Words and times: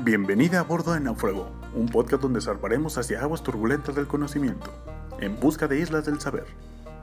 Bienvenida 0.00 0.60
a 0.60 0.62
bordo 0.62 0.92
de 0.92 1.00
Náufrago, 1.00 1.50
un 1.74 1.88
podcast 1.88 2.22
donde 2.22 2.40
zarparemos 2.40 2.96
hacia 2.98 3.20
aguas 3.20 3.42
turbulentas 3.42 3.96
del 3.96 4.06
conocimiento, 4.06 4.72
en 5.18 5.40
busca 5.40 5.66
de 5.66 5.80
islas 5.80 6.06
del 6.06 6.20
saber. 6.20 6.46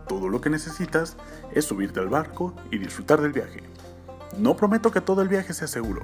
Todo 0.07 0.29
lo 0.29 0.39
que 0.39 0.49
necesitas 0.49 1.17
es 1.51 1.65
subirte 1.65 1.99
al 1.99 2.07
barco 2.07 2.55
y 2.71 2.77
disfrutar 2.77 3.19
del 3.19 3.33
viaje. 3.33 3.63
No 4.37 4.55
prometo 4.55 4.91
que 4.91 5.01
todo 5.01 5.21
el 5.21 5.27
viaje 5.27 5.53
sea 5.53 5.67
seguro, 5.67 6.03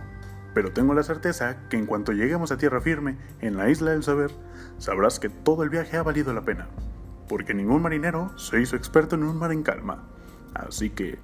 pero 0.54 0.74
tengo 0.74 0.94
la 0.94 1.04
certeza 1.04 1.70
que 1.70 1.78
en 1.78 1.86
cuanto 1.86 2.12
lleguemos 2.12 2.52
a 2.52 2.58
tierra 2.58 2.82
firme 2.82 3.18
en 3.40 3.56
la 3.56 3.70
isla 3.70 3.92
del 3.92 4.04
saber, 4.04 4.32
sabrás 4.78 5.22
que 5.22 5.30
todo 5.30 5.64
el 5.64 5.70
viaje 5.70 5.96
ha 5.96 6.04
valido 6.04 6.34
la 6.34 6.42
pena, 6.42 6.68
porque 7.30 7.54
ningún 7.54 7.82
marinero 7.82 8.38
se 8.38 8.62
hizo 8.62 8.76
experto 8.76 9.16
en 9.16 9.24
un 9.24 9.40
mar 9.40 9.54
en 9.54 9.64
calma. 9.64 10.04
Así 10.54 10.90
que, 10.90 11.20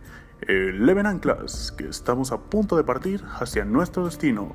eleven 0.47 1.07
anclas, 1.07 1.73
que 1.77 1.89
estamos 1.89 2.31
a 2.31 2.37
punto 2.37 2.77
de 2.77 2.85
partir 2.85 3.25
hacia 3.37 3.65
nuestro 3.65 4.05
destino. 4.05 4.53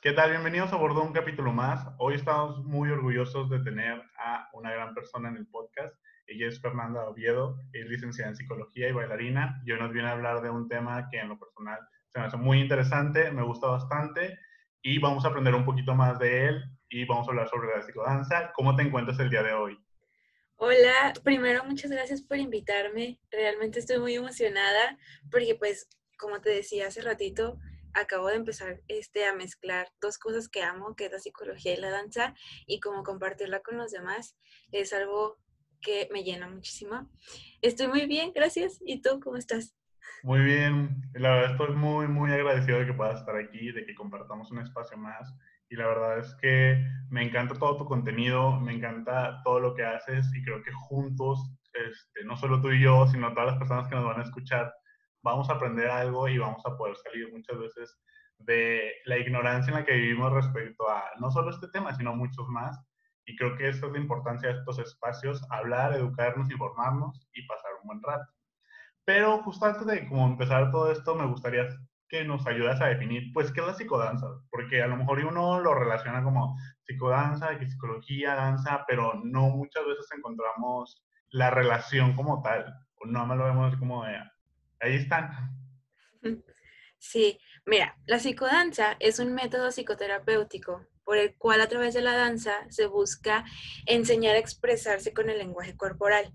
¿Qué 0.00 0.12
tal? 0.12 0.30
Bienvenidos 0.30 0.72
a 0.72 0.76
bordo 0.76 1.02
un 1.02 1.12
capítulo 1.12 1.52
más. 1.52 1.84
Hoy 1.98 2.14
estamos 2.14 2.64
muy 2.64 2.88
orgullosos 2.88 3.50
de 3.50 3.58
tener 3.64 4.00
a 4.16 4.48
una 4.52 4.70
gran 4.70 4.94
persona 4.94 5.28
en 5.28 5.38
el 5.38 5.48
podcast. 5.48 5.92
Ella 6.28 6.46
es 6.46 6.60
Fernanda 6.60 7.08
Oviedo, 7.08 7.58
es 7.72 7.84
licenciada 7.88 8.30
en 8.30 8.36
psicología 8.36 8.88
y 8.88 8.92
bailarina 8.92 9.60
y 9.66 9.72
hoy 9.72 9.80
nos 9.80 9.92
viene 9.92 10.06
a 10.06 10.12
hablar 10.12 10.40
de 10.40 10.50
un 10.50 10.68
tema 10.68 11.08
que 11.10 11.18
en 11.18 11.30
lo 11.30 11.36
personal 11.36 11.80
se 12.10 12.20
me 12.20 12.26
hace 12.26 12.36
muy 12.36 12.60
interesante, 12.60 13.32
me 13.32 13.42
gusta 13.42 13.66
bastante 13.66 14.38
y 14.82 15.00
vamos 15.00 15.24
a 15.24 15.30
aprender 15.30 15.56
un 15.56 15.64
poquito 15.64 15.96
más 15.96 16.16
de 16.20 16.46
él 16.46 16.62
y 16.90 17.04
vamos 17.04 17.26
a 17.26 17.32
hablar 17.32 17.48
sobre 17.48 17.76
la 17.76 17.82
psicodanza. 17.82 18.52
¿Cómo 18.54 18.76
te 18.76 18.82
encuentras 18.82 19.18
el 19.18 19.30
día 19.30 19.42
de 19.42 19.52
hoy? 19.52 19.76
Hola, 20.58 21.12
primero 21.24 21.64
muchas 21.64 21.90
gracias 21.90 22.22
por 22.22 22.36
invitarme. 22.36 23.18
Realmente 23.32 23.80
estoy 23.80 23.98
muy 23.98 24.14
emocionada 24.14 24.96
porque 25.28 25.56
pues, 25.56 25.88
como 26.16 26.40
te 26.40 26.50
decía 26.50 26.86
hace 26.86 27.02
ratito, 27.02 27.58
acabo 27.94 28.28
de 28.28 28.36
empezar 28.36 28.80
este, 28.88 29.24
a 29.24 29.34
mezclar 29.34 29.88
dos 30.00 30.18
cosas 30.18 30.48
que 30.48 30.62
amo, 30.62 30.94
que 30.94 31.06
es 31.06 31.12
la 31.12 31.18
psicología 31.18 31.74
y 31.74 31.80
la 31.80 31.90
danza, 31.90 32.34
y 32.66 32.80
como 32.80 33.02
compartirla 33.02 33.60
con 33.60 33.76
los 33.76 33.90
demás 33.90 34.36
es 34.72 34.92
algo 34.92 35.38
que 35.80 36.08
me 36.12 36.24
llena 36.24 36.48
muchísimo. 36.48 37.08
Estoy 37.62 37.88
muy 37.88 38.06
bien, 38.06 38.32
gracias. 38.34 38.80
¿Y 38.84 39.00
tú 39.00 39.20
cómo 39.20 39.36
estás? 39.36 39.74
Muy 40.22 40.40
bien, 40.40 41.02
la 41.14 41.30
verdad 41.30 41.52
estoy 41.52 41.76
muy, 41.76 42.08
muy 42.08 42.32
agradecido 42.32 42.80
de 42.80 42.86
que 42.86 42.92
puedas 42.92 43.20
estar 43.20 43.36
aquí, 43.36 43.70
de 43.70 43.86
que 43.86 43.94
compartamos 43.94 44.50
un 44.50 44.58
espacio 44.58 44.96
más. 44.96 45.32
Y 45.70 45.76
la 45.76 45.86
verdad 45.86 46.18
es 46.18 46.34
que 46.40 46.82
me 47.10 47.22
encanta 47.22 47.54
todo 47.54 47.76
tu 47.76 47.84
contenido, 47.84 48.58
me 48.58 48.72
encanta 48.72 49.40
todo 49.44 49.60
lo 49.60 49.74
que 49.74 49.84
haces 49.84 50.26
y 50.34 50.42
creo 50.42 50.62
que 50.62 50.72
juntos, 50.72 51.52
este, 51.72 52.24
no 52.24 52.36
solo 52.36 52.60
tú 52.60 52.70
y 52.70 52.80
yo, 52.80 53.06
sino 53.06 53.32
todas 53.32 53.50
las 53.50 53.58
personas 53.58 53.86
que 53.86 53.94
nos 53.94 54.06
van 54.06 54.20
a 54.20 54.24
escuchar, 54.24 54.72
vamos 55.22 55.50
a 55.50 55.54
aprender 55.54 55.88
algo 55.90 56.28
y 56.28 56.38
vamos 56.38 56.64
a 56.66 56.76
poder 56.76 56.96
salir 56.96 57.32
muchas 57.32 57.58
veces 57.58 57.98
de 58.38 58.92
la 59.04 59.18
ignorancia 59.18 59.70
en 59.70 59.80
la 59.80 59.84
que 59.84 59.94
vivimos 59.94 60.32
respecto 60.32 60.88
a 60.88 61.04
no 61.18 61.30
solo 61.30 61.50
este 61.50 61.68
tema, 61.68 61.94
sino 61.94 62.14
muchos 62.14 62.46
más. 62.48 62.80
Y 63.26 63.36
creo 63.36 63.56
que 63.56 63.68
esa 63.68 63.86
es 63.86 63.92
la 63.92 63.98
importancia 63.98 64.48
de 64.48 64.58
estos 64.58 64.78
espacios, 64.78 65.44
hablar, 65.50 65.92
educarnos, 65.92 66.50
informarnos 66.50 67.28
y 67.34 67.46
pasar 67.46 67.72
un 67.82 67.88
buen 67.88 68.02
rato. 68.02 68.32
Pero 69.04 69.42
justo 69.42 69.66
antes 69.66 69.86
de 69.86 70.08
como 70.08 70.26
empezar 70.26 70.70
todo 70.70 70.90
esto, 70.90 71.14
me 71.14 71.26
gustaría 71.26 71.66
que 72.08 72.24
nos 72.24 72.46
ayudas 72.46 72.80
a 72.80 72.86
definir, 72.86 73.32
pues, 73.34 73.52
qué 73.52 73.60
es 73.60 73.66
la 73.66 73.74
psicodanza, 73.74 74.26
porque 74.50 74.82
a 74.82 74.86
lo 74.86 74.96
mejor 74.96 75.18
uno 75.24 75.60
lo 75.60 75.74
relaciona 75.74 76.22
como 76.22 76.56
psicodanza, 76.82 77.58
psicología, 77.58 78.34
danza, 78.34 78.84
pero 78.88 79.12
no 79.24 79.48
muchas 79.48 79.84
veces 79.86 80.06
encontramos 80.16 81.04
la 81.30 81.50
relación 81.50 82.16
como 82.16 82.42
tal, 82.42 82.74
no 83.04 83.26
me 83.26 83.36
lo 83.36 83.44
vemos 83.44 83.76
como 83.76 84.04
de, 84.04 84.18
ahí 84.80 84.96
están. 84.96 85.30
Sí, 86.98 87.38
mira, 87.64 87.96
la 88.06 88.18
psicodanza 88.18 88.96
es 88.98 89.18
un 89.18 89.32
método 89.32 89.70
psicoterapéutico 89.70 90.86
por 91.04 91.16
el 91.16 91.36
cual 91.36 91.60
a 91.60 91.68
través 91.68 91.94
de 91.94 92.02
la 92.02 92.16
danza 92.16 92.66
se 92.70 92.86
busca 92.86 93.44
enseñar 93.86 94.34
a 94.34 94.40
expresarse 94.40 95.14
con 95.14 95.30
el 95.30 95.38
lenguaje 95.38 95.76
corporal. 95.76 96.34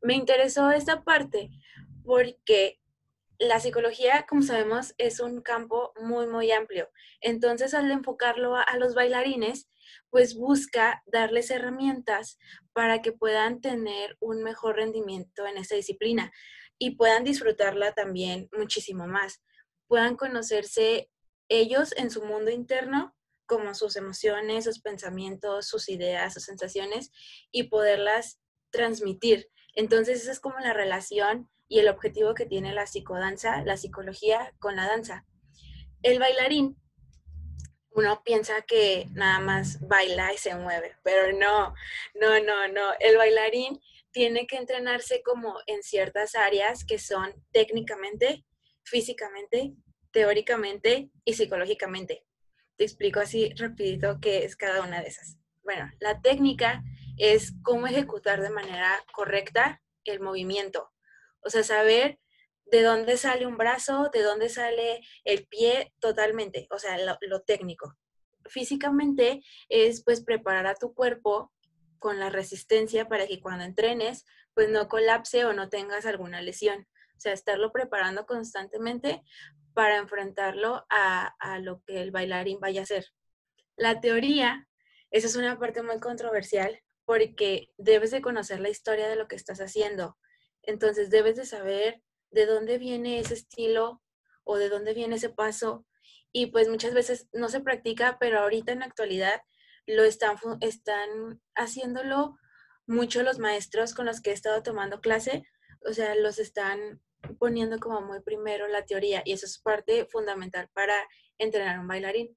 Me 0.00 0.14
interesó 0.14 0.70
esta 0.70 1.04
parte 1.04 1.50
porque 2.04 2.80
la 3.38 3.60
psicología, 3.60 4.26
como 4.28 4.42
sabemos, 4.42 4.94
es 4.98 5.20
un 5.20 5.40
campo 5.42 5.92
muy, 6.00 6.26
muy 6.26 6.50
amplio. 6.50 6.88
Entonces, 7.20 7.74
al 7.74 7.90
enfocarlo 7.90 8.56
a, 8.56 8.76
los 8.78 8.94
bailarines, 8.94 9.68
pues 10.10 10.34
busca 10.34 11.02
darles 11.06 11.50
herramientas 11.50 12.38
para 12.72 13.00
que 13.00 13.12
puedan 13.12 13.60
tener 13.60 14.16
un 14.20 14.42
mejor 14.42 14.76
rendimiento 14.76 15.46
en 15.46 15.58
esta 15.58 15.76
disciplina 15.76 16.32
y 16.78 16.92
puedan 16.92 17.24
disfrutarla 17.24 17.92
también 17.92 18.48
muchísimo 18.56 19.06
más. 19.06 19.42
Puedan 19.86 20.16
conocerse 20.16 21.10
ellos 21.48 21.94
en 21.96 22.10
su 22.10 22.24
mundo 22.24 22.50
interno, 22.50 23.14
como 23.46 23.74
sus 23.74 23.96
emociones, 23.96 24.64
sus 24.64 24.80
pensamientos, 24.80 25.66
sus 25.66 25.88
ideas, 25.88 26.34
sus 26.34 26.44
sensaciones, 26.44 27.10
y 27.50 27.64
poderlas 27.64 28.38
transmitir. 28.70 29.48
Entonces, 29.74 30.22
esa 30.22 30.32
es 30.32 30.40
como 30.40 30.58
la 30.58 30.74
relación 30.74 31.50
y 31.66 31.78
el 31.78 31.88
objetivo 31.88 32.34
que 32.34 32.46
tiene 32.46 32.72
la 32.74 32.86
psicodanza, 32.86 33.62
la 33.64 33.76
psicología 33.76 34.54
con 34.58 34.76
la 34.76 34.86
danza. 34.86 35.24
El 36.02 36.18
bailarín, 36.18 36.76
uno 37.90 38.22
piensa 38.22 38.62
que 38.62 39.08
nada 39.12 39.40
más 39.40 39.80
baila 39.80 40.32
y 40.32 40.38
se 40.38 40.54
mueve, 40.54 40.96
pero 41.02 41.36
no, 41.36 41.74
no, 42.14 42.40
no, 42.40 42.68
no. 42.68 42.92
El 43.00 43.16
bailarín 43.16 43.80
tiene 44.18 44.48
que 44.48 44.56
entrenarse 44.56 45.22
como 45.22 45.60
en 45.68 45.84
ciertas 45.84 46.34
áreas 46.34 46.84
que 46.84 46.98
son 46.98 47.32
técnicamente, 47.52 48.44
físicamente, 48.82 49.74
teóricamente 50.10 51.12
y 51.24 51.34
psicológicamente. 51.34 52.26
Te 52.76 52.82
explico 52.82 53.20
así 53.20 53.54
rapidito 53.54 54.18
qué 54.20 54.44
es 54.44 54.56
cada 54.56 54.82
una 54.82 55.00
de 55.02 55.06
esas. 55.06 55.38
Bueno, 55.62 55.88
la 56.00 56.20
técnica 56.20 56.82
es 57.16 57.52
cómo 57.62 57.86
ejecutar 57.86 58.42
de 58.42 58.50
manera 58.50 58.92
correcta 59.12 59.80
el 60.02 60.18
movimiento. 60.18 60.90
O 61.38 61.48
sea, 61.48 61.62
saber 61.62 62.18
de 62.66 62.82
dónde 62.82 63.18
sale 63.18 63.46
un 63.46 63.56
brazo, 63.56 64.10
de 64.12 64.22
dónde 64.22 64.48
sale 64.48 65.00
el 65.22 65.46
pie 65.46 65.94
totalmente, 66.00 66.66
o 66.72 66.80
sea, 66.80 66.98
lo, 66.98 67.16
lo 67.20 67.42
técnico. 67.42 67.96
Físicamente 68.48 69.44
es 69.68 70.02
pues 70.02 70.24
preparar 70.24 70.66
a 70.66 70.74
tu 70.74 70.92
cuerpo 70.92 71.52
con 71.98 72.18
la 72.18 72.30
resistencia 72.30 73.08
para 73.08 73.26
que 73.26 73.40
cuando 73.40 73.64
entrenes, 73.64 74.24
pues 74.54 74.68
no 74.68 74.88
colapse 74.88 75.44
o 75.44 75.52
no 75.52 75.68
tengas 75.68 76.06
alguna 76.06 76.40
lesión. 76.40 76.86
O 77.16 77.20
sea, 77.20 77.32
estarlo 77.32 77.72
preparando 77.72 78.26
constantemente 78.26 79.22
para 79.74 79.96
enfrentarlo 79.96 80.86
a, 80.90 81.34
a 81.38 81.58
lo 81.58 81.82
que 81.84 82.00
el 82.00 82.10
bailarín 82.10 82.60
vaya 82.60 82.80
a 82.80 82.84
hacer. 82.84 83.06
La 83.76 84.00
teoría, 84.00 84.68
esa 85.10 85.26
es 85.26 85.36
una 85.36 85.58
parte 85.58 85.82
muy 85.82 86.00
controversial 86.00 86.80
porque 87.04 87.72
debes 87.78 88.10
de 88.10 88.20
conocer 88.20 88.60
la 88.60 88.68
historia 88.68 89.08
de 89.08 89.16
lo 89.16 89.28
que 89.28 89.36
estás 89.36 89.60
haciendo. 89.60 90.18
Entonces 90.62 91.10
debes 91.10 91.36
de 91.36 91.46
saber 91.46 92.02
de 92.30 92.46
dónde 92.46 92.78
viene 92.78 93.18
ese 93.18 93.34
estilo 93.34 94.02
o 94.44 94.56
de 94.58 94.68
dónde 94.68 94.94
viene 94.94 95.16
ese 95.16 95.30
paso. 95.30 95.86
Y 96.32 96.46
pues 96.46 96.68
muchas 96.68 96.94
veces 96.94 97.28
no 97.32 97.48
se 97.48 97.60
practica, 97.60 98.18
pero 98.20 98.40
ahorita 98.40 98.72
en 98.72 98.80
la 98.80 98.86
actualidad 98.86 99.40
lo 99.88 100.04
están, 100.04 100.36
están 100.60 101.40
haciéndolo 101.54 102.36
mucho 102.86 103.22
los 103.22 103.38
maestros 103.38 103.94
con 103.94 104.06
los 104.06 104.20
que 104.20 104.30
he 104.30 104.34
estado 104.34 104.62
tomando 104.62 105.00
clase, 105.00 105.44
o 105.88 105.92
sea, 105.92 106.14
los 106.14 106.38
están 106.38 107.00
poniendo 107.38 107.78
como 107.78 108.00
muy 108.02 108.20
primero 108.20 108.68
la 108.68 108.84
teoría 108.84 109.22
y 109.24 109.32
eso 109.32 109.46
es 109.46 109.58
parte 109.58 110.06
fundamental 110.06 110.68
para 110.72 110.94
entrenar 111.38 111.80
un 111.80 111.88
bailarín. 111.88 112.36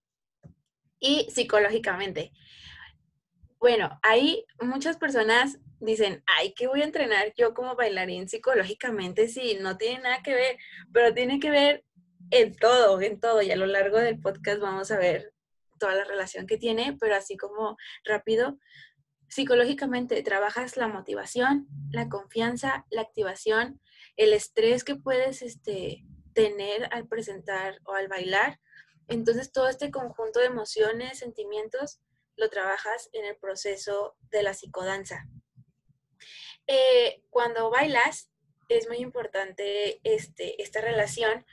Y 0.99 1.27
psicológicamente. 1.31 2.31
Bueno, 3.59 3.99
ahí 4.01 4.45
muchas 4.61 4.97
personas 4.97 5.59
dicen, 5.79 6.23
ay, 6.37 6.53
¿qué 6.53 6.67
voy 6.67 6.81
a 6.81 6.85
entrenar 6.85 7.33
yo 7.35 7.53
como 7.53 7.75
bailarín 7.75 8.29
psicológicamente 8.29 9.27
si 9.27 9.55
no 9.55 9.77
tiene 9.77 10.03
nada 10.03 10.23
que 10.23 10.33
ver? 10.33 10.57
Pero 10.93 11.13
tiene 11.13 11.39
que 11.39 11.51
ver 11.51 11.83
en 12.29 12.55
todo, 12.55 13.01
en 13.01 13.19
todo. 13.19 13.41
Y 13.41 13.51
a 13.51 13.55
lo 13.55 13.65
largo 13.65 13.97
del 13.97 14.19
podcast 14.19 14.61
vamos 14.61 14.91
a 14.91 14.97
ver 14.97 15.33
toda 15.81 15.95
la 15.95 16.05
relación 16.05 16.45
que 16.45 16.57
tiene, 16.57 16.95
pero 16.99 17.15
así 17.15 17.35
como 17.35 17.75
rápido, 18.05 18.59
psicológicamente 19.27 20.21
trabajas 20.21 20.77
la 20.77 20.87
motivación, 20.87 21.67
la 21.89 22.07
confianza, 22.07 22.85
la 22.91 23.01
activación, 23.01 23.81
el 24.15 24.33
estrés 24.33 24.83
que 24.83 24.95
puedes 24.95 25.41
este, 25.41 26.05
tener 26.33 26.87
al 26.91 27.07
presentar 27.07 27.79
o 27.85 27.93
al 27.93 28.07
bailar. 28.07 28.59
Entonces 29.07 29.51
todo 29.51 29.69
este 29.69 29.89
conjunto 29.89 30.39
de 30.39 30.45
emociones, 30.45 31.19
sentimientos, 31.19 31.99
lo 32.37 32.49
trabajas 32.49 33.09
en 33.13 33.25
el 33.25 33.35
proceso 33.37 34.15
de 34.29 34.43
la 34.43 34.53
psicodanza. 34.53 35.27
Eh, 36.67 37.23
cuando 37.31 37.71
bailas, 37.71 38.29
es 38.69 38.87
muy 38.87 38.97
importante 38.97 39.99
este, 40.03 40.61
esta 40.61 40.81
relación 40.81 41.45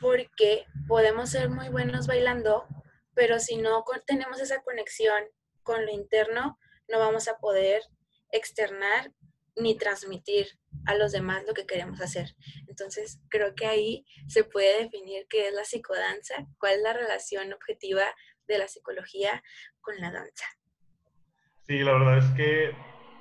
porque 0.00 0.66
podemos 0.86 1.30
ser 1.30 1.50
muy 1.50 1.68
buenos 1.68 2.06
bailando, 2.06 2.66
pero 3.18 3.40
si 3.40 3.56
no 3.56 3.84
tenemos 4.06 4.40
esa 4.40 4.62
conexión 4.62 5.24
con 5.64 5.84
lo 5.84 5.90
interno, 5.90 6.56
no 6.88 7.00
vamos 7.00 7.26
a 7.26 7.36
poder 7.38 7.82
externar 8.30 9.10
ni 9.56 9.76
transmitir 9.76 10.46
a 10.86 10.94
los 10.94 11.10
demás 11.10 11.42
lo 11.44 11.52
que 11.52 11.66
queremos 11.66 12.00
hacer. 12.00 12.36
Entonces, 12.68 13.20
creo 13.28 13.56
que 13.56 13.66
ahí 13.66 14.06
se 14.28 14.44
puede 14.44 14.84
definir 14.84 15.26
qué 15.28 15.48
es 15.48 15.52
la 15.52 15.64
psicodanza, 15.64 16.46
cuál 16.60 16.74
es 16.74 16.82
la 16.82 16.92
relación 16.92 17.52
objetiva 17.52 18.04
de 18.46 18.58
la 18.58 18.68
psicología 18.68 19.42
con 19.80 19.96
la 19.96 20.12
danza. 20.12 20.44
Sí, 21.66 21.80
la 21.80 21.94
verdad 21.94 22.18
es 22.18 22.30
que 22.36 22.70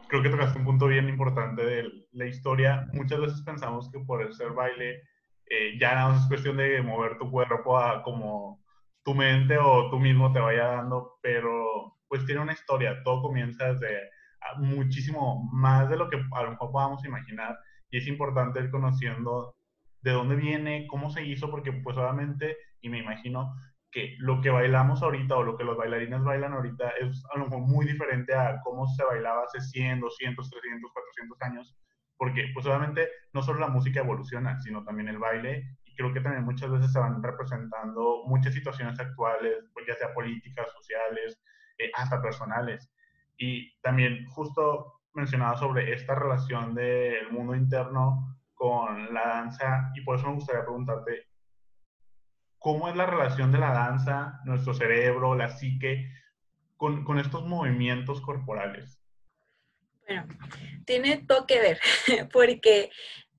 creo 0.10 0.22
que 0.22 0.30
tocaste 0.30 0.60
un 0.60 0.66
punto 0.66 0.86
bien 0.86 1.10
importante 1.10 1.66
de 1.66 2.06
la 2.12 2.28
historia. 2.28 2.88
Muchas 2.94 3.20
veces 3.20 3.42
pensamos 3.42 3.90
que 3.92 3.98
por 4.02 4.22
el 4.22 4.32
ser 4.36 4.52
baile 4.52 5.02
eh, 5.50 5.76
ya 5.82 5.96
no 5.96 6.16
es 6.16 6.28
cuestión 6.28 6.58
de 6.58 6.84
mover 6.84 7.18
tu 7.18 7.32
cuerpo 7.32 7.80
a 7.80 8.04
como 8.04 8.64
tu 9.08 9.16
mente 9.16 9.58
o 9.58 9.90
tú 9.90 10.02
mismo 10.02 10.34
te 10.34 10.42
vaya 10.42 10.66
dando, 10.66 11.18
pero 11.22 11.98
pues 12.10 12.26
tiene 12.26 12.42
una 12.42 12.52
historia. 12.52 13.02
Todo 13.06 13.22
comienza 13.22 13.72
desde 13.72 14.10
muchísimo 14.58 15.50
más 15.54 15.90
de 15.90 15.96
lo 15.96 16.10
que 16.10 16.18
a 16.18 16.44
lo 16.44 16.52
mejor 16.52 16.72
podamos 16.74 17.06
imaginar 17.06 17.58
y 17.90 18.00
es 18.00 18.08
importante 18.08 18.60
ir 18.60 18.70
conociendo 18.70 19.56
de 20.02 20.12
dónde 20.12 20.36
viene, 20.36 20.88
cómo 20.88 21.10
se 21.10 21.24
hizo, 21.24 21.50
porque 21.50 21.72
pues 21.72 21.96
obviamente, 21.96 22.58
y 22.82 22.90
me 22.90 23.00
imagino 23.00 23.56
que 23.92 24.18
lo 24.20 24.42
que 24.42 24.50
bailamos 24.50 25.02
ahorita 25.02 25.38
o 25.38 25.44
lo 25.44 25.56
que 25.56 25.64
los 25.64 25.78
bailarines 25.78 26.22
bailan 26.22 26.52
ahorita 26.52 26.90
es 27.00 27.24
a 27.34 27.40
lo 27.40 27.46
mejor 27.46 27.62
muy 27.62 27.86
diferente 27.86 28.36
a 28.36 28.60
cómo 28.62 28.88
se 28.88 29.06
bailaba 29.06 29.44
hace 29.44 29.62
100, 29.62 30.02
200, 30.02 30.50
300, 30.50 30.92
400 30.92 31.42
años, 31.44 31.78
porque 32.18 32.52
pues 32.54 32.66
obviamente 32.66 33.08
no 33.32 33.42
solo 33.42 33.62
la 33.62 33.70
música 33.70 34.02
evoluciona, 34.02 34.60
sino 34.60 34.84
también 34.84 35.08
el 35.08 35.18
baile 35.18 35.64
creo 35.98 36.14
que 36.14 36.22
también 36.22 36.46
muchas 36.46 36.70
veces 36.72 36.94
se 36.94 37.00
van 37.00 37.22
representando 37.22 38.24
muchas 38.26 38.54
situaciones 38.54 39.00
actuales, 39.00 39.66
pues 39.74 39.86
ya 39.88 39.96
sea 39.96 40.14
políticas, 40.14 40.72
sociales, 40.72 41.42
eh, 41.78 41.92
hasta 41.96 42.22
personales. 42.22 42.90
Y 43.38 43.78
también 43.82 44.26
justo 44.28 45.02
mencionaba 45.14 45.58
sobre 45.58 45.94
esta 45.94 46.16
relación 46.16 46.76
del 46.76 47.32
mundo 47.32 47.56
interno 47.56 48.38
con 48.54 49.14
la 49.14 49.28
danza 49.28 49.92
y 49.96 50.02
por 50.02 50.18
eso 50.18 50.28
me 50.28 50.36
gustaría 50.36 50.64
preguntarte, 50.64 51.28
¿cómo 52.60 52.88
es 52.90 52.96
la 52.96 53.06
relación 53.06 53.52
de 53.52 53.60
la 53.60 53.72
danza, 53.72 54.40
nuestro 54.46 54.74
cerebro, 54.74 55.36
la 55.36 55.50
psique, 55.50 56.12
con, 56.76 57.04
con 57.04 57.20
estos 57.20 57.46
movimientos 57.46 58.22
corporales? 58.22 59.02
Bueno, 60.08 60.28
tiene 60.86 61.18
todo 61.28 61.46
que 61.46 61.60
ver, 61.60 61.80
porque, 62.34 62.90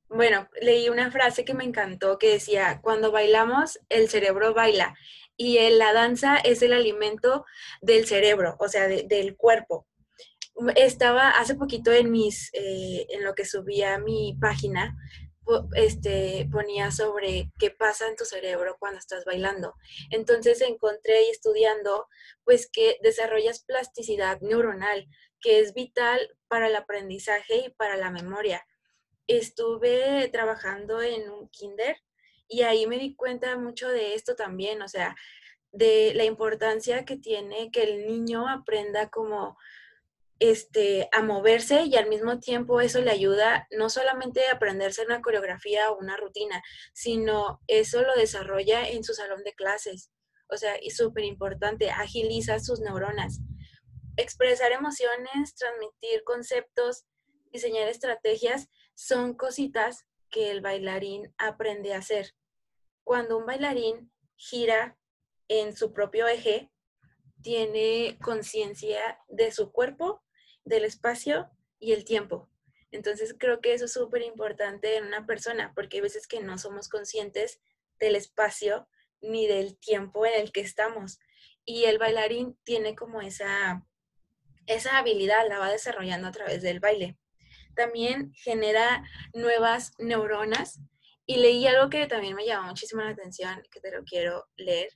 bueno, 0.08 0.48
leí 0.60 0.88
una 0.88 1.10
frase 1.10 1.44
que 1.44 1.54
me 1.54 1.64
encantó 1.64 2.18
que 2.18 2.30
decía, 2.30 2.80
cuando 2.82 3.12
bailamos, 3.12 3.78
el 3.88 4.08
cerebro 4.08 4.54
baila 4.54 4.94
y 5.36 5.58
la 5.70 5.92
danza 5.92 6.36
es 6.36 6.62
el 6.62 6.72
alimento 6.72 7.44
del 7.80 8.06
cerebro, 8.06 8.56
o 8.58 8.68
sea, 8.68 8.88
del 8.88 9.36
cuerpo 9.36 9.86
estaba 10.76 11.30
hace 11.30 11.54
poquito 11.54 11.92
en 11.92 12.10
mis, 12.10 12.50
eh, 12.52 13.06
en 13.10 13.24
lo 13.24 13.34
que 13.34 13.44
subía 13.44 13.98
mi 13.98 14.36
página, 14.40 14.96
este, 15.76 16.46
ponía 16.52 16.90
sobre 16.90 17.50
qué 17.58 17.70
pasa 17.70 18.06
en 18.06 18.16
tu 18.16 18.26
cerebro 18.26 18.76
cuando 18.78 18.98
estás 18.98 19.24
bailando. 19.24 19.74
Entonces 20.10 20.60
encontré 20.60 21.22
y 21.22 21.30
estudiando, 21.30 22.06
pues 22.44 22.68
que 22.70 22.98
desarrollas 23.02 23.64
plasticidad 23.64 24.40
neuronal, 24.42 25.06
que 25.40 25.60
es 25.60 25.72
vital 25.72 26.20
para 26.48 26.66
el 26.66 26.76
aprendizaje 26.76 27.66
y 27.66 27.70
para 27.70 27.96
la 27.96 28.10
memoria. 28.10 28.66
Estuve 29.28 30.28
trabajando 30.32 31.00
en 31.00 31.30
un 31.30 31.48
kinder 31.48 31.96
y 32.48 32.62
ahí 32.62 32.86
me 32.86 32.98
di 32.98 33.14
cuenta 33.14 33.56
mucho 33.56 33.88
de 33.88 34.14
esto 34.14 34.34
también, 34.34 34.82
o 34.82 34.88
sea, 34.88 35.14
de 35.70 36.12
la 36.14 36.24
importancia 36.24 37.04
que 37.04 37.16
tiene 37.16 37.70
que 37.70 37.84
el 37.84 38.06
niño 38.06 38.48
aprenda 38.48 39.10
como 39.10 39.56
este, 40.38 41.08
a 41.12 41.22
moverse 41.22 41.84
y 41.84 41.96
al 41.96 42.08
mismo 42.08 42.38
tiempo 42.38 42.80
eso 42.80 43.00
le 43.00 43.10
ayuda 43.10 43.66
no 43.70 43.90
solamente 43.90 44.46
a 44.46 44.54
aprenderse 44.54 45.04
una 45.04 45.20
coreografía 45.20 45.90
o 45.90 45.98
una 45.98 46.16
rutina, 46.16 46.62
sino 46.92 47.60
eso 47.66 48.02
lo 48.02 48.14
desarrolla 48.14 48.88
en 48.88 49.04
su 49.04 49.14
salón 49.14 49.42
de 49.44 49.54
clases. 49.54 50.10
O 50.48 50.56
sea, 50.56 50.76
es 50.76 50.96
súper 50.96 51.24
importante, 51.24 51.90
agiliza 51.90 52.58
sus 52.60 52.80
neuronas. 52.80 53.40
Expresar 54.16 54.72
emociones, 54.72 55.54
transmitir 55.54 56.24
conceptos, 56.24 57.04
diseñar 57.52 57.88
estrategias 57.88 58.68
son 58.98 59.34
cositas 59.34 60.08
que 60.28 60.50
el 60.50 60.60
bailarín 60.60 61.32
aprende 61.38 61.94
a 61.94 61.98
hacer. 61.98 62.34
Cuando 63.04 63.38
un 63.38 63.46
bailarín 63.46 64.12
gira 64.34 64.98
en 65.46 65.76
su 65.76 65.92
propio 65.92 66.26
eje, 66.26 66.72
tiene 67.40 68.18
conciencia 68.20 69.20
de 69.28 69.52
su 69.52 69.70
cuerpo 69.70 70.24
del 70.64 70.84
espacio 70.84 71.48
y 71.78 71.92
el 71.92 72.04
tiempo. 72.04 72.50
Entonces 72.90 73.36
creo 73.38 73.60
que 73.60 73.72
eso 73.72 73.84
es 73.84 73.92
súper 73.92 74.22
importante 74.22 74.96
en 74.96 75.06
una 75.06 75.26
persona, 75.26 75.72
porque 75.76 75.98
hay 75.98 76.02
veces 76.02 76.26
que 76.26 76.40
no 76.40 76.58
somos 76.58 76.88
conscientes 76.88 77.60
del 78.00 78.16
espacio 78.16 78.88
ni 79.20 79.46
del 79.46 79.78
tiempo 79.78 80.26
en 80.26 80.40
el 80.40 80.50
que 80.50 80.62
estamos. 80.62 81.20
Y 81.64 81.84
el 81.84 81.98
bailarín 81.98 82.58
tiene 82.64 82.96
como 82.96 83.20
esa, 83.20 83.86
esa 84.66 84.98
habilidad, 84.98 85.48
la 85.48 85.60
va 85.60 85.70
desarrollando 85.70 86.26
a 86.26 86.32
través 86.32 86.62
del 86.62 86.80
baile. 86.80 87.16
También 87.78 88.32
genera 88.34 89.04
nuevas 89.32 89.92
neuronas. 89.98 90.80
Y 91.24 91.36
leí 91.36 91.66
algo 91.66 91.90
que 91.90 92.06
también 92.06 92.34
me 92.34 92.44
llamó 92.44 92.68
muchísimo 92.68 93.02
la 93.02 93.10
atención, 93.10 93.62
que 93.70 93.80
te 93.80 93.92
lo 93.92 94.02
quiero 94.02 94.48
leer, 94.56 94.88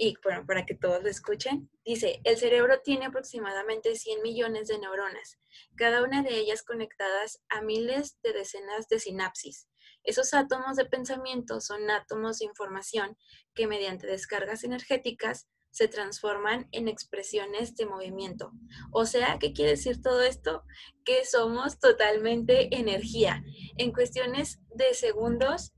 y 0.00 0.16
bueno, 0.22 0.46
para 0.46 0.64
que 0.64 0.76
todos 0.76 1.02
lo 1.02 1.08
escuchen, 1.08 1.68
dice, 1.84 2.20
el 2.22 2.36
cerebro 2.36 2.80
tiene 2.82 3.06
aproximadamente 3.06 3.96
100 3.96 4.22
millones 4.22 4.68
de 4.68 4.78
neuronas, 4.78 5.40
cada 5.76 6.04
una 6.04 6.22
de 6.22 6.36
ellas 6.36 6.62
conectadas 6.62 7.42
a 7.48 7.62
miles 7.62 8.16
de 8.22 8.32
decenas 8.32 8.86
de 8.88 9.00
sinapsis. 9.00 9.68
Esos 10.04 10.34
átomos 10.34 10.76
de 10.76 10.84
pensamiento 10.84 11.60
son 11.60 11.90
átomos 11.90 12.38
de 12.38 12.44
información 12.44 13.18
que 13.54 13.66
mediante 13.66 14.06
descargas 14.06 14.62
energéticas 14.62 15.48
se 15.70 15.88
transforman 15.88 16.68
en 16.72 16.88
expresiones 16.88 17.76
de 17.76 17.86
movimiento. 17.86 18.52
O 18.92 19.06
sea, 19.06 19.38
¿qué 19.38 19.52
quiere 19.52 19.72
decir 19.72 20.00
todo 20.02 20.22
esto? 20.22 20.64
Que 21.04 21.24
somos 21.24 21.78
totalmente 21.78 22.74
energía. 22.76 23.42
En 23.76 23.92
cuestiones 23.92 24.58
de 24.74 24.94
segundos, 24.94 25.72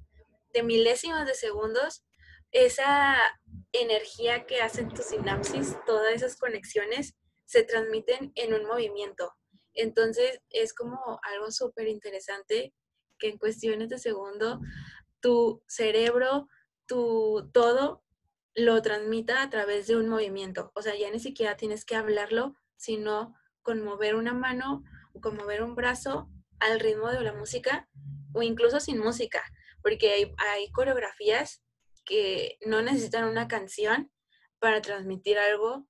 de 0.52 0.62
milésimas 0.62 1.26
de 1.26 1.34
segundos, 1.34 2.04
esa 2.52 3.16
energía 3.72 4.46
que 4.46 4.60
hacen 4.60 4.88
tus 4.88 5.06
sinapsis, 5.06 5.76
todas 5.86 6.14
esas 6.14 6.36
conexiones 6.36 7.16
se 7.44 7.62
transmiten 7.62 8.32
en 8.34 8.54
un 8.54 8.64
movimiento. 8.66 9.32
Entonces 9.74 10.40
es 10.50 10.72
como 10.74 11.20
algo 11.22 11.50
súper 11.50 11.88
interesante 11.88 12.74
que 13.18 13.28
en 13.28 13.38
cuestiones 13.38 13.88
de 13.88 13.98
segundo 13.98 14.60
tu 15.20 15.62
cerebro, 15.68 16.48
tu 16.86 17.50
todo 17.52 18.02
lo 18.60 18.80
transmita 18.82 19.42
a 19.42 19.50
través 19.50 19.86
de 19.86 19.96
un 19.96 20.08
movimiento. 20.08 20.72
O 20.74 20.82
sea, 20.82 20.96
ya 20.96 21.10
ni 21.10 21.20
siquiera 21.20 21.56
tienes 21.56 21.84
que 21.84 21.96
hablarlo, 21.96 22.56
sino 22.76 23.34
con 23.62 23.82
mover 23.82 24.14
una 24.14 24.32
mano 24.32 24.84
o 25.12 25.20
con 25.20 25.36
mover 25.36 25.62
un 25.62 25.74
brazo 25.74 26.30
al 26.60 26.80
ritmo 26.80 27.08
de 27.08 27.22
la 27.22 27.32
música 27.32 27.88
o 28.32 28.42
incluso 28.42 28.80
sin 28.80 28.98
música, 28.98 29.42
porque 29.82 30.10
hay, 30.10 30.34
hay 30.38 30.70
coreografías 30.70 31.62
que 32.04 32.58
no 32.64 32.82
necesitan 32.82 33.24
una 33.24 33.48
canción 33.48 34.10
para 34.58 34.82
transmitir 34.82 35.38
algo 35.38 35.86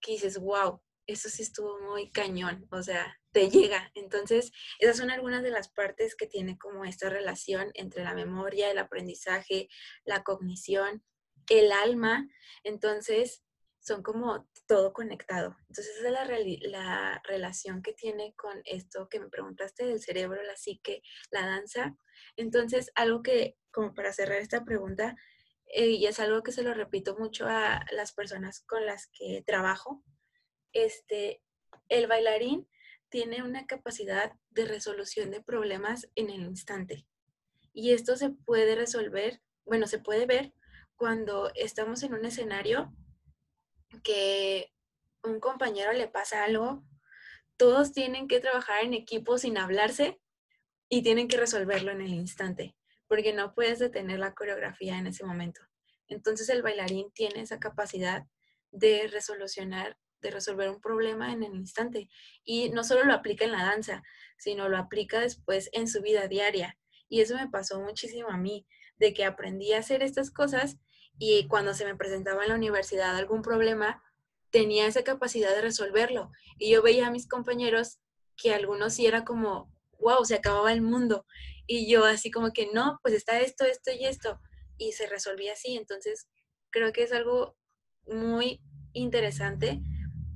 que 0.00 0.12
dices, 0.12 0.38
wow, 0.38 0.80
eso 1.06 1.28
sí 1.28 1.42
estuvo 1.42 1.80
muy 1.80 2.10
cañón, 2.10 2.66
o 2.70 2.82
sea, 2.82 3.18
te 3.32 3.50
llega. 3.50 3.90
Entonces, 3.94 4.52
esas 4.78 4.96
son 4.96 5.10
algunas 5.10 5.42
de 5.42 5.50
las 5.50 5.68
partes 5.68 6.14
que 6.14 6.26
tiene 6.26 6.58
como 6.58 6.84
esta 6.84 7.08
relación 7.08 7.70
entre 7.74 8.04
la 8.04 8.14
memoria, 8.14 8.70
el 8.70 8.78
aprendizaje, 8.78 9.68
la 10.04 10.22
cognición, 10.22 11.02
el 11.48 11.72
alma. 11.72 12.28
Entonces, 12.64 13.42
son 13.80 14.02
como 14.02 14.48
todo 14.66 14.92
conectado. 14.92 15.56
Entonces, 15.68 15.96
es 15.96 16.10
la, 16.10 16.24
la 16.70 17.22
relación 17.24 17.82
que 17.82 17.92
tiene 17.92 18.34
con 18.36 18.60
esto 18.64 19.08
que 19.08 19.18
me 19.20 19.28
preguntaste 19.28 19.84
del 19.86 20.00
cerebro, 20.00 20.42
la 20.42 20.56
psique, 20.56 21.02
la 21.30 21.46
danza. 21.46 21.96
Entonces, 22.36 22.92
algo 22.94 23.22
que, 23.22 23.56
como 23.72 23.94
para 23.94 24.12
cerrar 24.12 24.38
esta 24.38 24.64
pregunta, 24.64 25.16
eh, 25.66 25.88
y 25.88 26.06
es 26.06 26.20
algo 26.20 26.42
que 26.42 26.52
se 26.52 26.62
lo 26.62 26.74
repito 26.74 27.16
mucho 27.18 27.46
a 27.48 27.84
las 27.92 28.12
personas 28.12 28.60
con 28.60 28.86
las 28.86 29.08
que 29.08 29.42
trabajo, 29.46 30.04
este, 30.72 31.42
el 31.88 32.06
bailarín 32.06 32.68
tiene 33.08 33.42
una 33.42 33.66
capacidad 33.66 34.32
de 34.50 34.64
resolución 34.64 35.30
de 35.30 35.42
problemas 35.42 36.08
en 36.14 36.30
el 36.30 36.42
instante. 36.42 37.06
Y 37.72 37.92
esto 37.92 38.16
se 38.16 38.30
puede 38.30 38.74
resolver, 38.74 39.42
bueno, 39.64 39.86
se 39.86 39.98
puede 39.98 40.26
ver 40.26 40.52
cuando 41.02 41.50
estamos 41.56 42.04
en 42.04 42.14
un 42.14 42.24
escenario 42.24 42.94
que 44.04 44.72
un 45.24 45.40
compañero 45.40 45.92
le 45.92 46.06
pasa 46.06 46.44
algo, 46.44 46.84
todos 47.56 47.90
tienen 47.90 48.28
que 48.28 48.38
trabajar 48.38 48.84
en 48.84 48.94
equipo 48.94 49.36
sin 49.36 49.58
hablarse 49.58 50.20
y 50.88 51.02
tienen 51.02 51.26
que 51.26 51.38
resolverlo 51.38 51.90
en 51.90 52.02
el 52.02 52.14
instante 52.14 52.76
porque 53.08 53.32
no 53.32 53.52
puedes 53.52 53.80
detener 53.80 54.20
la 54.20 54.32
coreografía 54.32 54.96
en 54.96 55.08
ese 55.08 55.24
momento. 55.24 55.60
Entonces 56.06 56.48
el 56.50 56.62
bailarín 56.62 57.10
tiene 57.10 57.40
esa 57.40 57.58
capacidad 57.58 58.24
de 58.70 59.08
resolucionar 59.08 59.98
de 60.20 60.30
resolver 60.30 60.70
un 60.70 60.80
problema 60.80 61.32
en 61.32 61.42
el 61.42 61.56
instante. 61.56 62.08
Y 62.44 62.70
no 62.70 62.84
solo 62.84 63.02
lo 63.02 63.12
aplica 63.12 63.44
en 63.44 63.50
la 63.50 63.64
danza, 63.64 64.04
sino 64.38 64.68
lo 64.68 64.78
aplica 64.78 65.18
después 65.18 65.68
en 65.72 65.88
su 65.88 66.00
vida 66.00 66.28
diaria. 66.28 66.78
Y 67.08 67.22
eso 67.22 67.34
me 67.34 67.48
pasó 67.48 67.80
muchísimo 67.80 68.28
a 68.28 68.36
mí, 68.36 68.68
de 68.98 69.12
que 69.12 69.24
aprendí 69.24 69.72
a 69.72 69.80
hacer 69.80 70.04
estas 70.04 70.30
cosas 70.30 70.78
y 71.18 71.46
cuando 71.48 71.74
se 71.74 71.84
me 71.84 71.96
presentaba 71.96 72.42
en 72.42 72.50
la 72.50 72.54
universidad 72.56 73.16
algún 73.16 73.42
problema, 73.42 74.02
tenía 74.50 74.86
esa 74.86 75.02
capacidad 75.02 75.54
de 75.54 75.62
resolverlo. 75.62 76.30
Y 76.58 76.70
yo 76.70 76.82
veía 76.82 77.06
a 77.06 77.10
mis 77.10 77.28
compañeros 77.28 77.98
que 78.36 78.54
algunos 78.54 78.94
sí 78.94 79.06
era 79.06 79.24
como, 79.24 79.72
wow, 79.98 80.24
se 80.24 80.34
acababa 80.34 80.72
el 80.72 80.82
mundo. 80.82 81.24
Y 81.66 81.90
yo 81.90 82.04
así 82.04 82.30
como 82.30 82.52
que 82.52 82.68
no, 82.72 82.98
pues 83.02 83.14
está 83.14 83.40
esto, 83.40 83.64
esto 83.64 83.90
y 83.92 84.04
esto. 84.04 84.40
Y 84.76 84.92
se 84.92 85.06
resolvía 85.06 85.54
así. 85.54 85.76
Entonces, 85.76 86.28
creo 86.70 86.92
que 86.92 87.04
es 87.04 87.12
algo 87.12 87.56
muy 88.06 88.60
interesante 88.92 89.80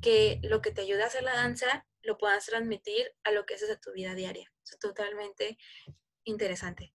que 0.01 0.41
lo 0.43 0.63
que 0.63 0.71
te 0.71 0.83
ayuda 0.83 1.05
a 1.05 1.09
hacer 1.09 1.23
la 1.23 1.35
danza 1.35 1.87
lo 2.03 2.17
puedas 2.17 2.47
transmitir 2.47 3.07
a 3.25 3.33
lo 3.33 3.45
que 3.45 3.55
haces 3.55 3.71
a 3.71 3.81
tu 3.81 3.93
vida 3.93 4.15
diaria. 4.15 4.51
Es 4.65 4.79
totalmente 4.79 5.59
interesante. 6.25 6.95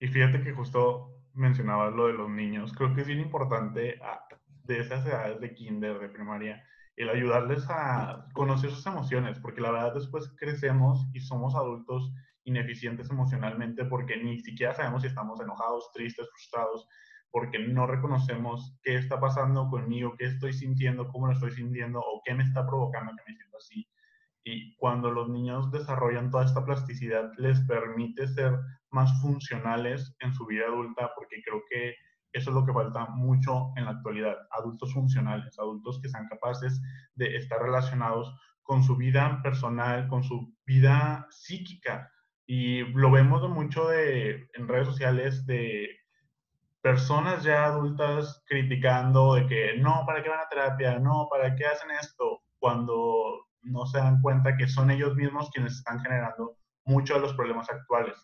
Y 0.00 0.08
fíjate 0.08 0.42
que 0.42 0.52
justo 0.52 1.22
mencionabas 1.36 1.94
lo 1.94 2.06
de 2.08 2.14
los 2.14 2.30
niños. 2.30 2.72
Creo 2.72 2.94
que 2.94 3.02
es 3.02 3.06
bien 3.06 3.20
importante 3.20 3.98
ah, 4.02 4.26
de 4.64 4.80
esas 4.80 5.06
edades 5.06 5.40
de 5.40 5.54
kinder, 5.54 5.98
de 5.98 6.08
primaria, 6.08 6.64
el 6.96 7.10
ayudarles 7.10 7.64
a 7.68 8.26
conocer 8.32 8.70
sus 8.70 8.86
emociones, 8.86 9.38
porque 9.38 9.60
la 9.60 9.70
verdad 9.70 9.94
después 9.94 10.34
crecemos 10.38 11.06
y 11.12 11.20
somos 11.20 11.54
adultos 11.54 12.12
ineficientes 12.44 13.10
emocionalmente 13.10 13.84
porque 13.84 14.16
ni 14.16 14.38
siquiera 14.38 14.74
sabemos 14.74 15.02
si 15.02 15.08
estamos 15.08 15.40
enojados, 15.40 15.90
tristes, 15.92 16.28
frustrados, 16.30 16.88
porque 17.30 17.58
no 17.58 17.86
reconocemos 17.86 18.78
qué 18.82 18.96
está 18.96 19.20
pasando 19.20 19.68
conmigo, 19.68 20.14
qué 20.16 20.26
estoy 20.26 20.52
sintiendo, 20.52 21.08
cómo 21.08 21.26
lo 21.26 21.34
estoy 21.34 21.50
sintiendo 21.50 21.98
o 22.00 22.22
qué 22.24 22.34
me 22.34 22.44
está 22.44 22.66
provocando 22.66 23.12
que 23.12 23.30
me 23.30 23.36
siento 23.36 23.58
así. 23.58 23.86
Y 24.44 24.76
cuando 24.76 25.10
los 25.10 25.28
niños 25.28 25.70
desarrollan 25.72 26.30
toda 26.30 26.44
esta 26.44 26.64
plasticidad, 26.64 27.32
les 27.36 27.60
permite 27.62 28.28
ser 28.28 28.54
más 28.90 29.20
funcionales 29.20 30.14
en 30.20 30.32
su 30.34 30.46
vida 30.46 30.66
adulta, 30.66 31.10
porque 31.14 31.42
creo 31.44 31.62
que 31.68 31.94
eso 32.32 32.50
es 32.50 32.54
lo 32.54 32.66
que 32.66 32.72
falta 32.72 33.06
mucho 33.06 33.72
en 33.76 33.86
la 33.86 33.92
actualidad. 33.92 34.36
Adultos 34.50 34.92
funcionales, 34.92 35.58
adultos 35.58 36.00
que 36.02 36.08
sean 36.08 36.28
capaces 36.28 36.80
de 37.14 37.36
estar 37.36 37.60
relacionados 37.60 38.34
con 38.62 38.82
su 38.82 38.96
vida 38.96 39.40
personal, 39.42 40.06
con 40.08 40.22
su 40.22 40.54
vida 40.66 41.26
psíquica. 41.30 42.10
Y 42.46 42.84
lo 42.92 43.10
vemos 43.10 43.48
mucho 43.48 43.88
de, 43.88 44.48
en 44.54 44.68
redes 44.68 44.86
sociales 44.86 45.46
de 45.46 45.88
personas 46.82 47.42
ya 47.42 47.64
adultas 47.64 48.44
criticando 48.46 49.34
de 49.34 49.46
que 49.46 49.78
no, 49.78 50.04
¿para 50.06 50.22
qué 50.22 50.28
van 50.28 50.40
a 50.40 50.48
terapia? 50.48 50.98
No, 50.98 51.28
¿para 51.30 51.54
qué 51.56 51.64
hacen 51.64 51.90
esto? 51.90 52.42
Cuando 52.58 53.46
no 53.62 53.86
se 53.86 53.98
dan 53.98 54.20
cuenta 54.20 54.56
que 54.56 54.68
son 54.68 54.90
ellos 54.90 55.16
mismos 55.16 55.50
quienes 55.50 55.72
están 55.72 56.00
generando 56.00 56.56
muchos 56.84 57.16
de 57.16 57.22
los 57.22 57.34
problemas 57.34 57.68
actuales 57.70 58.16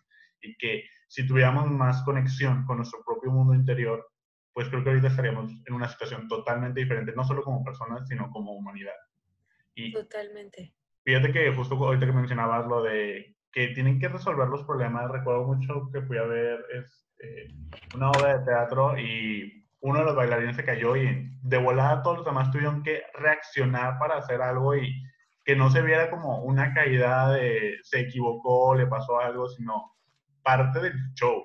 y 0.42 0.56
que 0.56 0.84
si 1.08 1.26
tuviéramos 1.26 1.70
más 1.70 2.02
conexión 2.02 2.64
con 2.64 2.78
nuestro 2.78 3.02
propio 3.04 3.30
mundo 3.30 3.54
interior, 3.54 4.06
pues 4.52 4.68
creo 4.68 4.82
que 4.82 4.90
ahorita 4.90 5.08
estaríamos 5.08 5.50
en 5.66 5.74
una 5.74 5.88
situación 5.88 6.28
totalmente 6.28 6.80
diferente, 6.80 7.12
no 7.14 7.24
solo 7.24 7.42
como 7.42 7.64
personas, 7.64 8.06
sino 8.08 8.30
como 8.30 8.52
humanidad. 8.52 8.94
Y 9.74 9.92
totalmente. 9.92 10.74
Fíjate 11.04 11.32
que 11.32 11.52
justo 11.54 11.74
ahorita 11.74 12.06
que 12.06 12.12
mencionabas 12.12 12.66
lo 12.66 12.82
de 12.82 13.36
que 13.50 13.68
tienen 13.68 13.98
que 13.98 14.08
resolver 14.08 14.48
los 14.48 14.64
problemas, 14.64 15.10
recuerdo 15.10 15.44
mucho 15.44 15.90
que 15.92 16.02
fui 16.02 16.16
a 16.16 16.22
ver 16.22 16.64
este, 16.72 17.54
una 17.94 18.10
obra 18.10 18.38
de 18.38 18.44
teatro 18.44 18.98
y 18.98 19.66
uno 19.80 19.98
de 19.98 20.04
los 20.04 20.16
bailarines 20.16 20.56
se 20.56 20.64
cayó 20.64 20.96
y 20.96 21.28
de 21.42 21.58
volada 21.58 22.02
todos 22.02 22.18
los 22.18 22.26
demás 22.26 22.50
tuvieron 22.50 22.82
que 22.82 23.02
reaccionar 23.14 23.98
para 23.98 24.16
hacer 24.16 24.40
algo 24.40 24.76
y 24.76 25.02
que 25.44 25.56
no 25.56 25.70
se 25.70 25.82
viera 25.82 26.08
como 26.08 26.42
una 26.42 26.72
caída 26.72 27.32
de 27.32 27.78
se 27.82 28.00
equivocó, 28.00 28.74
le 28.74 28.86
pasó 28.86 29.18
algo, 29.20 29.48
sino 29.48 29.91
parte 30.42 30.80
del 30.80 30.94
show. 31.14 31.44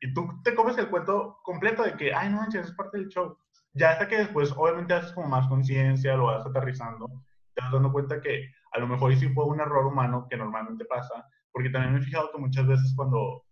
Y 0.00 0.12
tú 0.14 0.28
te 0.42 0.54
comes 0.54 0.78
el 0.78 0.88
cuento 0.88 1.38
completo 1.42 1.82
de 1.82 1.94
que, 1.94 2.14
ay, 2.14 2.30
no 2.30 2.38
manches, 2.38 2.66
es 2.66 2.72
parte 2.72 2.98
del 2.98 3.08
show. 3.08 3.36
Ya 3.74 3.90
hasta 3.90 4.08
que 4.08 4.18
después, 4.18 4.52
obviamente, 4.56 4.94
haces 4.94 5.12
como 5.12 5.28
más 5.28 5.46
conciencia, 5.48 6.16
lo 6.16 6.26
vas 6.26 6.46
aterrizando, 6.46 7.06
te 7.54 7.62
vas 7.62 7.72
dando 7.72 7.92
cuenta 7.92 8.20
que 8.20 8.50
a 8.72 8.78
lo 8.78 8.86
mejor 8.86 9.14
sí 9.16 9.28
fue 9.30 9.44
un 9.44 9.60
error 9.60 9.86
humano 9.86 10.26
que 10.28 10.36
normalmente 10.36 10.84
pasa, 10.84 11.26
porque 11.52 11.70
también 11.70 11.94
me 11.94 12.00
he 12.00 12.02
fijado 12.02 12.30
que 12.32 12.38
muchas 12.38 12.66
veces 12.66 12.92
cuando 12.96 13.44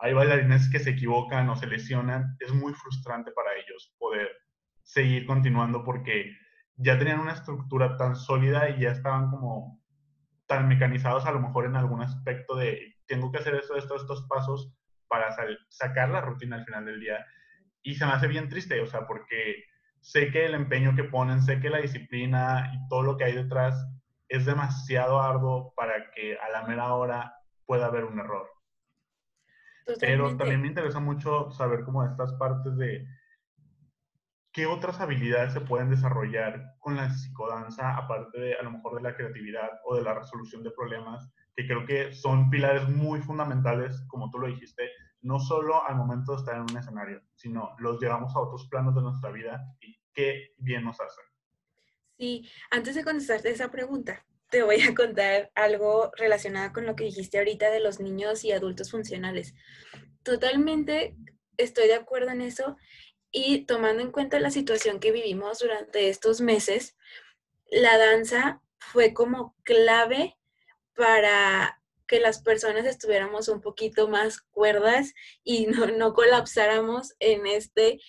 hay 0.00 0.12
bailarines 0.12 0.70
que 0.70 0.78
se 0.78 0.90
equivocan 0.90 1.48
o 1.48 1.56
se 1.56 1.66
lesionan, 1.66 2.36
es 2.38 2.52
muy 2.52 2.72
frustrante 2.72 3.32
para 3.32 3.54
ellos 3.54 3.94
poder 3.98 4.28
seguir 4.82 5.26
continuando 5.26 5.84
porque 5.84 6.32
ya 6.76 6.98
tenían 6.98 7.20
una 7.20 7.32
estructura 7.32 7.96
tan 7.96 8.14
sólida 8.14 8.70
y 8.70 8.80
ya 8.80 8.92
estaban 8.92 9.30
como 9.30 9.80
tan 10.46 10.68
mecanizados 10.68 11.26
a 11.26 11.32
lo 11.32 11.40
mejor 11.40 11.66
en 11.66 11.76
algún 11.76 12.00
aspecto 12.00 12.56
de 12.56 12.96
tengo 13.08 13.32
que 13.32 13.38
hacer 13.38 13.54
esto, 13.54 13.76
esto, 13.76 13.96
estos 13.96 14.26
pasos 14.28 14.72
para 15.08 15.34
sacar 15.68 16.10
la 16.10 16.20
rutina 16.20 16.56
al 16.56 16.64
final 16.64 16.84
del 16.84 17.00
día. 17.00 17.26
Y 17.82 17.94
se 17.94 18.06
me 18.06 18.12
hace 18.12 18.28
bien 18.28 18.48
triste, 18.48 18.80
o 18.80 18.86
sea, 18.86 19.06
porque 19.06 19.64
sé 20.00 20.30
que 20.30 20.46
el 20.46 20.54
empeño 20.54 20.94
que 20.94 21.04
ponen, 21.04 21.42
sé 21.42 21.58
que 21.60 21.70
la 21.70 21.78
disciplina 21.78 22.70
y 22.74 22.88
todo 22.88 23.02
lo 23.02 23.16
que 23.16 23.24
hay 23.24 23.32
detrás 23.32 23.74
es 24.28 24.44
demasiado 24.44 25.20
arduo 25.20 25.72
para 25.74 26.10
que 26.10 26.36
a 26.38 26.50
la 26.50 26.66
mera 26.66 26.94
hora 26.94 27.34
pueda 27.66 27.86
haber 27.86 28.04
un 28.04 28.20
error. 28.20 28.46
Pero 29.98 30.36
también 30.36 30.60
me 30.60 30.68
interesa 30.68 31.00
mucho 31.00 31.50
saber 31.50 31.82
cómo 31.82 32.04
estas 32.04 32.34
partes 32.34 32.76
de 32.76 33.06
¿qué 34.52 34.66
otras 34.66 35.00
habilidades 35.00 35.52
se 35.52 35.60
pueden 35.60 35.88
desarrollar 35.88 36.74
con 36.80 36.96
la 36.96 37.08
psicodanza, 37.10 37.96
aparte 37.96 38.40
de 38.40 38.54
a 38.54 38.62
lo 38.62 38.72
mejor 38.72 38.96
de 38.96 39.02
la 39.02 39.14
creatividad 39.14 39.70
o 39.84 39.94
de 39.96 40.02
la 40.02 40.14
resolución 40.14 40.62
de 40.62 40.72
problemas, 40.72 41.30
que 41.58 41.66
creo 41.66 41.84
que 41.84 42.14
son 42.14 42.50
pilares 42.50 42.88
muy 42.88 43.20
fundamentales, 43.20 44.00
como 44.06 44.30
tú 44.30 44.38
lo 44.38 44.46
dijiste, 44.46 44.92
no 45.22 45.40
solo 45.40 45.84
al 45.84 45.96
momento 45.96 46.30
de 46.30 46.38
estar 46.38 46.54
en 46.54 46.62
un 46.62 46.76
escenario, 46.76 47.20
sino 47.34 47.74
los 47.80 48.00
llevamos 48.00 48.32
a 48.36 48.40
otros 48.40 48.68
planos 48.68 48.94
de 48.94 49.02
nuestra 49.02 49.32
vida 49.32 49.60
y 49.80 49.98
qué 50.14 50.54
bien 50.58 50.84
nos 50.84 51.00
hacen. 51.00 51.24
Sí, 52.16 52.48
antes 52.70 52.94
de 52.94 53.02
contestarte 53.02 53.50
esa 53.50 53.72
pregunta, 53.72 54.24
te 54.50 54.62
voy 54.62 54.80
a 54.82 54.94
contar 54.94 55.50
algo 55.56 56.12
relacionado 56.16 56.72
con 56.72 56.86
lo 56.86 56.94
que 56.94 57.02
dijiste 57.02 57.38
ahorita 57.38 57.72
de 57.72 57.80
los 57.80 57.98
niños 57.98 58.44
y 58.44 58.52
adultos 58.52 58.92
funcionales. 58.92 59.56
Totalmente 60.22 61.16
estoy 61.56 61.88
de 61.88 61.94
acuerdo 61.94 62.30
en 62.30 62.40
eso 62.40 62.76
y 63.32 63.64
tomando 63.64 64.00
en 64.00 64.12
cuenta 64.12 64.38
la 64.38 64.52
situación 64.52 65.00
que 65.00 65.10
vivimos 65.10 65.58
durante 65.58 66.08
estos 66.08 66.40
meses, 66.40 66.96
la 67.68 67.98
danza 67.98 68.62
fue 68.78 69.12
como 69.12 69.56
clave 69.64 70.37
para 70.98 71.80
que 72.08 72.18
las 72.18 72.42
personas 72.42 72.84
estuviéramos 72.86 73.48
un 73.48 73.60
poquito 73.60 74.08
más 74.08 74.40
cuerdas 74.40 75.14
y 75.44 75.66
no, 75.66 76.12
colapsáramos 76.12 77.14
en 77.20 77.46
este 77.46 78.00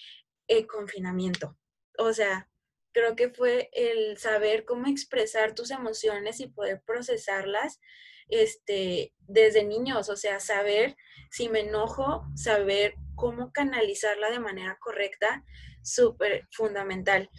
eh, 0.48 0.66
confinamiento. 0.66 1.56
O 2.00 2.12
sea, 2.14 2.50
creo 2.94 3.16
que 3.16 3.30
fue 3.30 3.70
el 3.74 4.18
saber 4.18 4.66
cómo 4.66 4.88
expresar 4.88 5.54
tus 5.54 5.70
emociones 5.70 6.40
y 6.40 6.48
poder 6.48 6.82
procesarlas 6.84 7.80
este, 8.28 9.14
desde 9.20 9.64
niños, 9.64 10.10
o 10.10 10.16
sea, 10.16 10.40
saber 10.40 10.96
si 11.30 11.48
me 11.48 11.60
enojo, 11.60 12.26
saber 12.36 12.96
cómo 13.14 13.52
canalizarla 13.52 14.32
de 14.32 14.40
manera 14.40 14.80
correcta, 14.82 15.44
súper 15.84 16.48
fundamental. 16.52 17.30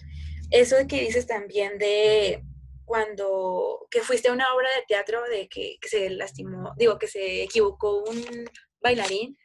Eso 0.53 0.77
que 0.87 1.01
dices 1.01 1.27
también 1.27 1.79
de 1.79 2.45
cuando 2.91 3.87
que 3.89 4.01
fuiste 4.01 4.31
a 4.31 4.33
una 4.33 4.53
obra 4.53 4.69
de 4.75 4.85
teatro 4.89 5.23
de 5.29 5.49
que, 5.49 5.79
se 5.81 6.11
lastimó, 6.11 6.75
digo, 6.77 6.99
que 6.99 7.07
se 7.07 7.45
equivocó 7.45 8.03
un 8.03 8.51
bailarín, 8.81 9.39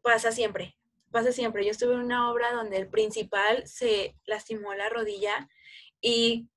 pasa 0.00 0.32
siempre, 0.32 0.78
pasa 1.10 1.30
siempre. 1.30 1.62
Yo 1.62 1.72
estuve 1.72 1.92
en 1.92 2.00
una 2.00 2.30
obra 2.30 2.54
donde 2.54 2.78
el 2.78 2.88
principal 2.88 3.66
se 3.66 4.16
lastimó 4.24 4.72
la 4.72 4.88
rodilla 4.88 5.46
y 6.00 6.48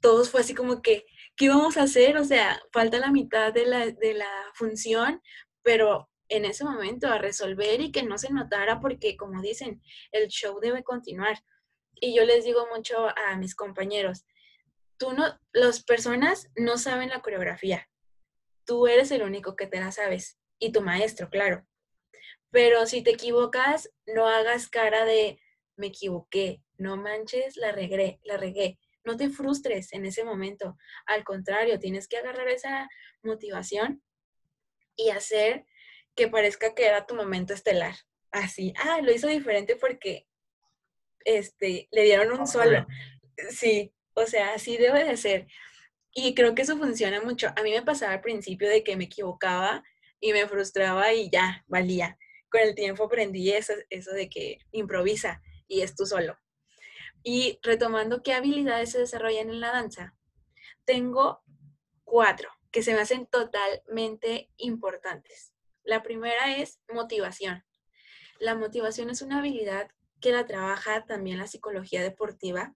todos 0.00 0.28
fue 0.28 0.40
así 0.40 0.56
como 0.56 0.82
que, 0.82 1.06
¿qué 1.36 1.50
vamos 1.50 1.76
a 1.76 1.84
hacer? 1.84 2.16
O 2.16 2.24
sea, 2.24 2.60
falta 2.72 2.98
la 2.98 3.12
mitad 3.12 3.52
de 3.52 3.64
la, 3.64 3.86
de 3.86 4.12
la 4.12 4.50
función, 4.54 5.22
pero 5.62 6.10
en 6.28 6.44
ese 6.44 6.64
momento 6.64 7.06
a 7.06 7.18
resolver 7.18 7.80
y 7.80 7.92
que 7.92 8.02
no 8.02 8.18
se 8.18 8.32
notara 8.32 8.80
porque, 8.80 9.16
como 9.16 9.40
dicen, 9.40 9.80
el 10.10 10.26
show 10.26 10.58
debe 10.58 10.82
continuar. 10.82 11.38
Y 11.94 12.12
yo 12.12 12.24
les 12.24 12.44
digo 12.44 12.66
mucho 12.74 13.06
a 13.16 13.36
mis 13.36 13.54
compañeros, 13.54 14.26
tú 14.98 15.12
no, 15.12 15.38
las 15.52 15.82
personas 15.82 16.48
no 16.56 16.78
saben 16.78 17.10
la 17.10 17.20
coreografía. 17.20 17.88
Tú 18.64 18.86
eres 18.86 19.10
el 19.10 19.22
único 19.22 19.56
que 19.56 19.66
te 19.66 19.80
la 19.80 19.92
sabes 19.92 20.38
y 20.58 20.72
tu 20.72 20.80
maestro, 20.80 21.30
claro. 21.30 21.66
Pero 22.50 22.86
si 22.86 23.02
te 23.02 23.10
equivocas, 23.10 23.90
no 24.06 24.26
hagas 24.26 24.68
cara 24.68 25.04
de 25.04 25.38
me 25.76 25.88
equivoqué, 25.88 26.62
no 26.78 26.96
manches, 26.96 27.56
la 27.56 27.72
regué, 27.72 28.18
la 28.24 28.36
regué. 28.36 28.78
No 29.04 29.16
te 29.16 29.28
frustres 29.28 29.92
en 29.92 30.04
ese 30.04 30.24
momento. 30.24 30.76
Al 31.06 31.22
contrario, 31.22 31.78
tienes 31.78 32.08
que 32.08 32.16
agarrar 32.16 32.48
esa 32.48 32.88
motivación 33.22 34.02
y 34.96 35.10
hacer 35.10 35.64
que 36.14 36.28
parezca 36.28 36.74
que 36.74 36.86
era 36.86 37.06
tu 37.06 37.14
momento 37.14 37.54
estelar. 37.54 37.94
Así, 38.32 38.72
ah, 38.78 39.00
lo 39.02 39.12
hizo 39.12 39.28
diferente 39.28 39.76
porque 39.76 40.26
este, 41.24 41.88
le 41.92 42.02
dieron 42.02 42.38
un 42.38 42.46
solo. 42.46 42.86
Sí, 43.50 43.92
O 44.16 44.24
sea, 44.26 44.54
así 44.54 44.78
debe 44.78 45.04
de 45.04 45.16
ser. 45.16 45.46
Y 46.14 46.34
creo 46.34 46.54
que 46.54 46.62
eso 46.62 46.78
funciona 46.78 47.20
mucho. 47.20 47.48
A 47.54 47.62
mí 47.62 47.70
me 47.70 47.82
pasaba 47.82 48.14
al 48.14 48.22
principio 48.22 48.68
de 48.68 48.82
que 48.82 48.96
me 48.96 49.04
equivocaba 49.04 49.84
y 50.20 50.32
me 50.32 50.48
frustraba 50.48 51.12
y 51.12 51.28
ya, 51.30 51.62
valía. 51.66 52.18
Con 52.50 52.62
el 52.62 52.74
tiempo 52.74 53.04
aprendí 53.04 53.50
eso, 53.50 53.74
eso 53.90 54.12
de 54.12 54.30
que 54.30 54.58
improvisa 54.72 55.42
y 55.68 55.82
es 55.82 55.94
tú 55.94 56.06
solo. 56.06 56.38
Y 57.22 57.58
retomando 57.62 58.22
qué 58.22 58.32
habilidades 58.32 58.92
se 58.92 59.00
desarrollan 59.00 59.50
en 59.50 59.60
la 59.60 59.72
danza, 59.72 60.14
tengo 60.86 61.42
cuatro 62.04 62.48
que 62.70 62.82
se 62.82 62.94
me 62.94 63.00
hacen 63.00 63.26
totalmente 63.26 64.48
importantes. 64.56 65.52
La 65.84 66.02
primera 66.02 66.56
es 66.56 66.80
motivación. 66.88 67.64
La 68.38 68.54
motivación 68.54 69.10
es 69.10 69.20
una 69.20 69.40
habilidad 69.40 69.90
que 70.20 70.32
la 70.32 70.46
trabaja 70.46 71.04
también 71.04 71.38
la 71.38 71.46
psicología 71.46 72.02
deportiva, 72.02 72.74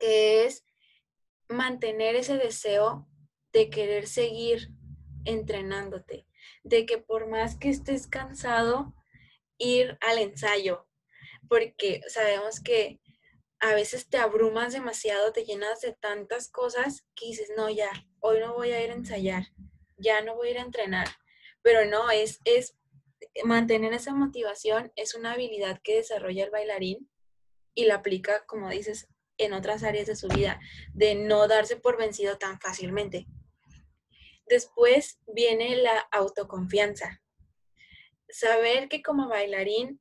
es 0.00 0.64
mantener 1.48 2.16
ese 2.16 2.36
deseo 2.36 3.08
de 3.52 3.70
querer 3.70 4.06
seguir 4.06 4.70
entrenándote, 5.24 6.26
de 6.64 6.86
que 6.86 6.98
por 6.98 7.28
más 7.28 7.56
que 7.56 7.68
estés 7.68 8.06
cansado, 8.06 8.94
ir 9.58 9.98
al 10.00 10.18
ensayo, 10.18 10.88
porque 11.48 12.00
sabemos 12.08 12.60
que 12.60 13.00
a 13.60 13.74
veces 13.74 14.08
te 14.08 14.16
abrumas 14.16 14.72
demasiado, 14.72 15.32
te 15.32 15.44
llenas 15.44 15.80
de 15.82 15.92
tantas 15.92 16.48
cosas 16.48 17.06
que 17.14 17.26
dices, 17.26 17.52
no, 17.56 17.68
ya, 17.68 17.90
hoy 18.20 18.40
no 18.40 18.54
voy 18.54 18.72
a 18.72 18.82
ir 18.82 18.90
a 18.90 18.94
ensayar, 18.94 19.44
ya 19.98 20.22
no 20.22 20.34
voy 20.34 20.48
a 20.48 20.50
ir 20.52 20.58
a 20.58 20.62
entrenar. 20.62 21.08
Pero 21.62 21.84
no, 21.84 22.10
es, 22.10 22.40
es 22.46 22.78
mantener 23.44 23.92
esa 23.92 24.14
motivación, 24.14 24.92
es 24.96 25.14
una 25.14 25.32
habilidad 25.32 25.80
que 25.84 25.96
desarrolla 25.96 26.44
el 26.44 26.50
bailarín 26.50 27.10
y 27.74 27.84
la 27.84 27.96
aplica, 27.96 28.46
como 28.46 28.70
dices, 28.70 29.08
en 29.40 29.52
otras 29.52 29.82
áreas 29.82 30.06
de 30.06 30.16
su 30.16 30.28
vida, 30.28 30.60
de 30.92 31.14
no 31.14 31.48
darse 31.48 31.76
por 31.76 31.98
vencido 31.98 32.38
tan 32.38 32.60
fácilmente. 32.60 33.26
Después 34.46 35.18
viene 35.26 35.76
la 35.76 35.98
autoconfianza. 36.10 37.22
Saber 38.28 38.88
que 38.88 39.02
como 39.02 39.28
bailarín 39.28 40.00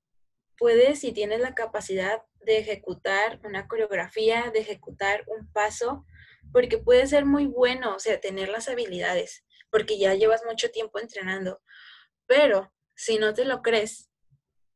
puedes, 0.57 0.99
si 0.99 1.11
tienes 1.11 1.39
la 1.39 1.55
capacidad 1.55 2.23
de 2.45 2.57
ejecutar 2.57 3.39
una 3.43 3.67
coreografía, 3.67 4.51
de 4.51 4.59
ejecutar 4.59 5.23
un 5.27 5.51
paso, 5.51 6.05
porque 6.51 6.77
puede 6.77 7.07
ser 7.07 7.25
muy 7.25 7.45
bueno, 7.45 7.95
o 7.95 7.99
sea, 7.99 8.19
tener 8.19 8.49
las 8.49 8.67
habilidades, 8.67 9.45
porque 9.69 9.97
ya 9.97 10.15
llevas 10.15 10.43
mucho 10.45 10.71
tiempo 10.71 10.99
entrenando, 10.99 11.61
pero 12.25 12.73
si 12.95 13.17
no 13.17 13.33
te 13.33 13.45
lo 13.45 13.61
crees, 13.61 14.08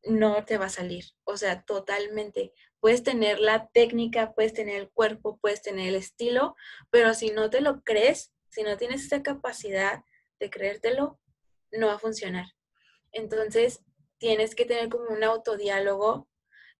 no 0.03 0.43
te 0.45 0.57
va 0.57 0.65
a 0.65 0.69
salir, 0.69 1.05
o 1.23 1.37
sea, 1.37 1.63
totalmente. 1.63 2.53
Puedes 2.79 3.03
tener 3.03 3.39
la 3.39 3.67
técnica, 3.69 4.33
puedes 4.33 4.53
tener 4.53 4.75
el 4.75 4.89
cuerpo, 4.89 5.37
puedes 5.41 5.61
tener 5.61 5.89
el 5.89 5.95
estilo, 5.95 6.55
pero 6.89 7.13
si 7.13 7.31
no 7.31 7.49
te 7.49 7.61
lo 7.61 7.81
crees, 7.83 8.33
si 8.49 8.63
no 8.63 8.77
tienes 8.77 9.05
esa 9.05 9.23
capacidad 9.23 10.03
de 10.39 10.49
creértelo, 10.49 11.19
no 11.71 11.87
va 11.87 11.93
a 11.93 11.99
funcionar. 11.99 12.47
Entonces, 13.11 13.83
tienes 14.17 14.55
que 14.55 14.65
tener 14.65 14.89
como 14.89 15.09
un 15.09 15.23
autodiálogo 15.23 16.27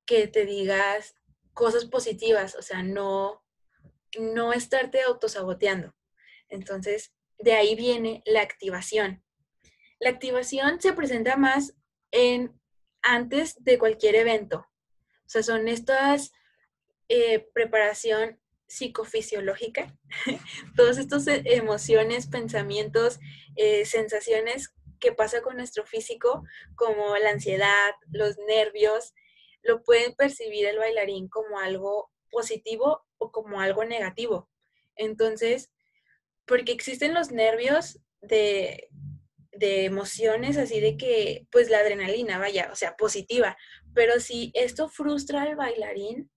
que 0.06 0.28
te 0.28 0.46
digas 0.46 1.16
cosas 1.54 1.86
positivas, 1.86 2.56
o 2.56 2.62
sea, 2.62 2.84
no, 2.84 3.44
no 4.20 4.54
estarte 4.54 5.02
autosaboteando. 5.02 5.96
Entonces, 6.50 7.14
de 7.40 7.54
ahí 7.54 7.76
viene 7.76 8.22
la 8.26 8.42
activación. 8.42 9.24
La 10.00 10.10
activación 10.10 10.82
se 10.82 10.94
presenta 10.94 11.38
más 11.38 11.74
en 12.12 12.60
antes 13.04 13.62
de 13.64 13.78
cualquier 13.78 14.16
evento. 14.16 14.68
O 15.26 15.30
sea, 15.30 15.44
son 15.44 15.68
estas 15.68 16.32
eh, 17.10 17.48
preparación 17.54 18.40
psicofisiológica, 18.68 19.96
todas 20.76 20.98
estas 20.98 21.28
e, 21.28 21.44
emociones, 21.46 22.28
pensamientos, 22.28 23.20
eh, 23.56 23.86
sensaciones 23.86 24.74
que 25.00 25.12
pasa 25.12 25.42
con 25.42 25.58
nuestro 25.58 25.86
físico, 25.86 26.44
como 26.76 27.18
la 27.18 27.32
ansiedad, 27.32 27.92
los 28.10 28.38
nervios, 28.48 29.14
lo 29.62 29.84
pueden 29.84 30.16
percibir 30.16 30.66
el 30.66 30.78
bailarín 30.78 31.28
como 31.28 31.60
algo 31.60 32.10
positivo 32.32 33.06
o 33.18 33.32
como 33.32 33.60
algo 33.60 33.86
negativo. 33.86 34.50
Entonces, 34.96 35.72
porque 36.46 36.72
existen 36.72 37.14
los 37.14 37.32
nervios 37.32 38.00
de, 38.22 38.90
de 39.56 39.86
emociones 39.86 40.58
así 40.58 40.80
de 40.80 40.98
que, 40.98 41.48
pues 41.52 41.70
la 41.70 41.80
adrenalina, 41.80 42.40
vaya, 42.40 42.70
o 42.72 42.76
sea, 42.76 42.96
positiva, 42.96 43.58
pero 43.94 44.20
si 44.20 44.52
esto 44.54 44.90
frustra 44.90 45.44
al 45.44 45.56
bailarín, 45.56 46.32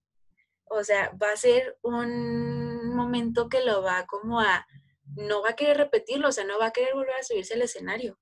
o 0.68 0.83
sea, 0.85 1.12
va 1.22 1.33
a 1.33 1.37
ser 1.37 1.79
un 1.83 2.94
momento 2.94 3.48
que 3.48 3.64
lo 3.64 3.83
va 3.83 4.07
como 4.07 4.40
a, 4.40 4.66
no 5.05 5.42
va 5.42 5.50
a 5.50 5.57
querer 5.57 5.76
repetirlo, 5.76 6.29
o 6.29 6.33
sea, 6.33 6.44
no 6.44 6.59
va 6.59 6.66
a 6.66 6.72
querer 6.72 6.94
volver 6.94 7.14
a 7.14 7.22
subirse 7.22 7.55
al 7.55 7.62
escenario. 7.62 8.18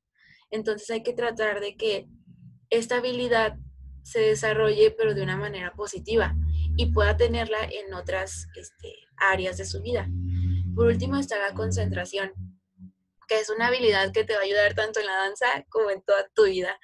Entonces 0.50 0.88
hay 0.90 1.02
que 1.02 1.14
tratar 1.14 1.61
de 1.61 1.76
que 1.76 2.07
esta 2.70 2.96
habilidad 2.96 3.57
se 4.02 4.20
desarrolle, 4.20 4.90
pero 4.90 5.14
de 5.14 5.22
una 5.22 5.37
manera 5.37 5.72
positiva 5.72 6.35
y 6.76 6.92
pueda 6.92 7.16
tenerla 7.16 7.64
en 7.64 7.94
otras 7.94 8.48
este, 8.57 8.94
áreas 9.16 9.57
de 9.57 9.64
su 9.64 9.80
vida. 9.80 10.09
Por 10.74 10.87
último 10.87 11.16
está 11.16 11.38
la 11.38 11.54
concentración, 11.54 12.33
que 13.26 13.38
es 13.38 13.50
una 13.50 13.68
habilidad 13.68 14.12
que 14.12 14.24
te 14.24 14.34
va 14.34 14.40
a 14.40 14.44
ayudar 14.44 14.74
tanto 14.74 15.00
en 15.00 15.06
la 15.06 15.16
danza 15.16 15.46
como 15.68 15.90
en 15.90 16.02
toda 16.02 16.28
tu 16.34 16.44
vida, 16.44 16.78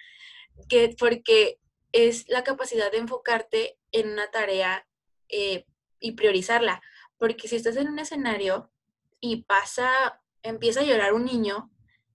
que, 0.69 0.95
porque 0.99 1.59
es 1.93 2.29
la 2.29 2.45
capacidad 2.45 2.91
de 2.91 2.99
enfocarte 2.99 3.79
en 3.93 4.11
una 4.11 4.31
tarea 4.31 4.87
eh, 5.29 5.67
y 5.99 6.13
priorizarla. 6.13 6.83
Porque 7.19 7.49
si 7.49 7.57
estás 7.57 7.77
en 7.77 7.89
un 7.89 7.99
escenario 7.99 8.73
y 9.21 9.43
pasa, 9.43 10.23
empieza 10.43 10.81
a 10.81 10.85
llorar 10.85 11.13
un 11.13 11.25
niño, 11.25 11.71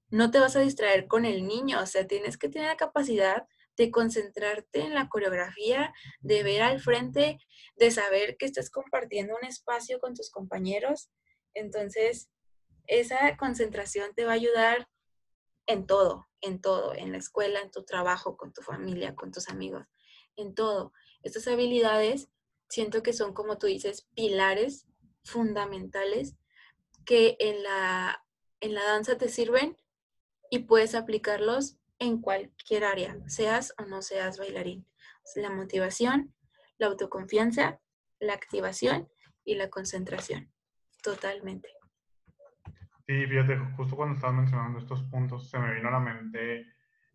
no 0.10 0.32
te 0.32 0.40
vas 0.40 0.56
a 0.56 0.62
distraer 0.62 1.08
con 1.08 1.26
el 1.26 1.48
niño, 1.48 1.82
o 1.82 1.86
sea, 1.86 2.08
tienes 2.08 2.38
que 2.38 2.50
tener 2.50 2.68
la 2.68 2.78
capacidad 2.78 3.48
de 3.78 3.92
concentrarte 3.92 4.82
en 4.82 4.94
la 4.94 5.10
coreografía, 5.10 5.94
de 6.22 6.44
ver 6.44 6.62
al 6.62 6.80
frente, 6.80 7.40
de 7.76 7.92
saber 7.92 8.38
que 8.38 8.46
estás 8.46 8.70
compartiendo 8.70 9.36
un 9.36 9.46
espacio 9.46 10.00
con 10.00 10.14
tus 10.14 10.32
compañeros. 10.32 11.10
Entonces, 11.54 12.30
esa 12.88 13.38
concentración 13.38 14.14
te 14.14 14.26
va 14.26 14.32
a 14.32 14.36
ayudar 14.36 14.88
en 15.68 15.88
todo, 15.88 16.28
en 16.42 16.62
todo, 16.62 16.94
en 16.94 17.12
la 17.12 17.18
escuela, 17.18 17.60
en 17.62 17.72
tu 17.72 17.84
trabajo, 17.84 18.38
con 18.38 18.54
tu 18.54 18.62
familia, 18.62 19.16
con 19.16 19.32
tus 19.32 19.50
amigos, 19.50 19.88
en 20.36 20.54
todo. 20.54 20.94
Estas 21.24 21.48
habilidades 21.48 22.30
siento 22.70 23.04
que 23.04 23.14
son, 23.14 23.34
como 23.34 23.58
tú 23.58 23.68
dices, 23.68 24.08
pilares 24.14 24.88
fundamentales 25.24 26.36
que 27.06 27.36
en 27.40 27.64
la, 27.64 28.24
en 28.60 28.74
la 28.74 28.84
danza 28.84 29.18
te 29.18 29.30
sirven 29.30 29.78
y 30.50 30.60
puedes 30.60 30.96
aplicarlos 30.96 31.78
en 32.00 32.22
cualquier 32.22 32.84
área, 32.84 33.18
seas 33.28 33.74
o 33.78 33.86
no 33.86 34.02
seas 34.02 34.38
bailarín. 34.38 34.88
La 35.36 35.50
motivación, 35.50 36.36
la 36.78 36.88
autoconfianza, 36.88 37.82
la 38.20 38.34
activación 38.34 39.10
y 39.44 39.56
la 39.56 39.70
concentración. 39.70 40.52
Totalmente. 41.02 41.70
Sí, 43.08 43.26
fíjate, 43.28 43.58
justo 43.78 43.96
cuando 43.96 44.16
estabas 44.16 44.36
mencionando 44.36 44.80
estos 44.80 45.04
puntos, 45.04 45.50
se 45.50 45.60
me 45.60 45.76
vino 45.76 45.90
a 45.90 45.92
la 45.92 46.00
mente 46.00 46.66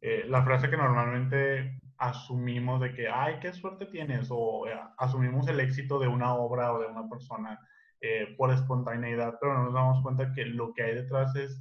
eh, 0.01 0.25
la 0.29 0.43
frase 0.45 0.71
que 0.71 0.77
normalmente 0.77 1.81
asumimos 1.99 2.81
de 2.81 2.95
que, 2.95 3.09
ay, 3.09 3.41
qué 3.41 3.53
suerte 3.53 3.87
tienes, 3.87 4.29
o 4.31 4.69
eh, 4.69 4.81
asumimos 4.99 5.49
el 5.49 5.59
éxito 5.61 5.99
de 5.99 6.07
una 6.09 6.35
obra 6.35 6.73
o 6.73 6.81
de 6.81 6.87
una 6.87 7.09
persona 7.09 7.59
eh, 8.01 8.35
por 8.39 8.53
espontaneidad, 8.53 9.37
pero 9.41 9.55
no 9.55 9.65
nos 9.65 9.75
damos 9.75 10.03
cuenta 10.03 10.33
que 10.33 10.45
lo 10.47 10.73
que 10.73 10.85
hay 10.85 10.95
detrás 10.95 11.35
es 11.37 11.61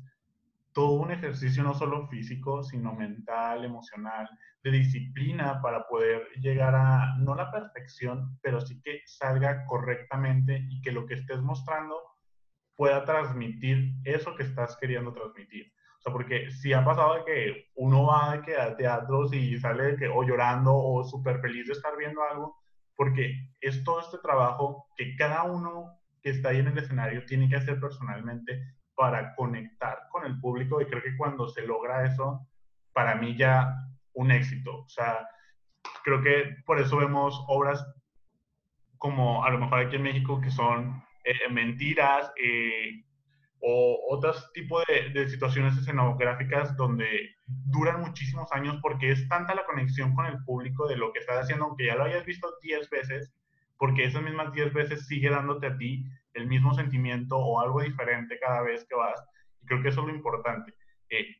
todo 0.73 0.91
un 0.93 1.11
ejercicio 1.11 1.63
no 1.63 1.73
solo 1.73 2.07
físico, 2.07 2.63
sino 2.63 2.93
mental, 2.93 3.65
emocional, 3.65 4.29
de 4.63 4.71
disciplina 4.71 5.59
para 5.61 5.87
poder 5.87 6.27
llegar 6.39 6.75
a, 6.75 7.15
no 7.17 7.35
la 7.35 7.51
perfección, 7.51 8.37
pero 8.41 8.61
sí 8.61 8.79
que 8.81 9.01
salga 9.05 9.65
correctamente 9.65 10.65
y 10.69 10.81
que 10.81 10.91
lo 10.91 11.07
que 11.07 11.15
estés 11.15 11.41
mostrando 11.41 11.95
pueda 12.79 13.03
transmitir 13.03 13.91
eso 14.05 14.37
que 14.37 14.43
estás 14.43 14.77
queriendo 14.79 15.11
transmitir. 15.11 15.69
O 15.97 16.01
sea, 16.01 16.13
porque 16.13 16.49
si 16.49 16.71
ha 16.71 16.85
pasado 16.85 17.25
que 17.25 17.65
uno 17.75 18.05
va 18.05 18.41
que 18.41 18.55
a 18.55 18.77
teatros 18.77 19.33
y 19.33 19.59
sale 19.59 19.97
que 19.97 20.07
o 20.07 20.23
llorando 20.23 20.73
o 20.73 21.03
súper 21.03 21.41
feliz 21.41 21.67
de 21.67 21.73
estar 21.73 21.97
viendo 21.97 22.23
algo, 22.23 22.55
porque 22.95 23.33
es 23.59 23.83
todo 23.83 23.99
este 23.99 24.19
trabajo 24.19 24.87
que 24.95 25.13
cada 25.17 25.43
uno 25.43 25.99
que 26.23 26.29
está 26.29 26.49
ahí 26.49 26.59
en 26.59 26.69
el 26.69 26.77
escenario 26.77 27.25
tiene 27.25 27.49
que 27.49 27.57
hacer 27.57 27.81
personalmente 27.81 28.77
para 28.95 29.35
conectar 29.35 30.07
con 30.09 30.25
el 30.25 30.39
público 30.39 30.79
y 30.79 30.85
creo 30.85 31.03
que 31.03 31.17
cuando 31.17 31.49
se 31.49 31.67
logra 31.67 32.05
eso, 32.05 32.47
para 32.93 33.15
mí 33.15 33.35
ya 33.35 33.75
un 34.13 34.31
éxito. 34.31 34.83
O 34.85 34.87
sea, 34.87 35.27
creo 36.05 36.21
que 36.21 36.55
por 36.65 36.79
eso 36.79 36.95
vemos 36.95 37.43
obras 37.49 37.85
como 38.97 39.43
a 39.43 39.49
lo 39.49 39.59
mejor 39.59 39.79
aquí 39.79 39.97
en 39.97 40.03
México 40.03 40.39
que 40.39 40.49
son 40.49 41.03
eh, 41.23 41.49
mentiras 41.51 42.31
eh, 42.41 43.03
o 43.61 43.99
otros 44.09 44.51
tipos 44.53 44.83
de, 44.87 45.09
de, 45.09 45.29
situaciones 45.29 45.77
escenográficas 45.77 46.75
donde 46.77 47.35
duran 47.45 48.01
muchísimos 48.01 48.51
años 48.53 48.77
porque 48.81 49.11
es 49.11 49.27
tanta 49.27 49.53
la 49.53 49.65
conexión 49.65 50.15
con 50.15 50.25
el 50.25 50.43
público 50.45 50.87
de 50.87 50.95
lo 50.95 51.11
que 51.11 51.19
estás 51.19 51.43
haciendo, 51.43 51.65
aunque 51.65 51.87
ya 51.87 51.95
lo 51.95 52.05
hayas 52.05 52.25
visto 52.25 52.47
10 52.61 52.89
veces, 52.89 53.33
porque 53.77 54.05
esas 54.05 54.23
mismas 54.23 54.53
10 54.53 54.73
veces 54.73 55.07
sigue 55.07 55.29
dándote 55.29 55.67
a 55.67 55.77
ti 55.77 56.05
el 56.33 56.47
mismo 56.47 56.73
sentimiento 56.73 57.37
o 57.37 57.59
algo 57.59 57.81
diferente 57.81 58.39
cada 58.39 58.61
vez 58.61 58.85
que 58.87 58.95
vas. 58.95 59.21
Y 59.61 59.65
creo 59.65 59.81
que 59.81 59.89
eso 59.89 60.01
es 60.01 60.07
lo 60.07 60.15
importante, 60.15 60.73
eh, 61.09 61.37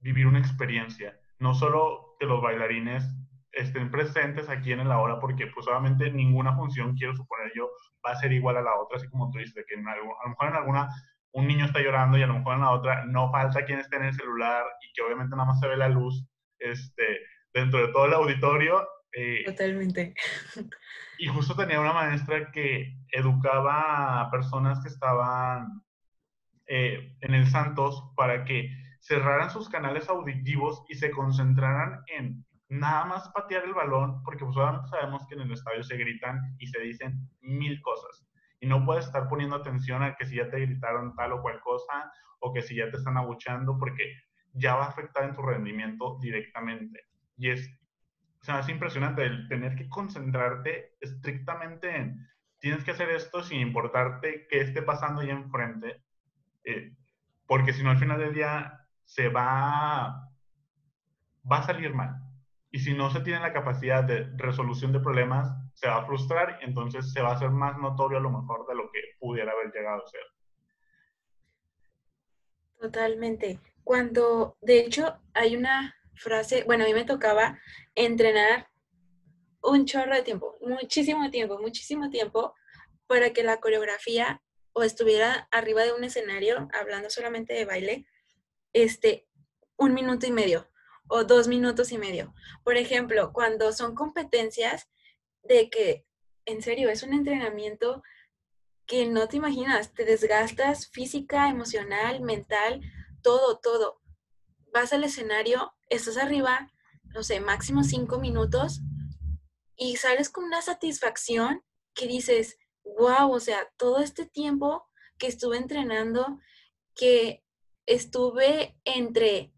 vivir 0.00 0.26
una 0.26 0.38
experiencia. 0.38 1.18
No 1.38 1.54
solo 1.54 2.16
que 2.18 2.26
los 2.26 2.42
bailarines 2.42 3.04
estén 3.52 3.90
presentes 3.90 4.48
aquí 4.48 4.72
en 4.72 4.88
la 4.88 4.98
hora, 4.98 5.20
porque 5.20 5.46
pues 5.48 5.66
obviamente 5.68 6.10
ninguna 6.10 6.56
función, 6.56 6.96
quiero 6.96 7.14
suponer 7.14 7.52
yo, 7.54 7.70
va 8.04 8.12
a 8.12 8.16
ser 8.16 8.32
igual 8.32 8.56
a 8.56 8.62
la 8.62 8.74
otra, 8.76 8.96
así 8.96 9.08
como 9.08 9.30
tú 9.30 9.38
dices, 9.38 9.64
que 9.68 9.74
en 9.74 9.86
a 9.86 9.96
lo 9.96 10.30
mejor 10.30 10.48
en 10.48 10.54
alguna 10.54 10.88
un 11.32 11.46
niño 11.46 11.64
está 11.64 11.80
llorando 11.80 12.18
y 12.18 12.22
a 12.22 12.26
lo 12.26 12.34
mejor 12.34 12.54
en 12.54 12.60
la 12.60 12.70
otra 12.70 13.04
no 13.06 13.30
falta 13.30 13.64
quien 13.64 13.78
esté 13.78 13.96
en 13.96 14.04
el 14.04 14.14
celular 14.14 14.64
y 14.82 14.92
que 14.92 15.02
obviamente 15.02 15.34
nada 15.34 15.46
más 15.46 15.60
se 15.60 15.68
ve 15.68 15.76
la 15.76 15.88
luz 15.88 16.26
este, 16.58 17.20
dentro 17.52 17.86
de 17.86 17.92
todo 17.92 18.06
el 18.06 18.14
auditorio. 18.14 18.86
Eh, 19.12 19.44
Totalmente. 19.44 20.14
Y 21.18 21.26
justo 21.28 21.54
tenía 21.54 21.80
una 21.80 21.92
maestra 21.92 22.50
que 22.50 22.96
educaba 23.12 24.20
a 24.20 24.30
personas 24.30 24.82
que 24.82 24.88
estaban 24.88 25.82
eh, 26.66 27.16
en 27.20 27.34
el 27.34 27.46
Santos 27.46 28.12
para 28.16 28.44
que 28.44 28.70
cerraran 29.00 29.50
sus 29.50 29.68
canales 29.68 30.08
auditivos 30.08 30.84
y 30.88 30.94
se 30.94 31.10
concentraran 31.10 32.02
en 32.06 32.44
nada 32.72 33.04
más 33.04 33.28
patear 33.28 33.64
el 33.64 33.74
balón, 33.74 34.22
porque 34.22 34.46
pues 34.46 34.56
sabemos 34.56 35.26
que 35.26 35.34
en 35.34 35.42
el 35.42 35.52
estadio 35.52 35.84
se 35.84 35.98
gritan 35.98 36.56
y 36.58 36.66
se 36.66 36.80
dicen 36.80 37.28
mil 37.42 37.82
cosas. 37.82 38.26
Y 38.60 38.66
no 38.66 38.84
puedes 38.86 39.04
estar 39.04 39.28
poniendo 39.28 39.56
atención 39.56 40.02
a 40.02 40.14
que 40.14 40.24
si 40.24 40.36
ya 40.36 40.48
te 40.48 40.60
gritaron 40.60 41.14
tal 41.14 41.32
o 41.32 41.42
cual 41.42 41.60
cosa, 41.60 42.10
o 42.40 42.52
que 42.52 42.62
si 42.62 42.76
ya 42.76 42.90
te 42.90 42.96
están 42.96 43.18
abucheando, 43.18 43.76
porque 43.78 44.14
ya 44.54 44.74
va 44.74 44.86
a 44.86 44.88
afectar 44.88 45.24
en 45.24 45.34
tu 45.34 45.42
rendimiento 45.42 46.18
directamente. 46.22 47.04
Y 47.36 47.50
es, 47.50 47.68
o 48.40 48.44
sea, 48.44 48.60
es 48.60 48.68
impresionante 48.70 49.22
el 49.22 49.48
tener 49.48 49.76
que 49.76 49.90
concentrarte 49.90 50.96
estrictamente 51.00 51.94
en, 51.94 52.26
tienes 52.58 52.84
que 52.84 52.92
hacer 52.92 53.10
esto 53.10 53.42
sin 53.42 53.60
importarte 53.60 54.46
qué 54.48 54.62
esté 54.62 54.80
pasando 54.80 55.20
ahí 55.20 55.28
enfrente, 55.28 56.02
eh, 56.64 56.94
porque 57.46 57.74
si 57.74 57.82
no 57.82 57.90
al 57.90 57.98
final 57.98 58.18
del 58.18 58.32
día 58.32 58.80
se 59.04 59.28
va, 59.28 60.30
va 61.50 61.58
a 61.58 61.62
salir 61.64 61.92
mal. 61.92 62.21
Y 62.74 62.78
si 62.78 62.94
no 62.94 63.10
se 63.10 63.20
tiene 63.20 63.40
la 63.40 63.52
capacidad 63.52 64.02
de 64.02 64.30
resolución 64.34 64.92
de 64.92 65.00
problemas, 65.00 65.46
se 65.74 65.88
va 65.88 65.98
a 65.98 66.06
frustrar 66.06 66.58
y 66.62 66.64
entonces 66.64 67.12
se 67.12 67.20
va 67.20 67.32
a 67.32 67.34
hacer 67.34 67.50
más 67.50 67.76
notorio 67.76 68.16
a 68.16 68.22
lo 68.22 68.30
mejor 68.30 68.66
de 68.66 68.74
lo 68.74 68.90
que 68.90 68.98
pudiera 69.20 69.52
haber 69.52 69.70
llegado 69.74 70.02
a 70.02 70.08
ser. 70.08 70.22
Totalmente. 72.80 73.60
Cuando, 73.84 74.56
de 74.62 74.80
hecho, 74.80 75.20
hay 75.34 75.54
una 75.54 75.94
frase, 76.14 76.64
bueno, 76.64 76.84
a 76.84 76.86
mí 76.86 76.94
me 76.94 77.04
tocaba 77.04 77.58
entrenar 77.94 78.70
un 79.62 79.84
chorro 79.84 80.14
de 80.14 80.22
tiempo, 80.22 80.56
muchísimo 80.62 81.30
tiempo, 81.30 81.58
muchísimo 81.60 82.08
tiempo, 82.08 82.54
para 83.06 83.34
que 83.34 83.42
la 83.42 83.60
coreografía 83.60 84.40
o 84.72 84.82
estuviera 84.82 85.46
arriba 85.50 85.82
de 85.82 85.92
un 85.92 86.04
escenario, 86.04 86.68
hablando 86.72 87.10
solamente 87.10 87.52
de 87.52 87.66
baile, 87.66 88.06
este, 88.72 89.28
un 89.76 89.92
minuto 89.92 90.26
y 90.26 90.32
medio 90.32 90.71
o 91.14 91.24
dos 91.24 91.46
minutos 91.46 91.92
y 91.92 91.98
medio. 91.98 92.34
Por 92.64 92.78
ejemplo, 92.78 93.34
cuando 93.34 93.70
son 93.72 93.94
competencias 93.94 94.88
de 95.42 95.68
que, 95.68 96.06
en 96.46 96.62
serio, 96.62 96.88
es 96.88 97.02
un 97.02 97.12
entrenamiento 97.12 98.02
que 98.86 99.06
no 99.06 99.28
te 99.28 99.36
imaginas, 99.36 99.92
te 99.92 100.06
desgastas 100.06 100.88
física, 100.88 101.50
emocional, 101.50 102.22
mental, 102.22 102.80
todo, 103.20 103.58
todo. 103.58 104.00
Vas 104.72 104.94
al 104.94 105.04
escenario, 105.04 105.74
estás 105.90 106.16
arriba, 106.16 106.72
no 107.04 107.22
sé, 107.22 107.40
máximo 107.40 107.84
cinco 107.84 108.18
minutos 108.18 108.80
y 109.76 109.96
sales 109.96 110.30
con 110.30 110.44
una 110.44 110.62
satisfacción 110.62 111.62
que 111.92 112.06
dices, 112.06 112.56
wow, 112.84 113.30
o 113.30 113.38
sea, 113.38 113.70
todo 113.76 113.98
este 113.98 114.24
tiempo 114.24 114.88
que 115.18 115.26
estuve 115.26 115.58
entrenando, 115.58 116.38
que 116.94 117.44
estuve 117.84 118.80
entre 118.86 119.52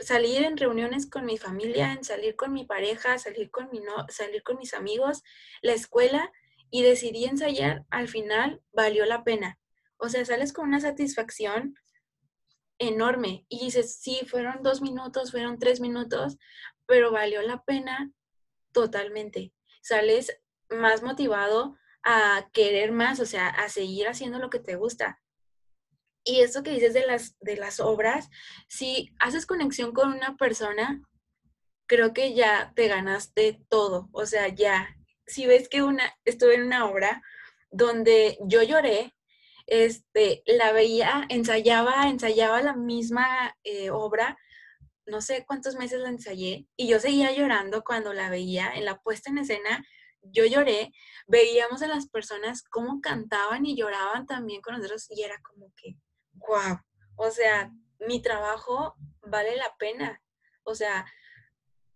salir 0.00 0.44
en 0.44 0.56
reuniones 0.56 1.08
con 1.08 1.24
mi 1.24 1.38
familia, 1.38 1.92
en 1.92 2.04
salir 2.04 2.36
con 2.36 2.52
mi 2.52 2.64
pareja, 2.64 3.18
salir 3.18 3.50
con, 3.50 3.70
mi 3.70 3.80
no, 3.80 4.06
salir 4.08 4.42
con 4.42 4.58
mis 4.58 4.74
amigos, 4.74 5.22
la 5.62 5.72
escuela 5.72 6.32
y 6.70 6.82
decidí 6.82 7.24
ensayar, 7.24 7.84
al 7.90 8.08
final 8.08 8.60
valió 8.72 9.04
la 9.06 9.24
pena. 9.24 9.58
O 9.96 10.08
sea, 10.08 10.24
sales 10.24 10.52
con 10.52 10.68
una 10.68 10.80
satisfacción 10.80 11.74
enorme 12.78 13.46
y 13.48 13.60
dices, 13.60 13.96
sí, 14.00 14.20
fueron 14.26 14.62
dos 14.62 14.82
minutos, 14.82 15.30
fueron 15.30 15.58
tres 15.58 15.80
minutos, 15.80 16.36
pero 16.86 17.12
valió 17.12 17.42
la 17.42 17.62
pena 17.62 18.12
totalmente. 18.72 19.52
Sales 19.82 20.40
más 20.68 21.02
motivado 21.02 21.76
a 22.02 22.48
querer 22.52 22.92
más, 22.92 23.20
o 23.20 23.26
sea, 23.26 23.48
a 23.48 23.68
seguir 23.68 24.08
haciendo 24.08 24.38
lo 24.38 24.50
que 24.50 24.58
te 24.58 24.76
gusta. 24.76 25.22
Y 26.24 26.40
eso 26.40 26.62
que 26.62 26.70
dices 26.70 26.94
de 26.94 27.06
las, 27.06 27.36
de 27.40 27.56
las 27.56 27.80
obras, 27.80 28.30
si 28.68 29.10
haces 29.20 29.46
conexión 29.46 29.92
con 29.92 30.12
una 30.12 30.36
persona, 30.36 31.02
creo 31.86 32.12
que 32.12 32.34
ya 32.34 32.72
te 32.74 32.88
ganaste 32.88 33.60
todo. 33.68 34.08
O 34.12 34.26
sea, 34.26 34.48
ya, 34.48 34.96
si 35.26 35.46
ves 35.46 35.68
que 35.68 35.82
una, 35.82 36.14
estuve 36.24 36.54
en 36.54 36.64
una 36.64 36.86
obra 36.86 37.22
donde 37.70 38.38
yo 38.40 38.62
lloré, 38.62 39.14
este, 39.66 40.42
la 40.46 40.72
veía, 40.72 41.26
ensayaba, 41.28 42.08
ensayaba 42.08 42.62
la 42.62 42.74
misma 42.74 43.56
eh, 43.64 43.90
obra, 43.90 44.38
no 45.06 45.20
sé 45.20 45.44
cuántos 45.46 45.76
meses 45.76 46.00
la 46.00 46.08
ensayé, 46.08 46.66
y 46.76 46.88
yo 46.88 46.98
seguía 46.98 47.32
llorando 47.32 47.82
cuando 47.82 48.12
la 48.14 48.30
veía 48.30 48.72
en 48.74 48.84
la 48.84 49.00
puesta 49.00 49.30
en 49.30 49.38
escena, 49.38 49.84
yo 50.22 50.46
lloré, 50.46 50.92
veíamos 51.26 51.82
a 51.82 51.86
las 51.86 52.08
personas 52.08 52.62
cómo 52.62 53.00
cantaban 53.00 53.66
y 53.66 53.76
lloraban 53.76 54.26
también 54.26 54.62
con 54.62 54.74
nosotros, 54.74 55.06
y 55.10 55.22
era 55.22 55.40
como 55.42 55.72
que, 55.76 55.96
wow, 56.48 56.78
o 57.16 57.30
sea, 57.30 57.72
mi 58.00 58.20
trabajo 58.22 58.96
vale 59.22 59.56
la 59.56 59.76
pena. 59.78 60.22
O 60.64 60.74
sea, 60.74 61.06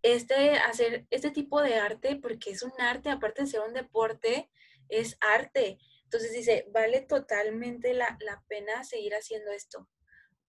este, 0.03 0.53
hacer 0.53 1.07
este 1.11 1.31
tipo 1.31 1.61
de 1.63 1.77
arte, 1.77 2.17
porque 2.17 2.51
es 2.51 2.63
un 2.63 2.73
arte, 2.81 3.11
aparte 3.11 3.43
de 3.43 3.49
ser 3.49 3.61
un 3.61 3.73
deporte, 3.73 4.51
es 4.89 5.17
arte. 5.21 5.79
Entonces 6.05 6.33
dice, 6.33 6.67
vale 6.73 7.01
totalmente 7.01 7.95
la, 7.95 8.17
la 8.21 8.43
pena 8.49 8.85
seguir 8.85 9.15
haciendo 9.15 9.51
esto. 9.51 9.89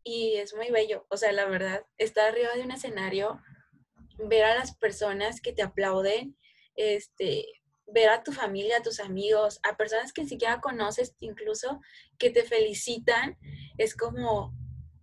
Y 0.03 0.35
es 0.35 0.55
muy 0.55 0.69
bello. 0.69 1.05
O 1.09 1.17
sea, 1.17 1.31
la 1.31 1.45
verdad, 1.45 1.85
estar 1.97 2.29
arriba 2.29 2.53
de 2.55 2.62
un 2.62 2.71
escenario, 2.71 3.41
ver 4.17 4.45
a 4.45 4.55
las 4.55 4.75
personas 4.77 5.41
que 5.41 5.53
te 5.53 5.62
aplauden, 5.62 6.38
este, 6.75 7.45
ver 7.93 8.10
a 8.10 8.23
tu 8.23 8.32
familia, 8.32 8.78
a 8.78 8.84
tus 8.84 8.99
amigos, 8.99 9.60
a 9.63 9.75
personas 9.75 10.13
que 10.13 10.23
ni 10.23 10.30
siquiera 10.30 10.60
conoces 10.62 11.15
incluso, 11.19 11.82
que 12.17 12.30
te 12.30 12.43
felicitan, 12.43 13.38
es 13.78 13.95
como, 13.95 14.54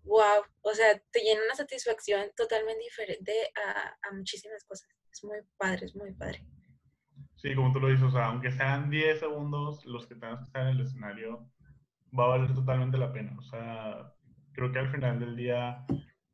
wow, 0.05 0.43
o 0.63 0.75
sea, 0.75 1.01
te 1.11 1.21
llena 1.21 1.41
una 1.45 1.55
satisfacción 1.55 2.31
totalmente 2.37 2.85
diferente 2.85 3.33
a, 3.57 4.15
muchísimas 4.15 4.65
cosas. 4.65 4.89
Es 5.13 5.25
muy 5.25 5.39
padre, 5.57 5.87
es 5.87 5.97
muy 5.97 6.13
padre. 6.13 6.45
Sí, 7.37 7.55
como 7.55 7.73
tú 7.73 7.81
lo 7.81 7.89
dices, 7.89 8.05
o 8.05 8.11
sea, 8.11 8.27
aunque 8.27 8.51
sean 8.51 8.91
10 8.91 9.21
segundos 9.21 9.85
los 9.85 10.07
que 10.07 10.15
tengas 10.15 10.39
que 10.39 10.45
estar 10.45 10.63
en 10.63 10.69
el 10.69 10.81
escenario, 10.81 11.51
va 12.19 12.25
a 12.25 12.29
valer 12.29 12.55
totalmente 12.55 12.99
la 12.99 13.13
pena. 13.13 13.37
O 13.39 13.43
sea, 13.43 14.13
creo 14.53 14.73
que 14.73 14.79
al 14.79 14.91
final 14.91 15.21
del 15.21 15.37
día 15.37 15.85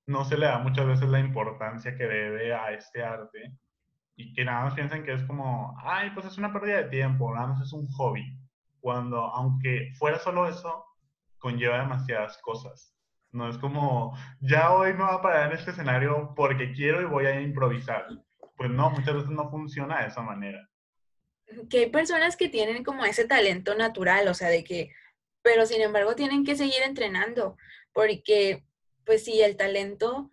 no 0.06 0.24
se 0.24 0.36
le 0.36 0.46
da 0.46 0.58
muchas 0.58 0.86
veces 0.86 1.08
la 1.08 1.20
importancia 1.20 1.96
que 1.96 2.04
debe 2.04 2.54
a 2.54 2.72
este 2.72 3.02
arte 3.02 3.56
y 4.16 4.32
que 4.34 4.44
nada 4.44 4.64
más 4.64 4.74
piensan 4.74 5.04
que 5.04 5.12
es 5.12 5.22
como, 5.24 5.76
ay, 5.82 6.10
pues 6.10 6.26
es 6.26 6.38
una 6.38 6.52
pérdida 6.52 6.78
de 6.78 6.90
tiempo, 6.90 7.34
nada 7.34 7.48
más 7.48 7.62
es 7.62 7.72
un 7.72 7.88
hobby. 7.88 8.38
Cuando, 8.80 9.18
aunque 9.18 9.92
fuera 9.98 10.18
solo 10.18 10.48
eso, 10.48 10.84
conlleva 11.38 11.78
demasiadas 11.78 12.38
cosas. 12.38 12.94
No 13.30 13.48
es 13.48 13.56
como, 13.58 14.16
ya 14.40 14.72
hoy 14.72 14.92
me 14.92 15.04
voy 15.04 15.14
a 15.14 15.22
parar 15.22 15.50
en 15.50 15.58
este 15.58 15.70
escenario 15.70 16.34
porque 16.36 16.72
quiero 16.72 17.00
y 17.00 17.06
voy 17.06 17.26
a 17.26 17.40
improvisar. 17.40 18.06
Pues 18.56 18.70
no, 18.70 18.90
muchas 18.90 19.14
veces 19.14 19.30
no 19.30 19.50
funciona 19.50 20.02
de 20.02 20.08
esa 20.08 20.20
manera. 20.20 20.68
Que 21.70 21.78
hay 21.78 21.90
personas 21.90 22.36
que 22.36 22.48
tienen 22.48 22.84
como 22.84 23.04
ese 23.04 23.26
talento 23.26 23.74
natural, 23.74 24.28
o 24.28 24.34
sea, 24.34 24.48
de 24.48 24.64
que, 24.64 24.90
pero 25.42 25.64
sin 25.64 25.80
embargo 25.80 26.14
tienen 26.14 26.44
que 26.44 26.56
seguir 26.56 26.82
entrenando, 26.84 27.56
porque 27.92 28.64
pues 29.04 29.24
si 29.24 29.40
el 29.42 29.56
talento 29.56 30.30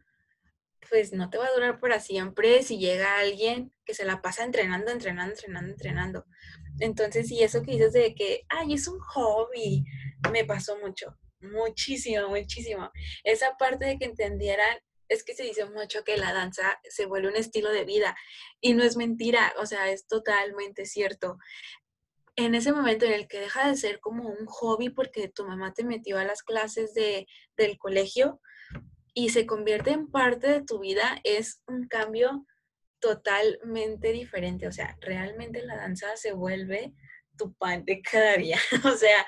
pues 0.90 1.14
no 1.14 1.30
te 1.30 1.38
va 1.38 1.48
a 1.48 1.54
durar 1.54 1.80
para 1.80 2.00
siempre 2.00 2.64
si 2.64 2.78
llega 2.78 3.20
alguien 3.20 3.74
que 3.86 3.94
se 3.94 4.06
la 4.06 4.22
pasa 4.22 4.44
entrenando, 4.44 4.92
entrenando, 4.92 5.34
entrenando, 5.34 5.72
entrenando. 5.72 6.26
Entonces, 6.80 7.28
sí, 7.28 7.44
eso 7.44 7.62
que 7.62 7.72
dices 7.72 7.94
de 7.94 8.16
que, 8.16 8.46
ay, 8.50 8.74
es 8.74 8.88
un 8.88 9.00
hobby, 9.00 9.84
me 10.32 10.46
pasó 10.46 10.78
mucho, 10.80 11.18
muchísimo, 11.42 12.30
muchísimo. 12.30 12.92
Esa 13.24 13.58
parte 13.58 13.86
de 13.86 13.98
que 13.98 14.06
entendieran, 14.06 14.78
es 15.10 15.24
que 15.24 15.34
se 15.34 15.44
dice 15.44 15.66
mucho 15.66 16.04
que 16.04 16.18
la 16.18 16.34
danza 16.34 16.80
se 16.88 17.06
vuelve 17.06 17.30
un 17.30 17.36
estilo 17.36 17.72
de 17.72 17.84
vida 17.84 18.16
y 18.62 18.74
no 18.74 18.84
es 18.84 18.96
mentira, 18.96 19.54
o 19.58 19.66
sea, 19.66 19.90
es 19.90 20.08
totalmente 20.08 20.86
cierto. 20.86 21.38
En 22.36 22.56
ese 22.56 22.72
momento 22.72 23.06
en 23.06 23.14
el 23.14 23.28
que 23.28 23.40
deja 23.40 23.68
de 23.68 23.76
ser 23.76 24.00
como 24.00 24.30
un 24.30 24.46
hobby 24.46 24.90
porque 24.90 25.28
tu 25.28 25.46
mamá 25.46 25.74
te 25.74 25.84
metió 25.84 26.20
a 26.20 26.26
las 26.26 26.44
clases 26.44 26.94
de, 26.94 27.28
del 27.58 27.78
colegio, 27.78 28.40
y 29.14 29.30
se 29.30 29.46
convierte 29.46 29.92
en 29.92 30.10
parte 30.10 30.48
de 30.48 30.62
tu 30.62 30.80
vida, 30.80 31.20
es 31.24 31.62
un 31.68 31.88
cambio 31.88 32.46
totalmente 33.00 34.12
diferente. 34.12 34.68
O 34.68 34.72
sea, 34.72 34.98
realmente 35.02 35.62
la 35.64 35.78
danza 35.78 36.16
se 36.16 36.34
vuelve 36.34 36.94
tu 37.38 37.54
pan 37.54 37.86
de 37.86 38.02
cada 38.02 38.38
día. 38.38 38.60
o 38.86 38.92
sea, 38.92 39.26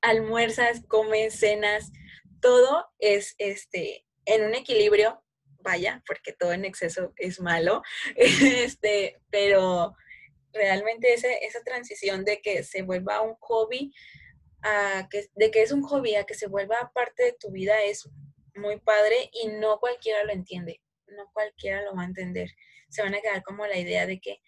almuerzas, 0.00 0.82
comes, 0.88 1.38
cenas, 1.38 1.92
todo 2.40 2.86
es 2.98 3.34
este, 3.38 4.04
en 4.24 4.44
un 4.44 4.54
equilibrio, 4.54 5.22
vaya, 5.60 6.02
porque 6.06 6.32
todo 6.32 6.52
en 6.52 6.64
exceso 6.64 7.12
es 7.16 7.40
malo, 7.40 7.82
este, 8.16 9.20
pero 9.30 9.94
realmente 10.52 11.14
esa, 11.14 11.32
esa 11.32 11.62
transición 11.62 12.24
de 12.24 12.40
que 12.42 12.62
se 12.62 12.82
vuelva 12.82 13.22
un 13.22 13.36
hobby, 13.40 13.92
a 14.62 15.08
que, 15.10 15.28
de 15.34 15.50
que 15.50 15.62
es 15.62 15.72
un 15.72 15.82
hobby 15.82 16.14
a 16.14 16.24
que 16.24 16.34
se 16.34 16.46
vuelva 16.46 16.92
parte 16.94 17.24
de 17.24 17.32
tu 17.32 17.50
vida 17.50 17.82
es 17.82 18.08
muy 18.54 18.78
padre 18.80 19.30
y 19.32 19.48
no 19.48 19.78
cualquiera 19.78 20.24
lo 20.24 20.32
entiende, 20.32 20.80
no 21.06 21.30
cualquiera 21.32 21.82
lo 21.82 21.94
va 21.94 22.02
a 22.02 22.06
entender. 22.06 22.50
Se 22.88 23.02
van 23.02 23.14
a 23.14 23.20
quedar 23.20 23.42
como 23.42 23.66
la 23.66 23.78
idea 23.78 24.06
de 24.06 24.20
que, 24.20 24.40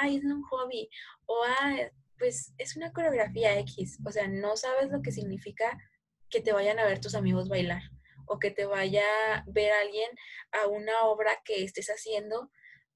ay, 0.00 0.16
es 0.16 0.24
un 0.24 0.42
hobby, 0.44 0.88
o 1.26 1.42
ah, 1.44 1.76
pues 2.18 2.54
es 2.58 2.76
una 2.76 2.92
coreografía 2.92 3.58
X, 3.60 3.98
o 4.04 4.10
sea, 4.10 4.28
no 4.28 4.56
sabes 4.56 4.90
lo 4.90 5.02
que 5.02 5.12
significa 5.12 5.78
que 6.30 6.40
te 6.40 6.52
vayan 6.52 6.78
a 6.78 6.84
ver 6.84 7.00
tus 7.00 7.14
amigos 7.14 7.48
bailar 7.48 7.82
o 8.26 8.38
que 8.38 8.50
te 8.50 8.66
vaya 8.66 9.04
a 9.34 9.44
ver 9.46 9.72
alguien 9.72 10.10
a 10.52 10.66
una 10.66 11.04
obra 11.04 11.32
que 11.44 11.64
estés 11.64 11.88
haciendo, 11.88 12.50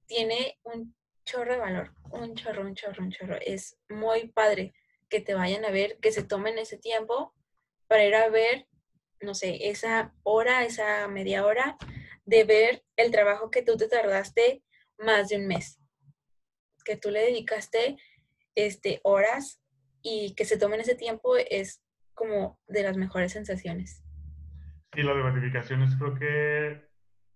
tiene 0.06 0.58
un 0.62 0.94
chorro 1.24 1.52
de 1.52 1.58
valor, 1.58 1.94
un 2.10 2.34
chorro, 2.34 2.62
un 2.62 2.74
chorro, 2.74 3.02
un 3.02 3.10
chorro. 3.10 3.36
Es 3.40 3.78
muy 3.88 4.28
padre 4.28 4.74
que 5.08 5.20
te 5.20 5.34
vayan 5.34 5.64
a 5.64 5.70
ver, 5.70 5.98
que 6.00 6.12
se 6.12 6.22
tomen 6.22 6.58
ese 6.58 6.78
tiempo 6.78 7.34
para 7.86 8.04
ir 8.04 8.14
a 8.14 8.28
ver, 8.28 8.66
no 9.22 9.34
sé, 9.34 9.68
esa 9.68 10.14
hora, 10.22 10.64
esa 10.64 11.06
media 11.08 11.44
hora 11.44 11.76
de 12.24 12.44
ver 12.44 12.84
el 12.96 13.10
trabajo 13.10 13.50
que 13.50 13.62
tú 13.62 13.76
te 13.76 13.88
tardaste 13.88 14.62
más 14.98 15.28
de 15.28 15.36
un 15.36 15.46
mes, 15.46 15.80
que 16.84 16.96
tú 16.96 17.10
le 17.10 17.20
dedicaste 17.20 17.96
este, 18.54 19.00
horas 19.02 19.60
y 20.02 20.34
que 20.34 20.44
se 20.44 20.58
tomen 20.58 20.80
ese 20.80 20.94
tiempo 20.94 21.36
es 21.36 21.82
como 22.14 22.58
de 22.66 22.82
las 22.82 22.96
mejores 22.96 23.32
sensaciones. 23.32 24.02
Sí, 24.94 25.02
de 25.02 25.14
gratificaciones 25.14 25.96
creo 25.96 26.14
que 26.14 26.86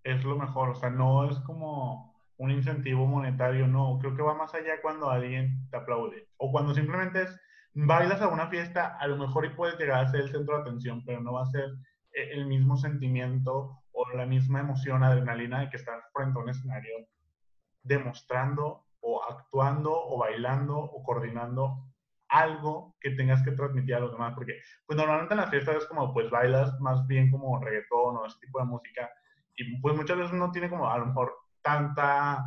es 0.05 0.25
lo 0.25 0.37
mejor, 0.37 0.71
o 0.71 0.75
sea, 0.75 0.91
no 0.91 1.31
es 1.31 1.39
como 1.41 2.15
un 2.37 2.51
incentivo 2.51 3.07
monetario, 3.07 3.67
no, 3.67 3.99
creo 3.99 4.15
que 4.15 4.23
va 4.23 4.35
más 4.35 4.55
allá 4.55 4.81
cuando 4.83 5.11
alguien 5.11 5.69
te 5.71 5.79
aplaude 5.79 6.29
o 6.37 6.53
cuando 6.53 6.75
simplemente 6.75 7.23
es, 7.23 7.41
bailas 7.77 8.23
a 8.23 8.29
una 8.29 8.49
fiesta, 8.49 8.97
a 8.99 9.07
lo 9.07 9.17
mejor 9.17 9.45
y 9.45 9.51
puedes 9.51 9.79
llegar 9.79 10.03
a 10.03 10.09
ser 10.09 10.23
el 10.23 10.31
centro 10.31 10.57
de 10.57 10.63
atención, 10.63 11.05
pero 11.05 11.21
no 11.21 11.35
va 11.35 11.43
a 11.43 11.47
ser 11.47 11.69
eh, 12.13 12.31
el 12.33 12.47
mismo 12.47 12.77
sentimiento 12.79 13.83
o 13.93 14.09
la 14.15 14.25
misma 14.25 14.61
emoción, 14.61 15.03
adrenalina 15.03 15.61
de 15.61 15.69
que 15.69 15.77
estás 15.77 16.03
frente 16.15 16.39
a 16.39 16.43
un 16.43 16.49
escenario 16.49 17.07
demostrando 17.83 18.87
o 19.01 19.23
actuando 19.23 19.93
o 19.93 20.19
bailando 20.19 20.79
o 20.79 21.03
coordinando 21.03 21.85
algo 22.29 22.97
que 23.01 23.11
tengas 23.11 23.43
que 23.45 23.53
transmitir 23.53 23.95
a 23.95 24.01
los 24.01 24.11
demás, 24.11 24.33
porque 24.35 24.59
pues 24.87 24.97
normalmente 24.97 25.35
en 25.35 25.41
las 25.41 25.51
fiestas 25.51 25.77
es 25.77 25.87
como 25.87 26.13
pues 26.13 26.31
bailas 26.31 26.81
más 26.81 27.07
bien 27.07 27.31
como 27.31 27.61
reggaetón 27.63 28.17
o 28.17 28.27
ese 28.27 28.39
tipo 28.41 28.59
de 28.59 28.65
música 28.65 29.11
y 29.55 29.81
pues 29.81 29.95
muchas 29.95 30.17
veces 30.17 30.33
no 30.33 30.51
tiene 30.51 30.71
como 30.71 30.91
a 30.91 30.99
lo 30.99 31.07
mejor 31.07 31.35
tanta 31.63 32.43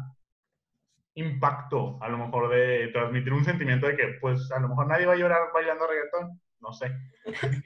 impacto 1.19 1.97
a 2.01 2.09
lo 2.09 2.17
mejor 2.17 2.49
de 2.49 2.89
transmitir 2.89 3.33
un 3.33 3.45
sentimiento 3.45 3.87
de 3.87 3.95
que 3.95 4.17
pues 4.21 4.51
a 4.51 4.59
lo 4.59 4.69
mejor 4.69 4.87
nadie 4.87 5.05
va 5.05 5.13
a 5.13 5.17
llorar 5.17 5.41
bailando 5.53 5.87
reggaetón, 5.87 6.41
no 6.59 6.73
sé. 6.73 6.91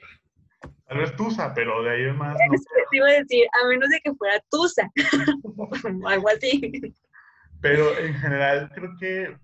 Tal 0.86 0.98
vez 0.98 1.16
Tusa, 1.16 1.52
pero 1.54 1.82
de 1.82 1.90
ahí 1.90 2.02
es 2.04 2.14
más... 2.14 2.34
No 2.34 2.58
te 2.90 2.96
iba 2.96 3.08
a 3.08 3.12
decir, 3.12 3.46
a 3.52 3.68
menos 3.68 3.88
de 3.88 4.00
que 4.00 4.14
fuera 4.14 4.40
Tusa, 4.50 4.90
algo 6.06 6.28
así. 6.28 6.94
Pero 7.60 7.98
en 7.98 8.14
general 8.14 8.70
creo 8.74 8.90
que 8.98 9.36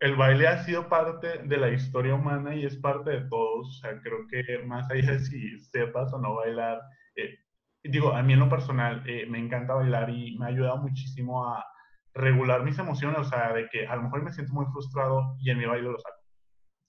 el 0.00 0.16
baile 0.16 0.48
ha 0.48 0.64
sido 0.64 0.88
parte 0.88 1.38
de 1.44 1.56
la 1.56 1.70
historia 1.70 2.16
humana 2.16 2.54
y 2.54 2.66
es 2.66 2.76
parte 2.76 3.10
de 3.10 3.20
todos. 3.28 3.68
O 3.68 3.72
sea, 3.80 4.00
creo 4.00 4.26
que 4.28 4.64
más 4.64 4.90
allá 4.90 5.12
de 5.12 5.20
si 5.20 5.58
sepas 5.60 6.12
o 6.12 6.18
no 6.18 6.34
bailar, 6.34 6.80
eh, 7.14 7.38
digo, 7.84 8.12
a 8.12 8.22
mí 8.22 8.32
en 8.32 8.40
lo 8.40 8.48
personal 8.48 9.04
eh, 9.06 9.26
me 9.28 9.38
encanta 9.38 9.74
bailar 9.74 10.10
y 10.10 10.36
me 10.38 10.46
ha 10.46 10.48
ayudado 10.48 10.78
muchísimo 10.78 11.48
a 11.48 11.64
regular 12.14 12.62
mis 12.62 12.78
emociones. 12.78 13.18
O 13.20 13.24
sea, 13.24 13.52
de 13.52 13.68
que 13.68 13.86
a 13.86 13.96
lo 13.96 14.02
mejor 14.02 14.22
me 14.22 14.32
siento 14.32 14.52
muy 14.52 14.66
frustrado 14.66 15.36
y 15.38 15.50
en 15.50 15.58
mi 15.58 15.66
baile 15.66 15.90
lo 15.90 15.98
saco. 15.98 16.20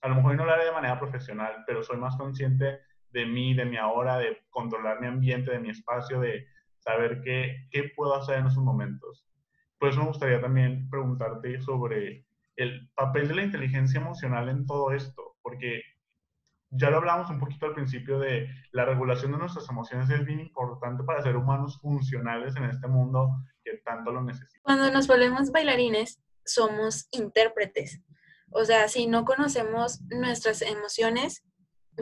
A 0.02 0.10
lo 0.10 0.16
mejor 0.16 0.36
no 0.36 0.46
lo 0.46 0.52
haré 0.52 0.66
de 0.66 0.72
manera 0.72 1.00
profesional, 1.00 1.64
pero 1.66 1.84
soy 1.84 1.98
más 1.98 2.16
consciente 2.18 2.80
de 3.12 3.26
mí, 3.26 3.54
de 3.54 3.66
mi 3.66 3.78
ahora, 3.78 4.18
de 4.18 4.38
controlar 4.50 5.00
mi 5.00 5.08
ambiente, 5.08 5.52
de 5.52 5.60
mi 5.60 5.70
espacio, 5.70 6.20
de 6.20 6.48
saber 6.80 7.22
qué, 7.22 7.68
qué 7.72 7.92
puedo 7.96 8.16
hacer 8.16 8.40
en 8.40 8.48
esos 8.48 8.64
momentos. 8.64 9.26
Por 9.80 9.90
eso 9.90 10.00
me 10.00 10.08
gustaría 10.08 10.42
también 10.42 10.90
preguntarte 10.90 11.62
sobre 11.62 12.26
el 12.56 12.90
papel 12.96 13.28
de 13.28 13.36
la 13.36 13.44
inteligencia 13.44 14.00
emocional 14.00 14.50
en 14.50 14.66
todo 14.66 14.92
esto, 14.92 15.36
porque 15.42 15.82
ya 16.76 16.90
lo 16.90 16.98
hablamos 16.98 17.30
un 17.30 17.40
poquito 17.40 17.68
al 17.68 17.74
principio 17.74 18.20
de 18.20 18.48
la 18.72 18.86
regulación 18.86 19.32
de 19.32 19.38
nuestras 19.38 19.70
emociones 19.70 20.10
es 20.10 20.26
bien 20.26 20.40
importante 20.40 21.04
para 21.04 21.22
ser 21.22 21.36
humanos 21.36 21.80
funcionales 21.80 22.56
en 22.56 22.66
este 22.66 22.88
mundo 22.88 23.30
que 23.64 23.78
tanto 23.78 24.12
lo 24.12 24.22
necesita. 24.22 24.60
Cuando 24.62 24.92
nos 24.92 25.08
volvemos 25.08 25.52
bailarines, 25.52 26.20
somos 26.46 27.08
intérpretes. 27.12 28.02
O 28.52 28.66
sea, 28.66 28.88
si 28.88 29.08
no 29.08 29.26
conocemos 29.26 30.02
nuestras 30.10 30.62
emociones, 30.62 31.44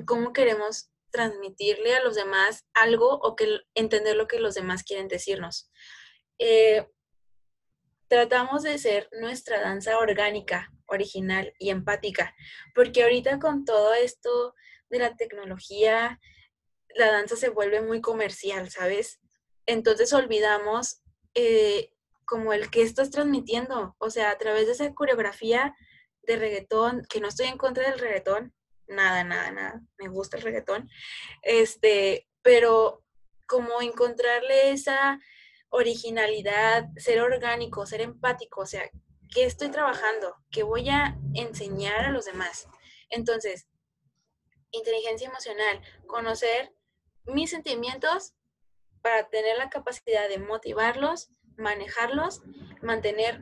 ¿cómo 0.06 0.34
queremos 0.34 0.90
transmitirle 1.12 1.96
a 1.96 2.04
los 2.04 2.16
demás 2.16 2.66
algo 2.74 3.20
o 3.22 3.36
que 3.36 3.60
entender 3.76 4.16
lo 4.16 4.28
que 4.28 4.40
los 4.40 4.56
demás 4.56 4.84
quieren 4.84 5.08
decirnos? 5.08 5.72
Eh, 6.40 6.88
tratamos 8.08 8.64
de 8.64 8.78
ser 8.78 9.08
nuestra 9.20 9.62
danza 9.62 9.98
orgánica, 9.98 10.72
original 10.88 11.54
y 11.60 11.70
empática, 11.70 12.36
porque 12.76 13.04
ahorita 13.04 13.40
con 13.40 13.64
todo 13.64 13.94
esto 13.94 14.54
de 14.90 15.00
la 15.00 15.16
tecnología, 15.16 16.20
la 16.96 17.12
danza 17.12 17.38
se 17.38 17.50
vuelve 17.50 17.82
muy 17.82 18.02
comercial, 18.02 18.70
¿sabes? 18.70 19.22
Entonces 19.66 20.12
olvidamos 20.12 21.01
eh, 21.34 21.94
como 22.26 22.54
el 22.54 22.70
que 22.70 22.82
estás 22.82 23.10
transmitiendo, 23.12 23.96
o 23.98 24.10
sea, 24.10 24.32
a 24.32 24.38
través 24.38 24.66
de 24.66 24.74
esa 24.74 24.94
coreografía 24.94 25.76
de 26.24 26.38
reggaetón, 26.38 27.04
que 27.10 27.20
no 27.20 27.28
estoy 27.28 27.48
en 27.48 27.58
contra 27.58 27.90
del 27.90 28.00
reggaetón, 28.00 28.54
nada, 28.88 29.24
nada, 29.24 29.52
nada, 29.52 29.82
me 29.98 30.08
gusta 30.08 30.38
el 30.38 30.44
reggaetón, 30.44 30.90
este, 31.42 32.28
pero 32.42 33.04
como 33.48 33.82
encontrarle 33.82 34.72
esa 34.72 35.20
originalidad, 35.70 36.90
ser 36.98 37.22
orgánico, 37.22 37.86
ser 37.86 38.02
empático, 38.02 38.62
o 38.62 38.66
sea, 38.66 38.90
¿qué 39.34 39.46
estoy 39.46 39.70
trabajando? 39.70 40.36
¿Qué 40.52 40.64
voy 40.64 40.90
a 40.90 41.18
enseñar 41.34 42.06
a 42.06 42.12
los 42.12 42.26
demás? 42.26 42.68
Entonces, 43.10 43.68
inteligencia 44.72 45.28
emocional, 45.28 45.82
conocer 46.08 46.74
mis 47.26 47.50
sentimientos 47.50 48.34
para 49.02 49.30
tener 49.30 49.58
la 49.58 49.70
capacidad 49.70 50.28
de 50.30 50.38
motivarlos, 50.38 51.30
manejarlos, 51.58 52.42
mantener 52.82 53.42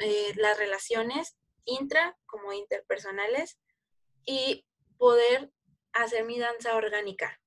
eh, 0.00 0.32
las 0.36 0.58
relaciones 0.58 1.36
intra 1.64 2.16
como 2.26 2.52
interpersonales 2.52 3.58
y 4.26 4.66
poder 4.98 5.52
hacer 5.92 6.24
mi 6.24 6.38
danza 6.38 6.76
orgánica. 6.76 7.40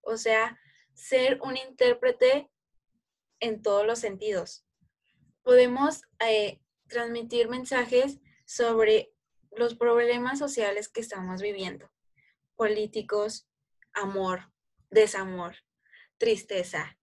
O 0.00 0.16
sea, 0.16 0.58
ser 0.94 1.40
un 1.42 1.56
intérprete 1.56 2.50
en 3.40 3.62
todos 3.62 3.86
los 3.86 3.98
sentidos. 3.98 4.64
Podemos 5.42 6.02
eh, 6.20 6.60
transmitir 6.88 7.48
mensajes 7.48 8.20
sobre 8.46 9.12
los 9.50 9.74
problemas 9.74 10.38
sociales 10.38 10.88
que 10.88 11.00
estamos 11.00 11.40
viviendo, 11.40 11.90
políticos, 12.56 13.48
amor, 13.92 14.52
desamor, 14.90 15.56
tristeza, 16.18 16.98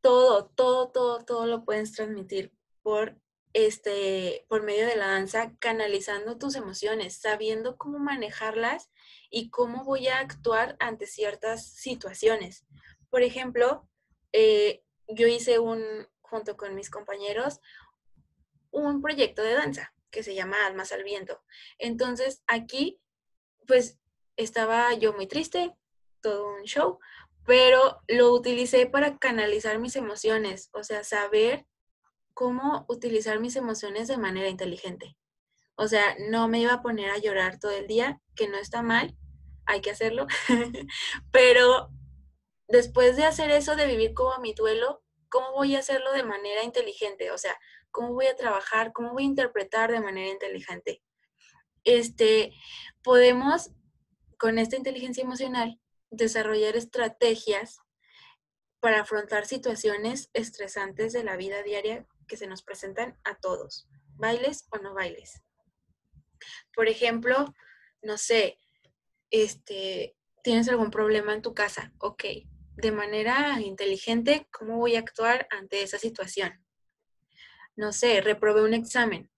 todo, 0.00 0.46
todo, 0.46 0.90
todo, 0.90 1.24
todo 1.24 1.46
lo 1.46 1.64
puedes 1.64 1.92
transmitir 1.92 2.52
por 2.82 3.16
este, 3.52 4.44
por 4.48 4.62
medio 4.62 4.86
de 4.86 4.96
la 4.96 5.06
danza, 5.08 5.56
canalizando 5.58 6.36
tus 6.36 6.56
emociones, 6.56 7.16
sabiendo 7.16 7.78
cómo 7.78 7.98
manejarlas 7.98 8.90
y 9.30 9.48
cómo 9.48 9.82
voy 9.82 10.08
a 10.08 10.18
actuar 10.18 10.76
ante 10.78 11.06
ciertas 11.06 11.66
situaciones. 11.66 12.66
Por 13.08 13.22
ejemplo, 13.22 13.88
eh, 14.32 14.82
yo 15.08 15.26
hice 15.26 15.58
un, 15.58 15.82
junto 16.20 16.58
con 16.58 16.74
mis 16.74 16.90
compañeros, 16.90 17.60
un 18.70 19.00
proyecto 19.00 19.42
de 19.42 19.54
danza 19.54 19.94
que 20.10 20.22
se 20.22 20.34
llama 20.34 20.66
Almas 20.66 20.92
al 20.92 21.02
Viento. 21.02 21.42
Entonces 21.78 22.42
aquí, 22.46 23.00
pues 23.66 23.98
estaba 24.36 24.92
yo 24.94 25.14
muy 25.14 25.26
triste, 25.26 25.74
todo 26.20 26.54
un 26.54 26.64
show, 26.64 26.98
pero 27.46 28.02
lo 28.08 28.32
utilicé 28.32 28.86
para 28.86 29.18
canalizar 29.18 29.78
mis 29.78 29.96
emociones, 29.96 30.68
o 30.72 30.82
sea, 30.82 31.04
saber 31.04 31.64
cómo 32.34 32.84
utilizar 32.88 33.40
mis 33.40 33.56
emociones 33.56 34.08
de 34.08 34.18
manera 34.18 34.48
inteligente. 34.48 35.16
O 35.76 35.88
sea, 35.88 36.16
no 36.28 36.48
me 36.48 36.60
iba 36.60 36.74
a 36.74 36.82
poner 36.82 37.10
a 37.10 37.18
llorar 37.18 37.58
todo 37.58 37.70
el 37.70 37.86
día, 37.86 38.20
que 38.34 38.48
no 38.48 38.58
está 38.58 38.82
mal, 38.82 39.16
hay 39.64 39.80
que 39.80 39.90
hacerlo, 39.90 40.26
pero 41.30 41.90
después 42.68 43.16
de 43.16 43.24
hacer 43.24 43.50
eso, 43.50 43.76
de 43.76 43.86
vivir 43.86 44.12
como 44.12 44.38
mi 44.40 44.52
duelo, 44.52 45.02
¿cómo 45.28 45.52
voy 45.52 45.76
a 45.76 45.80
hacerlo 45.80 46.12
de 46.12 46.24
manera 46.24 46.64
inteligente? 46.64 47.30
O 47.30 47.38
sea, 47.38 47.56
¿cómo 47.90 48.12
voy 48.12 48.26
a 48.26 48.36
trabajar? 48.36 48.92
¿Cómo 48.92 49.12
voy 49.12 49.22
a 49.22 49.26
interpretar 49.26 49.92
de 49.92 50.00
manera 50.00 50.30
inteligente? 50.30 51.02
Este, 51.84 52.52
podemos 53.02 53.70
con 54.38 54.58
esta 54.58 54.76
inteligencia 54.76 55.22
emocional, 55.22 55.80
desarrollar 56.10 56.76
estrategias 56.76 57.80
para 58.80 59.00
afrontar 59.00 59.46
situaciones 59.46 60.30
estresantes 60.32 61.12
de 61.12 61.24
la 61.24 61.36
vida 61.36 61.62
diaria 61.62 62.06
que 62.28 62.36
se 62.36 62.46
nos 62.46 62.62
presentan 62.62 63.18
a 63.24 63.36
todos, 63.36 63.88
bailes 64.14 64.66
o 64.70 64.78
no 64.78 64.94
bailes. 64.94 65.42
Por 66.74 66.88
ejemplo, 66.88 67.54
no 68.02 68.18
sé, 68.18 68.58
este, 69.30 70.16
tienes 70.42 70.68
algún 70.68 70.90
problema 70.90 71.34
en 71.34 71.42
tu 71.42 71.54
casa, 71.54 71.92
ok, 71.98 72.24
de 72.76 72.92
manera 72.92 73.60
inteligente, 73.60 74.46
¿cómo 74.52 74.76
voy 74.76 74.96
a 74.96 75.00
actuar 75.00 75.48
ante 75.50 75.82
esa 75.82 75.98
situación? 75.98 76.64
No 77.74 77.92
sé, 77.92 78.20
reprobé 78.20 78.62
un 78.62 78.74
examen. 78.74 79.30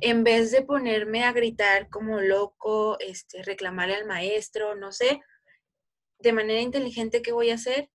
En 0.00 0.24
vez 0.24 0.50
de 0.50 0.62
ponerme 0.62 1.24
a 1.24 1.32
gritar 1.32 1.88
como 1.88 2.20
loco, 2.20 2.98
este, 2.98 3.42
reclamarle 3.44 3.94
al 3.94 4.06
maestro, 4.06 4.74
no 4.74 4.90
sé, 4.90 5.20
de 6.18 6.32
manera 6.32 6.60
inteligente, 6.60 7.22
¿qué 7.22 7.32
voy 7.32 7.50
a 7.50 7.54
hacer 7.54 7.90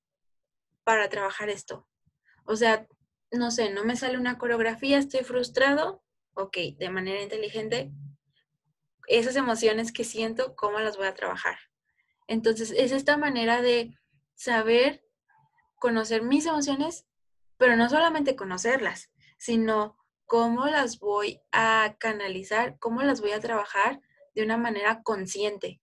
para 0.84 1.10
trabajar 1.10 1.50
esto? 1.50 1.88
O 2.46 2.56
sea, 2.56 2.88
no 3.32 3.52
sé, 3.52 3.72
no 3.72 3.84
me 3.84 3.96
sale 3.96 4.18
una 4.18 4.38
coreografía, 4.38 4.98
estoy 4.98 5.24
frustrado, 5.24 6.04
ok, 6.34 6.58
de 6.78 6.90
manera 6.90 7.22
inteligente, 7.22 7.92
esas 9.08 9.36
emociones 9.36 9.92
que 9.92 10.04
siento, 10.04 10.56
¿cómo 10.56 10.80
las 10.80 10.98
voy 10.98 11.08
a 11.08 11.14
trabajar? 11.14 11.58
Entonces, 12.28 12.72
es 12.72 12.92
esta 12.92 13.18
manera 13.18 13.62
de 13.62 13.98
saber 14.36 15.06
conocer 15.76 16.22
mis 16.22 16.46
emociones, 16.46 17.06
pero 17.58 17.76
no 17.76 17.90
solamente 17.90 18.36
conocerlas, 18.36 19.12
sino 19.38 19.98
cómo 20.26 20.68
las 20.68 21.00
voy 21.00 21.42
a 21.52 21.96
canalizar, 22.00 22.78
cómo 22.80 23.04
las 23.04 23.22
voy 23.22 23.32
a 23.32 23.40
trabajar 23.40 24.02
de 24.34 24.44
una 24.44 24.58
manera 24.58 25.04
consciente. 25.04 25.82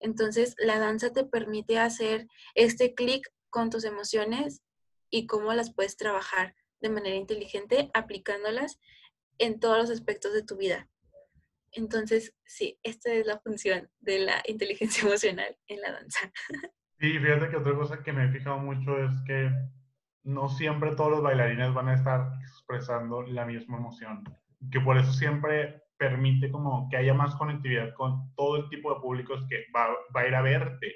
Entonces, 0.00 0.54
la 0.58 0.78
danza 0.78 1.12
te 1.12 1.24
permite 1.24 1.78
hacer 1.78 2.26
este 2.54 2.94
clic 2.94 3.28
con 3.50 3.70
tus 3.70 3.84
emociones 3.84 4.62
y 5.10 5.26
cómo 5.26 5.52
las 5.52 5.72
puedes 5.72 5.96
trabajar 5.96 6.54
de 6.80 6.90
manera 6.90 7.16
inteligente 7.16 7.90
aplicándolas 7.94 8.78
en 9.38 9.60
todos 9.60 9.78
los 9.78 9.90
aspectos 9.90 10.32
de 10.32 10.42
tu 10.42 10.56
vida. 10.56 10.88
Entonces, 11.72 12.34
sí, 12.44 12.78
esta 12.82 13.12
es 13.12 13.26
la 13.26 13.38
función 13.40 13.90
de 14.00 14.20
la 14.20 14.42
inteligencia 14.46 15.02
emocional 15.06 15.56
en 15.66 15.80
la 15.80 15.92
danza. 15.92 16.32
Sí, 16.98 17.18
fíjate 17.18 17.50
que 17.50 17.56
otra 17.56 17.74
cosa 17.74 18.02
que 18.02 18.12
me 18.12 18.24
he 18.24 18.32
fijado 18.32 18.58
mucho 18.58 18.98
es 18.98 19.12
que 19.26 19.50
no 20.24 20.48
siempre 20.48 20.96
todos 20.96 21.10
los 21.10 21.22
bailarines 21.22 21.72
van 21.74 21.88
a 21.88 21.94
estar 21.94 22.32
expresando 22.42 23.22
la 23.22 23.44
misma 23.44 23.76
emoción, 23.76 24.24
que 24.72 24.80
por 24.80 24.96
eso 24.96 25.12
siempre 25.12 25.82
permite 25.98 26.50
como 26.50 26.88
que 26.88 26.96
haya 26.96 27.14
más 27.14 27.34
conectividad 27.36 27.94
con 27.94 28.34
todo 28.34 28.56
el 28.56 28.68
tipo 28.68 28.94
de 28.94 29.00
públicos 29.00 29.44
que 29.48 29.64
va, 29.74 29.88
va 30.14 30.20
a 30.20 30.28
ir 30.28 30.34
a 30.34 30.42
verte, 30.42 30.94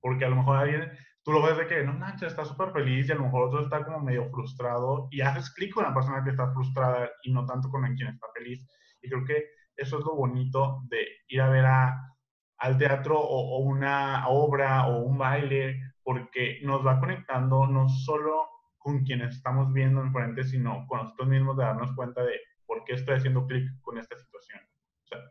porque 0.00 0.24
a 0.24 0.28
lo 0.28 0.36
mejor 0.36 0.56
alguien, 0.56 0.90
tú 1.22 1.32
lo 1.32 1.42
ves 1.42 1.56
de 1.56 1.66
que, 1.66 1.82
no 1.82 1.94
manches, 1.94 2.28
está 2.28 2.44
súper 2.44 2.72
feliz 2.72 3.08
y 3.08 3.12
a 3.12 3.14
lo 3.14 3.24
mejor 3.24 3.48
otro 3.48 3.62
está 3.62 3.84
como 3.84 4.00
medio 4.00 4.28
frustrado 4.30 5.08
y 5.10 5.20
haces 5.22 5.52
clic 5.54 5.72
con 5.72 5.84
la 5.84 5.94
persona 5.94 6.22
que 6.22 6.30
está 6.30 6.52
frustrada 6.52 7.10
y 7.22 7.32
no 7.32 7.46
tanto 7.46 7.70
con 7.70 7.82
quien 7.94 8.08
está 8.08 8.26
feliz. 8.34 8.66
Y 9.02 9.08
creo 9.08 9.24
que 9.24 9.44
eso 9.76 9.98
es 9.98 10.04
lo 10.04 10.14
bonito 10.14 10.82
de 10.88 11.06
ir 11.28 11.40
a 11.40 11.48
ver 11.48 11.64
a, 11.64 12.14
al 12.58 12.78
teatro 12.78 13.18
o, 13.18 13.58
una 13.58 14.28
obra 14.28 14.86
o 14.86 15.02
un 15.02 15.18
baile, 15.18 15.80
porque 16.02 16.60
nos 16.62 16.86
va 16.86 17.00
conectando 17.00 17.66
no 17.66 17.88
solo 17.88 18.48
con 18.78 19.04
quienes 19.04 19.36
estamos 19.36 19.72
viendo 19.72 20.02
enfrente, 20.02 20.44
sino 20.44 20.86
con 20.86 20.98
nosotros 20.98 21.28
mismos 21.28 21.56
de 21.56 21.64
darnos 21.64 21.94
cuenta 21.94 22.22
de 22.22 22.38
por 22.66 22.84
qué 22.84 22.94
estoy 22.94 23.16
haciendo 23.16 23.46
clic 23.46 23.66
con 23.80 23.98
esta 23.98 24.16
situación. 24.16 24.33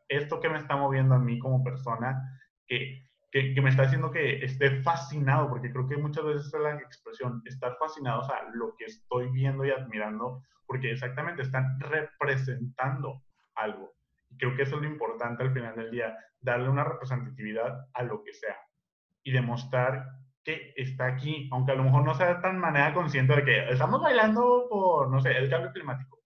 Esto 0.08 0.40
que 0.40 0.50
me 0.50 0.58
está 0.58 0.76
moviendo 0.76 1.16
a 1.16 1.20
mí 1.20 1.40
como 1.40 1.64
persona, 1.64 2.22
que, 2.68 3.08
que, 3.32 3.54
que, 3.54 3.62
me 3.62 3.70
está 3.70 3.84
haciendo 3.84 4.12
que 4.12 4.44
esté 4.44 4.82
fascinado, 4.82 5.50
porque 5.50 5.72
creo 5.72 5.88
que 5.88 5.98
muchas 5.98 6.24
veces 6.26 6.54
es 6.54 6.60
la 6.60 6.76
expresión, 6.76 7.42
estar 7.46 7.76
fascinado, 7.78 8.22
o 8.22 8.24
sea, 8.24 8.44
lo 8.54 8.76
que 8.78 8.86
estoy 8.86 9.30
viendo 9.32 9.66
y 9.66 9.72
admirando, 9.72 10.44
porque 10.66 10.92
exactamente 10.92 11.42
están 11.42 11.80
representando 11.80 13.24
algo 13.56 13.94
creo 14.38 14.56
que 14.56 14.64
eso 14.64 14.76
es 14.76 14.82
lo 14.82 14.88
importante 14.88 15.44
al 15.44 15.54
final 15.54 15.76
del 15.76 15.92
día, 15.92 16.18
darle 16.40 16.70
una 16.70 16.84
representatividad 16.84 17.88
a 17.94 18.04
lo 18.04 18.24
que 18.24 18.34
sea 18.34 18.58
y 19.24 19.32
demostrar 19.32 20.06
que 20.44 20.74
está 20.76 21.08
aquí, 21.08 21.50
aunque 21.52 21.72
a 21.72 21.76
lo 21.76 21.84
mejor 21.84 22.04
no 22.04 22.14
sea 22.16 22.42
tan 22.42 22.60
manera 22.60 22.94
consciente 22.94 23.36
de 23.36 23.46
que 23.46 23.70
estamos 23.70 24.02
bailando 24.02 24.68
por, 24.70 25.10
no 25.10 25.22
sé, 25.22 25.32
el 25.38 25.50
cambio 25.50 25.72
climático. 25.72 26.20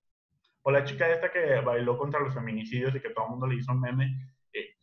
O 0.67 0.71
la 0.71 0.84
chica 0.84 1.10
esta 1.10 1.32
que 1.32 1.62
bailó 1.62 1.97
contra 1.97 2.19
los 2.19 2.34
feminicidios 2.34 2.93
y 2.93 2.99
que 2.99 3.12
todo 3.12 3.30
mundo 3.30 3.47
le 3.47 3.56
hizo 3.56 3.71
un 3.71 3.80
meme, 3.80 4.34
eh, 4.51 4.75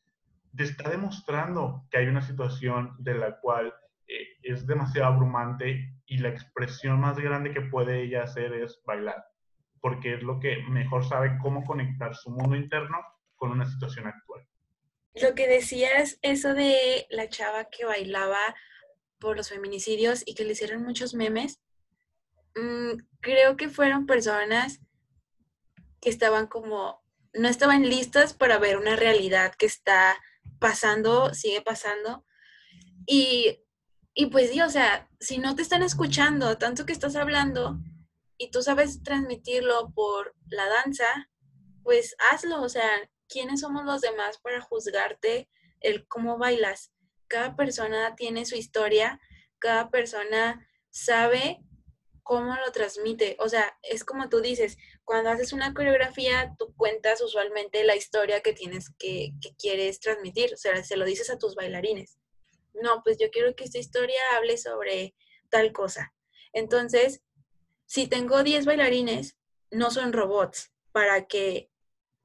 te 0.57 0.63
está 0.63 0.89
demostrando 0.89 1.87
que 1.91 1.99
hay 1.99 2.07
una 2.07 2.23
situación 2.23 2.97
de 2.99 3.13
la 3.13 3.39
cual 3.39 3.71
eh, 4.09 4.29
es 4.43 4.67
demasiado 4.67 5.13
abrumante 5.13 5.93
y 6.07 6.17
la 6.17 6.31
expresión 6.31 7.01
más 7.01 7.19
grande 7.19 7.53
que 7.53 7.61
puede 7.61 8.03
ella 8.03 8.23
hacer 8.23 8.55
es 8.55 8.81
bailar, 8.87 9.27
porque 9.83 10.15
es 10.15 10.23
lo 10.23 10.41
que 10.41 10.57
mejor 10.71 11.05
sabe 11.05 11.37
cómo 11.43 11.65
conectar 11.65 12.15
su 12.15 12.31
mundo 12.31 12.57
interno 12.57 12.97
con 13.35 13.51
una 13.51 13.67
situación 13.67 14.07
actual. 14.07 14.41
Lo 15.13 15.35
que 15.35 15.47
decías, 15.47 16.19
eso 16.23 16.55
de 16.55 17.07
la 17.11 17.29
chava 17.29 17.67
que 17.67 17.85
bailaba 17.85 18.41
por 19.19 19.37
los 19.37 19.51
feminicidios 19.51 20.23
y 20.25 20.35
que 20.35 20.45
le 20.45 20.53
hicieron 20.53 20.83
muchos 20.83 21.13
memes, 21.13 21.61
mm, 22.57 23.03
creo 23.21 23.59
que 23.59 23.69
fueron 23.69 24.07
personas 24.07 24.81
que 26.05 26.11
estaban 26.11 26.47
como, 26.47 27.03
no 27.33 27.49
estaban 27.49 27.89
listas 27.89 28.35
para 28.35 28.59
ver 28.59 28.77
una 28.77 28.95
realidad 28.95 29.55
que 29.55 29.65
está 29.65 30.15
pasando, 30.61 31.33
sigue 31.33 31.63
pasando. 31.63 32.27
Y, 33.07 33.65
y 34.13 34.27
pues 34.27 34.51
sí, 34.51 34.61
o 34.61 34.69
sea, 34.69 35.09
si 35.19 35.39
no 35.39 35.57
te 35.57 35.63
están 35.63 35.83
escuchando 35.83 36.59
tanto 36.59 36.85
que 36.85 36.93
estás 36.93 37.17
hablando 37.17 37.79
y 38.37 38.51
tú 38.51 38.61
sabes 38.61 39.03
transmitirlo 39.03 39.93
por 39.95 40.35
la 40.51 40.69
danza, 40.69 41.31
pues 41.83 42.15
hazlo, 42.31 42.61
o 42.61 42.69
sea, 42.69 42.89
¿quiénes 43.27 43.61
somos 43.61 43.87
los 43.87 44.03
demás 44.03 44.39
para 44.39 44.61
juzgarte 44.61 45.49
el 45.81 46.07
cómo 46.07 46.37
bailas? 46.37 46.93
Cada 47.29 47.57
persona 47.57 48.15
tiene 48.15 48.45
su 48.45 48.57
historia, 48.57 49.21
cada 49.59 49.91
persona 49.91 50.69
sabe 50.91 51.65
cómo 52.25 52.57
lo 52.57 52.73
transmite. 52.73 53.37
O 53.39 53.49
sea, 53.49 53.79
es 53.83 54.03
como 54.03 54.29
tú 54.29 54.41
dices, 54.41 54.77
cuando 55.05 55.31
haces 55.31 55.53
una 55.53 55.73
coreografía, 55.73 56.57
tú 56.59 56.75
cuentas 56.75 57.21
usualmente 57.21 57.85
la 57.85 57.95
historia 57.95 58.41
que 58.41 58.55
tienes 58.55 58.91
que, 58.99 59.35
quieres 59.59 60.01
transmitir. 60.01 60.53
O 60.55 60.57
sea, 60.57 60.83
se 60.83 60.97
lo 60.97 61.05
dices 61.05 61.31
a 61.31 61.39
tus 61.39 61.55
bailarines. 61.55 62.19
No, 62.73 63.03
pues 63.05 63.19
yo 63.19 63.31
quiero 63.31 63.55
que 63.55 63.65
esta 63.65 63.79
historia 63.79 64.19
hable 64.37 64.57
sobre 64.57 65.15
tal 65.51 65.73
cosa. 65.73 66.13
Entonces, 66.53 67.23
si 67.87 68.09
tengo 68.09 68.43
10 68.43 68.65
bailarines, 68.65 69.37
no 69.71 69.91
son 69.91 70.13
robots 70.13 70.73
para 70.93 71.27
que 71.27 71.71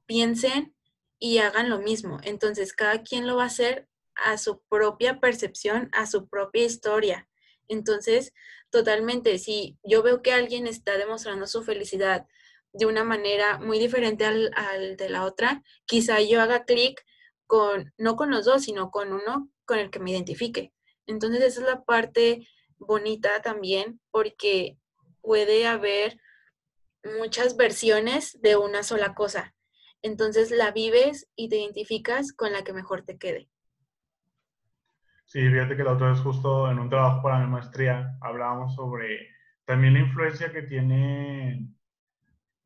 piensen 0.06 0.74
y 1.18 1.38
hagan 1.38 1.68
lo 1.68 1.78
mismo. 1.78 2.18
Entonces, 2.24 2.72
cada 2.72 3.02
quien 3.02 3.26
lo 3.26 3.36
va 3.36 3.44
a 3.44 3.46
hacer 3.46 3.86
a 4.14 4.38
su 4.38 4.62
propia 4.62 5.20
percepción, 5.20 5.90
a 5.92 6.06
su 6.06 6.28
propia 6.28 6.64
historia. 6.64 7.28
Entonces, 7.68 8.32
totalmente, 8.70 9.38
si 9.38 9.78
yo 9.82 10.02
veo 10.02 10.22
que 10.22 10.32
alguien 10.32 10.66
está 10.66 10.96
demostrando 10.96 11.46
su 11.46 11.62
felicidad 11.62 12.26
de 12.72 12.86
una 12.86 13.04
manera 13.04 13.58
muy 13.58 13.78
diferente 13.78 14.24
al, 14.24 14.96
de 14.96 15.08
la 15.10 15.24
otra, 15.24 15.62
quizá 15.86 16.20
yo 16.20 16.40
haga 16.40 16.64
clic 16.64 17.04
con, 17.46 17.92
no 17.98 18.16
con 18.16 18.30
los 18.30 18.44
dos, 18.44 18.62
sino 18.62 18.90
con 18.90 19.12
uno 19.12 19.50
con 19.64 19.78
el 19.78 19.90
que 19.90 19.98
me 19.98 20.12
identifique. 20.12 20.72
Entonces, 21.06 21.42
esa 21.42 21.60
es 21.60 21.66
la 21.66 21.82
parte 21.82 22.46
bonita 22.78 23.42
también, 23.42 24.00
porque 24.10 24.78
puede 25.20 25.66
haber 25.66 26.18
muchas 27.18 27.56
versiones 27.56 28.38
de 28.40 28.56
una 28.56 28.82
sola 28.82 29.14
cosa 29.14 29.54
entonces 30.02 30.50
la 30.50 30.70
vives 30.70 31.28
y 31.36 31.48
te 31.48 31.58
identificas 31.58 32.32
con 32.32 32.52
la 32.52 32.64
que 32.64 32.72
mejor 32.72 33.04
te 33.04 33.18
quede. 33.18 33.48
Sí, 35.30 35.48
fíjate 35.48 35.76
que 35.76 35.84
la 35.84 35.92
otra 35.92 36.08
vez 36.10 36.18
justo 36.18 36.68
en 36.68 36.80
un 36.80 36.88
trabajo 36.88 37.22
para 37.22 37.38
mi 37.38 37.48
maestría 37.48 38.18
hablábamos 38.20 38.74
sobre 38.74 39.28
también 39.64 39.94
la 39.94 40.00
influencia 40.00 40.50
que 40.50 40.62
tiene 40.62 41.68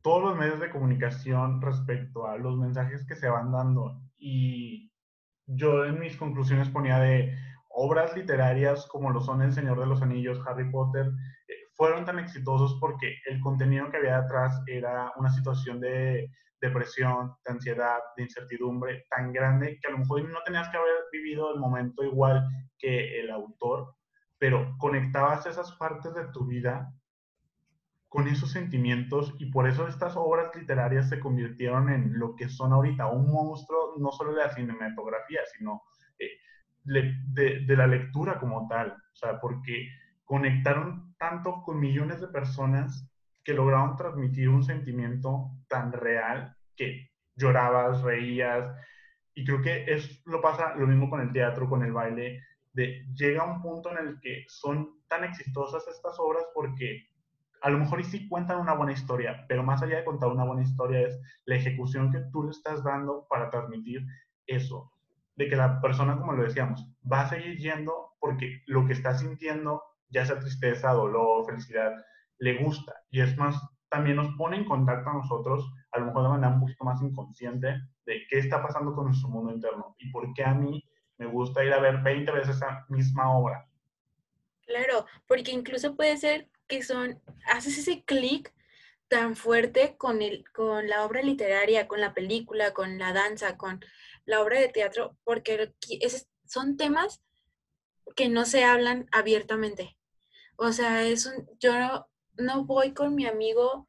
todos 0.00 0.22
los 0.22 0.38
medios 0.38 0.58
de 0.60 0.70
comunicación 0.70 1.60
respecto 1.60 2.26
a 2.26 2.38
los 2.38 2.56
mensajes 2.56 3.06
que 3.06 3.16
se 3.16 3.28
van 3.28 3.52
dando. 3.52 4.00
Y 4.16 4.90
yo 5.44 5.84
en 5.84 6.00
mis 6.00 6.16
conclusiones 6.16 6.70
ponía 6.70 6.98
de 7.00 7.36
obras 7.68 8.16
literarias 8.16 8.86
como 8.86 9.10
lo 9.10 9.20
son 9.20 9.42
El 9.42 9.52
Señor 9.52 9.78
de 9.78 9.86
los 9.86 10.00
Anillos, 10.00 10.40
Harry 10.46 10.70
Potter, 10.70 11.08
eh, 11.48 11.52
fueron 11.74 12.06
tan 12.06 12.18
exitosos 12.18 12.78
porque 12.80 13.18
el 13.26 13.40
contenido 13.40 13.90
que 13.90 13.98
había 13.98 14.22
detrás 14.22 14.62
era 14.66 15.12
una 15.16 15.28
situación 15.28 15.80
de 15.80 16.30
depresión, 16.66 17.34
de 17.44 17.52
ansiedad, 17.52 17.98
de 18.16 18.24
incertidumbre 18.24 19.06
tan 19.10 19.32
grande 19.32 19.78
que 19.80 19.88
a 19.88 19.90
lo 19.90 19.98
mejor 19.98 20.28
no 20.28 20.42
tenías 20.44 20.68
que 20.68 20.76
haber 20.76 21.04
vivido 21.12 21.52
el 21.52 21.60
momento 21.60 22.02
igual 22.02 22.46
que 22.78 23.20
el 23.20 23.30
autor, 23.30 23.94
pero 24.38 24.74
conectabas 24.78 25.46
esas 25.46 25.72
partes 25.72 26.14
de 26.14 26.26
tu 26.28 26.46
vida 26.46 26.92
con 28.08 28.28
esos 28.28 28.50
sentimientos 28.52 29.34
y 29.38 29.46
por 29.50 29.68
eso 29.68 29.88
estas 29.88 30.16
obras 30.16 30.54
literarias 30.54 31.08
se 31.08 31.18
convirtieron 31.18 31.88
en 31.90 32.18
lo 32.18 32.36
que 32.36 32.48
son 32.48 32.72
ahorita, 32.72 33.06
un 33.08 33.32
monstruo 33.32 33.94
no 33.98 34.12
solo 34.12 34.32
de 34.32 34.44
la 34.44 34.54
cinematografía, 34.54 35.40
sino 35.56 35.82
eh, 36.18 36.30
de, 36.84 37.64
de 37.66 37.76
la 37.76 37.86
lectura 37.86 38.38
como 38.38 38.68
tal, 38.68 38.92
o 38.92 39.16
sea, 39.16 39.40
porque 39.40 39.88
conectaron 40.24 41.14
tanto 41.18 41.62
con 41.62 41.80
millones 41.80 42.20
de 42.20 42.28
personas 42.28 43.10
que 43.42 43.52
lograron 43.52 43.96
transmitir 43.96 44.48
un 44.48 44.62
sentimiento 44.62 45.50
tan 45.68 45.92
real 45.92 46.53
que 46.76 47.10
llorabas, 47.36 48.02
reías, 48.02 48.74
y 49.34 49.44
creo 49.44 49.60
que 49.60 49.84
es 49.92 50.22
lo 50.26 50.40
pasa 50.40 50.74
lo 50.76 50.86
mismo 50.86 51.10
con 51.10 51.20
el 51.20 51.32
teatro, 51.32 51.68
con 51.68 51.82
el 51.82 51.92
baile, 51.92 52.40
de 52.72 53.06
llega 53.14 53.44
un 53.44 53.62
punto 53.62 53.90
en 53.90 54.06
el 54.06 54.20
que 54.20 54.44
son 54.48 55.00
tan 55.08 55.24
exitosas 55.24 55.86
estas 55.88 56.16
obras 56.18 56.44
porque 56.54 57.08
a 57.64 57.70
lo 57.70 57.78
mejor 57.78 58.04
sí 58.04 58.28
cuentan 58.28 58.60
una 58.60 58.74
buena 58.74 58.92
historia, 58.92 59.46
pero 59.48 59.62
más 59.62 59.82
allá 59.82 59.96
de 59.96 60.04
contar 60.04 60.28
una 60.28 60.44
buena 60.44 60.62
historia 60.62 61.00
es 61.00 61.18
la 61.46 61.56
ejecución 61.56 62.12
que 62.12 62.20
tú 62.30 62.42
le 62.44 62.50
estás 62.50 62.84
dando 62.84 63.26
para 63.28 63.48
transmitir 63.48 64.04
eso, 64.46 64.92
de 65.36 65.48
que 65.48 65.56
la 65.56 65.80
persona, 65.80 66.18
como 66.18 66.32
lo 66.32 66.42
decíamos, 66.42 66.86
va 67.10 67.22
a 67.22 67.28
seguir 67.30 67.56
yendo 67.56 68.12
porque 68.20 68.62
lo 68.66 68.84
que 68.86 68.92
está 68.92 69.16
sintiendo, 69.16 69.82
ya 70.10 70.26
sea 70.26 70.38
tristeza, 70.38 70.92
dolor, 70.92 71.46
felicidad, 71.46 71.92
le 72.38 72.62
gusta. 72.62 72.94
Y 73.10 73.20
es 73.20 73.36
más, 73.38 73.58
también 73.88 74.16
nos 74.16 74.34
pone 74.36 74.58
en 74.58 74.66
contacto 74.66 75.08
a 75.08 75.14
nosotros, 75.14 75.64
a 75.94 76.00
lo 76.00 76.06
mejor 76.06 76.24
de 76.24 76.28
manera 76.28 76.54
un 76.54 76.60
poquito 76.60 76.84
más 76.84 77.00
inconsciente, 77.02 77.80
de 78.04 78.26
qué 78.28 78.38
está 78.38 78.60
pasando 78.60 78.92
con 78.94 79.06
nuestro 79.06 79.28
mundo 79.28 79.52
interno 79.52 79.94
y 79.98 80.10
por 80.10 80.34
qué 80.34 80.44
a 80.44 80.52
mí 80.52 80.84
me 81.18 81.26
gusta 81.26 81.64
ir 81.64 81.72
a 81.72 81.78
ver 81.78 82.02
20 82.02 82.32
veces 82.32 82.56
esa 82.56 82.84
misma 82.88 83.36
obra. 83.36 83.68
Claro, 84.66 85.06
porque 85.28 85.52
incluso 85.52 85.94
puede 85.94 86.16
ser 86.16 86.48
que 86.66 86.82
son, 86.82 87.22
haces 87.46 87.78
ese 87.78 88.02
clic 88.04 88.52
tan 89.06 89.36
fuerte 89.36 89.96
con, 89.96 90.20
el, 90.20 90.44
con 90.50 90.88
la 90.88 91.04
obra 91.04 91.22
literaria, 91.22 91.86
con 91.86 92.00
la 92.00 92.12
película, 92.12 92.72
con 92.72 92.98
la 92.98 93.12
danza, 93.12 93.56
con 93.56 93.84
la 94.24 94.42
obra 94.42 94.58
de 94.58 94.68
teatro, 94.68 95.16
porque 95.22 95.72
son 96.46 96.76
temas 96.76 97.22
que 98.16 98.28
no 98.28 98.44
se 98.46 98.64
hablan 98.64 99.06
abiertamente. 99.12 99.96
O 100.56 100.72
sea, 100.72 101.04
es 101.04 101.26
un, 101.26 101.48
yo 101.60 102.08
no 102.36 102.64
voy 102.64 102.92
con 102.92 103.14
mi 103.14 103.26
amigo 103.26 103.86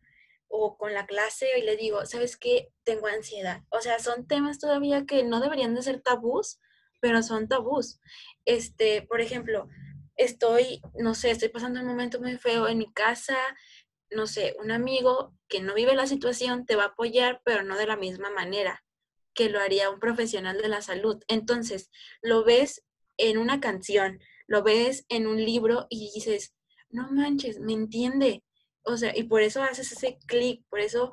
o 0.47 0.77
con 0.77 0.93
la 0.93 1.05
clase 1.05 1.47
y 1.57 1.61
le 1.61 1.75
digo, 1.75 2.05
¿sabes 2.05 2.37
qué? 2.37 2.69
Tengo 2.83 3.07
ansiedad. 3.07 3.63
O 3.69 3.81
sea, 3.81 3.99
son 3.99 4.27
temas 4.27 4.59
todavía 4.59 5.05
que 5.05 5.23
no 5.23 5.39
deberían 5.39 5.75
de 5.75 5.81
ser 5.81 6.01
tabús, 6.01 6.59
pero 7.01 7.21
son 7.23 7.47
tabús. 7.47 7.99
Este, 8.45 9.01
por 9.01 9.21
ejemplo, 9.21 9.67
estoy, 10.15 10.81
no 10.97 11.13
sé, 11.15 11.31
estoy 11.31 11.49
pasando 11.49 11.79
un 11.81 11.87
momento 11.87 12.19
muy 12.19 12.37
feo 12.37 12.67
en 12.67 12.77
mi 12.77 12.91
casa, 12.91 13.37
no 14.11 14.27
sé, 14.27 14.55
un 14.59 14.71
amigo 14.71 15.35
que 15.47 15.61
no 15.61 15.73
vive 15.73 15.95
la 15.95 16.07
situación 16.07 16.65
te 16.65 16.75
va 16.75 16.83
a 16.83 16.87
apoyar, 16.87 17.41
pero 17.43 17.63
no 17.63 17.77
de 17.77 17.87
la 17.87 17.97
misma 17.97 18.29
manera 18.29 18.83
que 19.33 19.49
lo 19.49 19.59
haría 19.59 19.89
un 19.89 19.99
profesional 19.99 20.61
de 20.61 20.69
la 20.69 20.81
salud. 20.81 21.21
Entonces, 21.27 21.91
lo 22.21 22.43
ves 22.45 22.85
en 23.17 23.37
una 23.37 23.59
canción, 23.59 24.19
lo 24.47 24.63
ves 24.63 25.05
en 25.09 25.27
un 25.27 25.43
libro 25.43 25.87
y 25.89 26.11
dices, 26.13 26.55
no 26.89 27.11
manches, 27.11 27.59
me 27.59 27.73
entiende. 27.73 28.43
O 28.86 28.97
sea, 28.97 29.11
y 29.15 29.23
por 29.23 29.41
eso 29.41 29.63
haces 29.63 29.91
ese 29.91 30.19
clic, 30.27 30.63
por 30.69 30.79
eso 30.79 31.11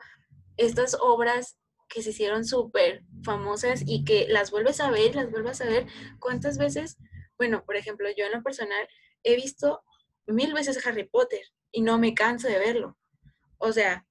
estas 0.56 0.96
obras 1.00 1.56
que 1.88 2.02
se 2.02 2.10
hicieron 2.10 2.44
súper 2.44 3.02
famosas 3.24 3.82
y 3.86 4.04
que 4.04 4.26
las 4.28 4.50
vuelves 4.50 4.80
a 4.80 4.90
ver, 4.90 5.14
las 5.14 5.30
vuelves 5.30 5.60
a 5.60 5.66
ver, 5.66 5.86
¿cuántas 6.20 6.58
veces? 6.58 6.96
Bueno, 7.36 7.64
por 7.64 7.76
ejemplo, 7.76 8.08
yo 8.16 8.26
en 8.26 8.32
lo 8.32 8.42
personal 8.42 8.88
he 9.24 9.36
visto 9.36 9.82
mil 10.26 10.52
veces 10.54 10.86
Harry 10.86 11.04
Potter 11.04 11.42
y 11.70 11.82
no 11.82 11.98
me 11.98 12.14
canso 12.14 12.48
de 12.48 12.58
verlo. 12.58 12.98
O 13.58 13.72
sea, 13.72 14.06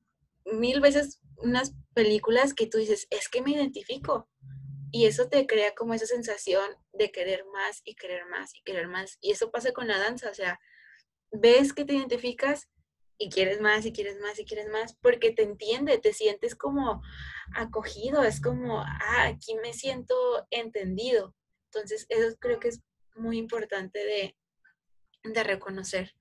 mil 0.46 0.82
veces 0.82 1.22
unas 1.38 1.74
películas 1.94 2.54
que 2.54 2.68
tú 2.68 2.78
dices, 2.78 3.08
es 3.10 3.30
que 3.30 3.42
me 3.42 3.52
identifico. 3.52 4.30
Y 4.92 5.06
eso 5.06 5.30
te 5.30 5.48
crea 5.48 5.74
como 5.74 5.94
esa 5.94 6.06
sensación 6.06 6.66
de 6.94 7.12
querer 7.12 7.46
más 7.54 7.82
y 7.84 7.96
querer 7.96 8.26
más 8.26 8.54
y 8.56 8.62
querer 8.64 8.88
más. 8.88 9.18
Y 9.22 9.32
eso 9.32 9.52
pasa 9.52 9.72
con 9.72 9.88
la 9.88 9.98
danza, 9.98 10.30
o 10.30 10.34
sea, 10.34 10.60
ves 11.32 11.74
que 11.74 11.86
te 11.86 11.94
identificas 11.94 12.70
y 13.22 13.30
quieres 13.30 13.62
más 13.62 13.86
y 13.86 13.94
quieres 13.94 14.20
más 14.20 14.40
y 14.40 14.46
quieres 14.46 14.68
más 14.70 14.98
porque 15.02 15.32
te 15.32 15.44
entiende, 15.44 16.00
te 16.00 16.12
sientes 16.12 16.56
como 16.56 17.04
acogido, 17.54 18.24
es 18.24 18.42
como, 18.42 18.82
ah, 18.82 19.26
aquí 19.28 19.56
me 19.62 19.74
siento 19.74 20.16
entendido. 20.50 21.36
Entonces, 21.66 22.08
eso 22.10 22.36
creo 22.40 22.60
que 22.60 22.70
es 22.70 22.82
muy 23.16 23.38
importante 23.38 24.00
de, 24.00 24.36
de 25.32 25.44
reconocer. 25.44 26.12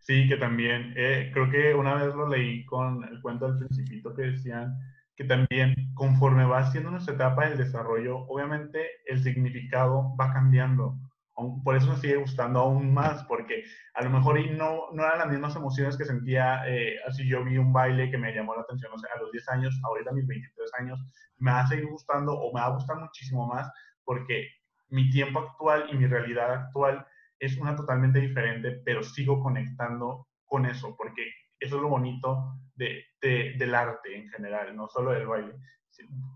Sí, 0.00 0.28
que 0.28 0.36
también, 0.36 0.92
eh, 0.96 1.30
creo 1.32 1.48
que 1.50 1.74
una 1.74 1.94
vez 1.94 2.14
lo 2.14 2.28
leí 2.28 2.64
con 2.66 3.04
el 3.04 3.22
cuento 3.22 3.46
del 3.46 3.58
principito 3.58 4.14
que 4.14 4.22
decían 4.22 4.74
que 5.16 5.24
también 5.24 5.94
conforme 5.94 6.44
va 6.44 6.70
siendo 6.72 6.90
nuestra 6.90 7.14
etapa 7.14 7.48
del 7.48 7.56
desarrollo, 7.56 8.18
obviamente 8.26 8.84
el 9.06 9.22
significado 9.22 10.14
va 10.20 10.32
cambiando 10.32 10.98
por 11.34 11.76
eso 11.76 11.90
me 11.90 11.96
sigue 11.96 12.16
gustando 12.16 12.60
aún 12.60 12.94
más, 12.94 13.24
porque 13.24 13.64
a 13.94 14.04
lo 14.04 14.10
mejor 14.10 14.38
y 14.38 14.50
no, 14.50 14.90
no 14.92 15.04
eran 15.04 15.18
las 15.18 15.28
mismas 15.28 15.56
emociones 15.56 15.96
que 15.96 16.04
sentía, 16.04 16.62
eh, 16.68 16.96
así 17.06 17.26
yo 17.26 17.44
vi 17.44 17.58
un 17.58 17.72
baile 17.72 18.10
que 18.10 18.18
me 18.18 18.32
llamó 18.32 18.54
la 18.54 18.62
atención, 18.62 18.92
o 18.92 18.98
sea, 18.98 19.10
a 19.14 19.20
los 19.20 19.32
10 19.32 19.48
años, 19.48 19.80
ahorita 19.84 20.10
a 20.10 20.14
mis 20.14 20.26
23 20.26 20.70
años, 20.78 21.00
me 21.38 21.50
va 21.50 21.60
a 21.60 21.66
seguir 21.66 21.86
gustando 21.86 22.32
o 22.32 22.52
me 22.54 22.60
va 22.60 22.66
a 22.66 22.74
gustar 22.74 22.98
muchísimo 22.98 23.46
más, 23.48 23.70
porque 24.04 24.48
mi 24.88 25.10
tiempo 25.10 25.40
actual 25.40 25.86
y 25.90 25.96
mi 25.96 26.06
realidad 26.06 26.52
actual 26.52 27.04
es 27.40 27.56
una 27.58 27.74
totalmente 27.74 28.20
diferente, 28.20 28.80
pero 28.84 29.02
sigo 29.02 29.42
conectando 29.42 30.28
con 30.44 30.66
eso, 30.66 30.94
porque 30.96 31.26
eso 31.58 31.76
es 31.76 31.82
lo 31.82 31.88
bonito 31.88 32.60
de, 32.76 33.04
de, 33.20 33.54
del 33.58 33.74
arte 33.74 34.16
en 34.16 34.28
general, 34.28 34.76
no 34.76 34.88
solo 34.88 35.10
del 35.10 35.26
baile, 35.26 35.54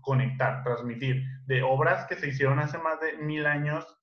conectar, 0.01 0.63
transmitir, 0.63 1.23
de 1.45 1.63
obras 1.63 2.05
que 2.07 2.15
se 2.15 2.29
hicieron 2.29 2.59
hace 2.59 2.77
más 2.77 2.99
de 2.99 3.17
mil 3.17 3.45
años 3.45 3.98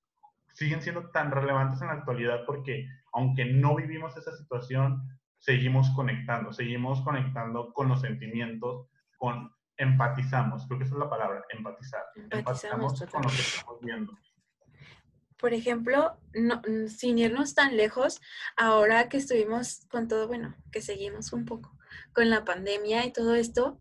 siguen 0.57 0.81
siendo 0.81 1.11
tan 1.11 1.29
relevantes 1.29 1.79
en 1.81 1.87
la 1.87 1.93
actualidad 1.93 2.43
porque 2.47 2.87
aunque 3.13 3.45
no 3.45 3.75
vivimos 3.75 4.17
esa 4.17 4.35
situación, 4.35 5.07
seguimos 5.37 5.91
conectando, 5.91 6.51
seguimos 6.51 7.01
conectando 7.01 7.71
con 7.73 7.89
los 7.89 8.01
sentimientos, 8.01 8.87
con 9.17 9.51
empatizamos, 9.77 10.65
creo 10.65 10.79
que 10.79 10.85
esa 10.85 10.95
es 10.95 10.99
la 10.99 11.09
palabra, 11.09 11.43
empatizar. 11.49 12.01
Empatizamos, 12.15 12.99
con 13.05 13.21
lo 13.21 13.29
que 13.29 13.35
estamos 13.35 13.79
viendo. 13.81 14.17
Por 15.39 15.53
ejemplo, 15.53 16.17
no, 16.33 16.59
sin 16.87 17.19
irnos 17.19 17.53
tan 17.53 17.77
lejos, 17.77 18.19
ahora 18.55 19.09
que 19.09 19.17
estuvimos 19.17 19.85
con 19.91 20.07
todo, 20.07 20.27
bueno, 20.27 20.55
que 20.71 20.81
seguimos 20.81 21.33
un 21.33 21.45
poco 21.45 21.77
con 22.13 22.31
la 22.31 22.43
pandemia 22.43 23.05
y 23.05 23.13
todo 23.13 23.35
esto, 23.35 23.79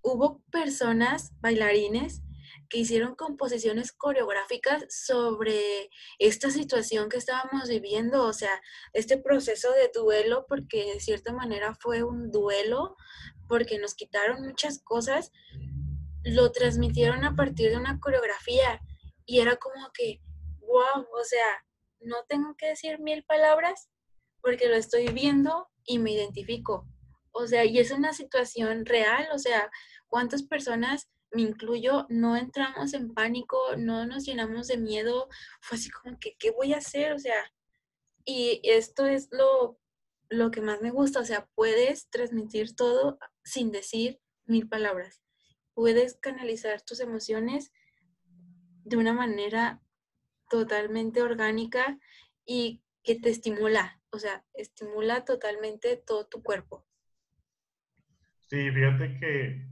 hubo 0.00 0.42
personas, 0.50 1.34
bailarines, 1.40 2.23
que 2.68 2.78
hicieron 2.78 3.14
composiciones 3.14 3.92
coreográficas 3.92 4.84
sobre 4.88 5.90
esta 6.18 6.50
situación 6.50 7.08
que 7.08 7.18
estábamos 7.18 7.68
viviendo, 7.68 8.24
o 8.24 8.32
sea, 8.32 8.60
este 8.92 9.18
proceso 9.18 9.70
de 9.72 9.90
duelo, 9.92 10.46
porque 10.48 10.92
de 10.92 11.00
cierta 11.00 11.32
manera 11.32 11.74
fue 11.80 12.02
un 12.02 12.30
duelo, 12.30 12.96
porque 13.48 13.78
nos 13.78 13.94
quitaron 13.94 14.42
muchas 14.42 14.82
cosas, 14.82 15.32
lo 16.24 16.52
transmitieron 16.52 17.24
a 17.24 17.36
partir 17.36 17.70
de 17.70 17.76
una 17.76 18.00
coreografía 18.00 18.80
y 19.26 19.40
era 19.40 19.56
como 19.56 19.90
que, 19.92 20.20
wow, 20.60 21.06
o 21.12 21.24
sea, 21.24 21.64
no 22.00 22.16
tengo 22.28 22.56
que 22.56 22.68
decir 22.68 22.98
mil 22.98 23.24
palabras 23.24 23.88
porque 24.40 24.68
lo 24.68 24.74
estoy 24.74 25.08
viendo 25.08 25.68
y 25.84 25.98
me 25.98 26.12
identifico. 26.12 26.86
O 27.32 27.46
sea, 27.46 27.64
y 27.64 27.78
es 27.78 27.90
una 27.90 28.12
situación 28.12 28.86
real, 28.86 29.26
o 29.34 29.38
sea, 29.38 29.70
¿cuántas 30.06 30.42
personas 30.42 31.08
me 31.34 31.42
incluyo, 31.42 32.06
no 32.08 32.36
entramos 32.36 32.94
en 32.94 33.12
pánico, 33.12 33.58
no 33.76 34.06
nos 34.06 34.24
llenamos 34.24 34.68
de 34.68 34.78
miedo, 34.78 35.28
fue 35.60 35.76
así 35.76 35.90
como 35.90 36.18
que, 36.18 36.36
¿qué 36.38 36.50
voy 36.50 36.72
a 36.72 36.78
hacer? 36.78 37.12
O 37.12 37.18
sea, 37.18 37.52
y 38.24 38.60
esto 38.64 39.06
es 39.06 39.28
lo, 39.30 39.78
lo 40.28 40.50
que 40.50 40.60
más 40.60 40.80
me 40.80 40.90
gusta, 40.90 41.20
o 41.20 41.24
sea, 41.24 41.48
puedes 41.54 42.08
transmitir 42.10 42.74
todo 42.74 43.18
sin 43.44 43.70
decir 43.72 44.20
mil 44.46 44.68
palabras, 44.68 45.22
puedes 45.74 46.16
canalizar 46.16 46.82
tus 46.82 47.00
emociones 47.00 47.72
de 48.84 48.96
una 48.96 49.12
manera 49.12 49.82
totalmente 50.48 51.22
orgánica 51.22 51.98
y 52.46 52.82
que 53.02 53.16
te 53.16 53.30
estimula, 53.30 54.00
o 54.10 54.18
sea, 54.18 54.44
estimula 54.54 55.24
totalmente 55.24 55.96
todo 55.96 56.26
tu 56.26 56.42
cuerpo. 56.42 56.86
Sí, 58.48 58.70
fíjate 58.70 59.18
que 59.18 59.66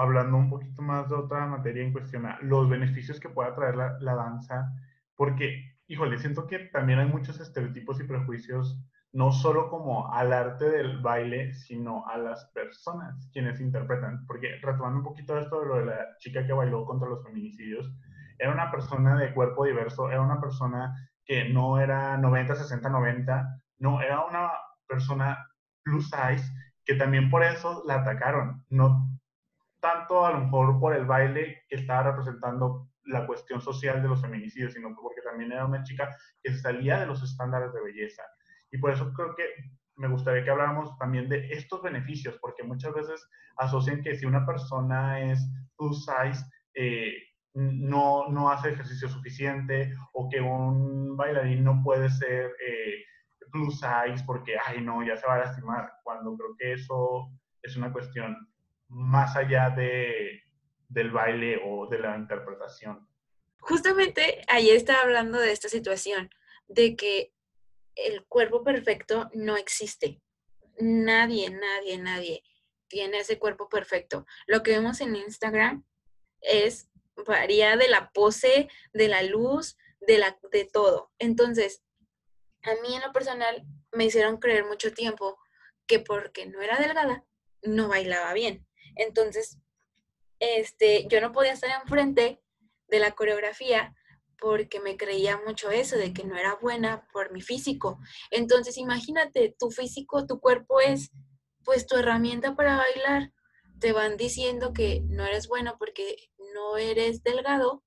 hablando 0.00 0.36
un 0.36 0.48
poquito 0.48 0.82
más 0.82 1.08
de 1.08 1.14
otra 1.14 1.46
materia 1.46 1.82
en 1.82 1.92
cuestión, 1.92 2.26
los 2.42 2.68
beneficios 2.68 3.20
que 3.20 3.28
pueda 3.28 3.54
traer 3.54 3.76
la, 3.76 3.98
la, 4.00 4.14
danza, 4.14 4.72
porque, 5.14 5.76
híjole, 5.88 6.18
siento 6.18 6.46
que 6.46 6.58
también 6.58 6.98
hay 6.98 7.06
muchos 7.06 7.38
estereotipos 7.40 8.00
y 8.00 8.04
prejuicios, 8.04 8.80
no 9.12 9.32
solo 9.32 9.68
como 9.68 10.12
al 10.12 10.32
arte 10.32 10.70
del 10.70 11.00
baile, 11.00 11.52
sino 11.52 12.06
a 12.06 12.16
las 12.16 12.46
personas 12.54 13.28
quienes 13.32 13.60
interpretan, 13.60 14.24
porque 14.26 14.56
retomando 14.62 14.98
un 14.98 15.04
poquito 15.04 15.38
esto 15.38 15.60
de 15.60 15.66
lo 15.66 15.76
de 15.76 15.86
la 15.86 16.16
chica 16.18 16.46
que 16.46 16.52
bailó 16.52 16.84
contra 16.86 17.08
los 17.08 17.22
feminicidios, 17.24 17.92
era 18.38 18.52
una 18.52 18.70
persona 18.70 19.18
de 19.18 19.34
cuerpo 19.34 19.64
diverso, 19.64 20.10
era 20.10 20.22
una 20.22 20.40
persona 20.40 20.94
que 21.26 21.48
no 21.50 21.78
era 21.78 22.16
90, 22.16 22.54
60, 22.54 22.88
90, 22.88 23.62
no, 23.78 24.00
era 24.00 24.24
una 24.24 24.50
persona 24.86 25.46
plus 25.82 26.08
size 26.08 26.50
que 26.84 26.94
también 26.94 27.30
por 27.30 27.44
eso 27.44 27.82
la 27.86 27.96
atacaron. 27.96 28.64
No 28.68 29.09
tanto 29.80 30.24
a 30.24 30.32
lo 30.32 30.40
mejor 30.40 30.78
por 30.78 30.94
el 30.94 31.06
baile 31.06 31.62
que 31.68 31.76
estaba 31.76 32.10
representando 32.10 32.88
la 33.04 33.26
cuestión 33.26 33.60
social 33.60 34.02
de 34.02 34.08
los 34.08 34.20
feminicidios, 34.20 34.74
sino 34.74 34.94
porque 34.94 35.22
también 35.22 35.52
era 35.52 35.64
una 35.64 35.82
chica 35.82 36.16
que 36.42 36.54
salía 36.54 37.00
de 37.00 37.06
los 37.06 37.22
estándares 37.22 37.72
de 37.72 37.82
belleza. 37.82 38.22
Y 38.70 38.78
por 38.78 38.92
eso 38.92 39.12
creo 39.12 39.34
que 39.34 39.44
me 39.96 40.08
gustaría 40.08 40.44
que 40.44 40.50
habláramos 40.50 40.96
también 40.98 41.28
de 41.28 41.48
estos 41.52 41.82
beneficios, 41.82 42.38
porque 42.40 42.62
muchas 42.62 42.94
veces 42.94 43.28
asocian 43.56 44.02
que 44.02 44.14
si 44.14 44.26
una 44.26 44.46
persona 44.46 45.20
es 45.20 45.46
plus 45.76 46.04
size, 46.04 46.44
eh, 46.74 47.14
no, 47.54 48.28
no 48.28 48.50
hace 48.50 48.70
ejercicio 48.70 49.08
suficiente 49.08 49.92
o 50.12 50.28
que 50.28 50.40
un 50.40 51.16
bailarín 51.16 51.64
no 51.64 51.82
puede 51.82 52.08
ser 52.08 52.52
eh, 52.66 53.04
plus 53.50 53.80
size 53.80 54.24
porque, 54.24 54.56
ay, 54.66 54.80
no, 54.80 55.04
ya 55.04 55.16
se 55.16 55.26
va 55.26 55.34
a 55.34 55.38
lastimar, 55.40 55.92
cuando 56.04 56.36
creo 56.36 56.54
que 56.58 56.72
eso 56.74 57.28
es 57.62 57.76
una 57.76 57.92
cuestión 57.92 58.36
más 58.90 59.36
allá 59.36 59.70
de, 59.70 60.42
del 60.88 61.10
baile 61.10 61.60
o 61.64 61.86
de 61.86 61.98
la 61.98 62.16
interpretación. 62.16 63.08
Justamente 63.60 64.42
ayer 64.48 64.76
estaba 64.76 65.02
hablando 65.02 65.38
de 65.38 65.52
esta 65.52 65.68
situación, 65.68 66.30
de 66.68 66.96
que 66.96 67.32
el 67.94 68.24
cuerpo 68.26 68.62
perfecto 68.62 69.30
no 69.34 69.56
existe. 69.56 70.20
Nadie, 70.78 71.50
nadie, 71.50 71.98
nadie 71.98 72.42
tiene 72.88 73.18
ese 73.18 73.38
cuerpo 73.38 73.68
perfecto. 73.68 74.26
Lo 74.46 74.62
que 74.62 74.72
vemos 74.72 75.00
en 75.00 75.16
Instagram 75.16 75.84
es 76.40 76.90
varía 77.26 77.76
de 77.76 77.88
la 77.88 78.10
pose, 78.12 78.68
de 78.92 79.08
la 79.08 79.22
luz, 79.22 79.76
de 80.00 80.18
la 80.18 80.38
de 80.50 80.64
todo. 80.64 81.12
Entonces, 81.18 81.82
a 82.62 82.74
mí 82.82 82.94
en 82.94 83.02
lo 83.02 83.12
personal 83.12 83.64
me 83.92 84.04
hicieron 84.04 84.38
creer 84.38 84.64
mucho 84.64 84.92
tiempo 84.92 85.38
que 85.86 86.00
porque 86.00 86.46
no 86.46 86.60
era 86.60 86.78
delgada, 86.78 87.24
no 87.62 87.88
bailaba 87.88 88.32
bien. 88.32 88.66
Entonces, 88.96 89.58
este, 90.38 91.06
yo 91.08 91.20
no 91.20 91.32
podía 91.32 91.52
estar 91.52 91.70
enfrente 91.82 92.40
de 92.88 92.98
la 92.98 93.12
coreografía 93.12 93.94
porque 94.38 94.80
me 94.80 94.96
creía 94.96 95.38
mucho 95.46 95.70
eso, 95.70 95.96
de 95.96 96.12
que 96.14 96.24
no 96.24 96.36
era 96.36 96.56
buena 96.56 97.06
por 97.12 97.30
mi 97.30 97.42
físico. 97.42 98.00
Entonces, 98.30 98.78
imagínate, 98.78 99.54
tu 99.58 99.70
físico, 99.70 100.26
tu 100.26 100.40
cuerpo 100.40 100.80
es 100.80 101.10
pues 101.64 101.86
tu 101.86 101.96
herramienta 101.96 102.56
para 102.56 102.76
bailar. 102.76 103.32
Te 103.78 103.92
van 103.92 104.16
diciendo 104.16 104.72
que 104.72 105.02
no 105.08 105.24
eres 105.24 105.46
bueno 105.46 105.76
porque 105.78 106.16
no 106.54 106.78
eres 106.78 107.22
delgado, 107.22 107.84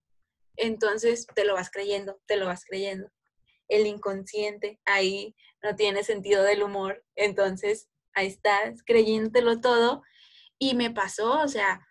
entonces 0.56 1.28
te 1.36 1.46
lo 1.46 1.56
vas 1.56 1.70
creyendo, 1.70 2.22
te 2.26 2.38
lo 2.38 2.46
vas 2.46 2.66
creyendo. 2.66 3.12
El 3.68 3.88
inconsciente 3.88 4.80
ahí 4.86 5.36
no 5.64 5.76
tiene 5.76 6.04
sentido 6.04 6.44
del 6.44 6.64
humor, 6.64 7.04
entonces 7.16 7.90
ahí 8.14 8.28
estás 8.28 8.84
creyéndotelo 8.86 9.60
todo 9.60 10.04
y 10.70 10.76
me 10.76 10.92
pasó, 10.92 11.42
o 11.42 11.48
sea, 11.50 11.86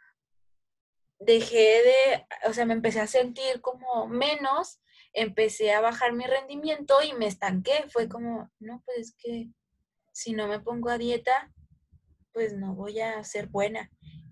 dejé 1.18 1.82
de, 1.82 2.26
o 2.48 2.54
sea, 2.54 2.64
me 2.64 2.72
empecé 2.72 3.00
a 3.00 3.06
sentir 3.06 3.60
como 3.60 4.08
menos, 4.08 4.80
empecé 5.12 5.72
a 5.72 5.82
bajar 5.82 6.14
mi 6.14 6.24
rendimiento 6.24 6.94
y 7.02 7.12
me 7.12 7.26
estanqué. 7.26 7.84
Fue 7.88 8.08
como, 8.08 8.50
no, 8.60 8.82
pues 8.86 8.98
es 8.98 9.14
que 9.18 9.50
si 10.12 10.32
no 10.32 10.48
me 10.48 10.58
pongo 10.58 10.88
a 10.88 10.96
dieta, 10.96 11.52
pues 12.32 12.54
no 12.54 12.74
voy 12.74 13.00
a 13.00 13.22
ser 13.24 13.48
buena. 13.48 13.90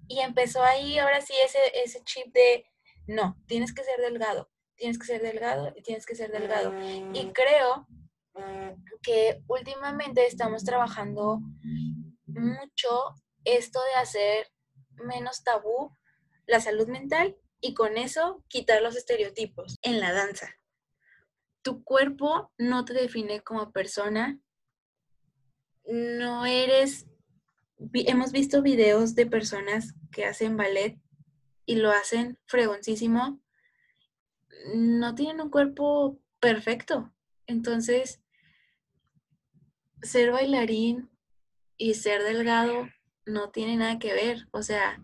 Y 0.09 0.21
empezó 0.21 0.63
ahí, 0.63 0.99
ahora 0.99 1.21
sí, 1.21 1.35
ese, 1.45 1.59
ese 1.75 2.03
chip 2.05 2.33
de, 2.33 2.65
no, 3.07 3.37
tienes 3.47 3.75
que 3.75 3.85
ser 3.85 4.01
delgado, 4.01 4.51
tienes 4.75 4.99
que 4.99 5.05
ser 5.05 5.21
delgado 5.21 5.71
y 5.77 5.83
tienes 5.83 6.07
que 6.07 6.15
ser 6.15 6.33
delgado. 6.33 6.73
Y 7.13 7.31
creo 7.33 7.87
que 9.03 9.43
últimamente 9.49 10.27
estamos 10.27 10.65
trabajando 10.65 11.41
mucho 12.27 13.15
esto 13.45 13.81
de 13.83 14.01
hacer 14.01 14.53
menos 15.05 15.43
tabú 15.43 15.97
la 16.47 16.61
salud 16.61 16.89
mental 16.89 17.37
y 17.61 17.75
con 17.75 17.97
eso 17.97 18.45
quitar 18.49 18.83
los 18.83 18.97
estereotipos 18.97 19.79
en 19.83 20.01
la 20.01 20.13
danza. 20.13 20.57
Tu 21.63 21.85
cuerpo 21.85 22.53
no 22.59 22.85
te 22.85 22.95
define 22.95 23.43
como 23.43 23.71
persona, 23.71 24.41
no 25.85 26.47
eres, 26.47 27.07
hemos 27.93 28.33
visto 28.33 28.63
videos 28.63 29.15
de 29.15 29.27
personas 29.27 29.95
que 30.11 30.25
hacen 30.25 30.57
ballet 30.57 30.99
y 31.67 31.77
lo 31.77 31.91
hacen 31.91 32.39
fregoncísimo, 32.47 33.41
no 34.75 35.15
tienen 35.15 35.41
un 35.41 35.51
cuerpo 35.51 36.19
perfecto. 36.41 37.13
Entonces, 37.47 38.21
ser 40.03 40.33
bailarín 40.33 41.11
y 41.77 41.95
ser 41.95 42.23
delgado 42.23 42.89
no 43.31 43.51
tiene 43.51 43.77
nada 43.77 43.99
que 43.99 44.13
ver. 44.13 44.47
O 44.53 44.63
sea, 44.63 45.03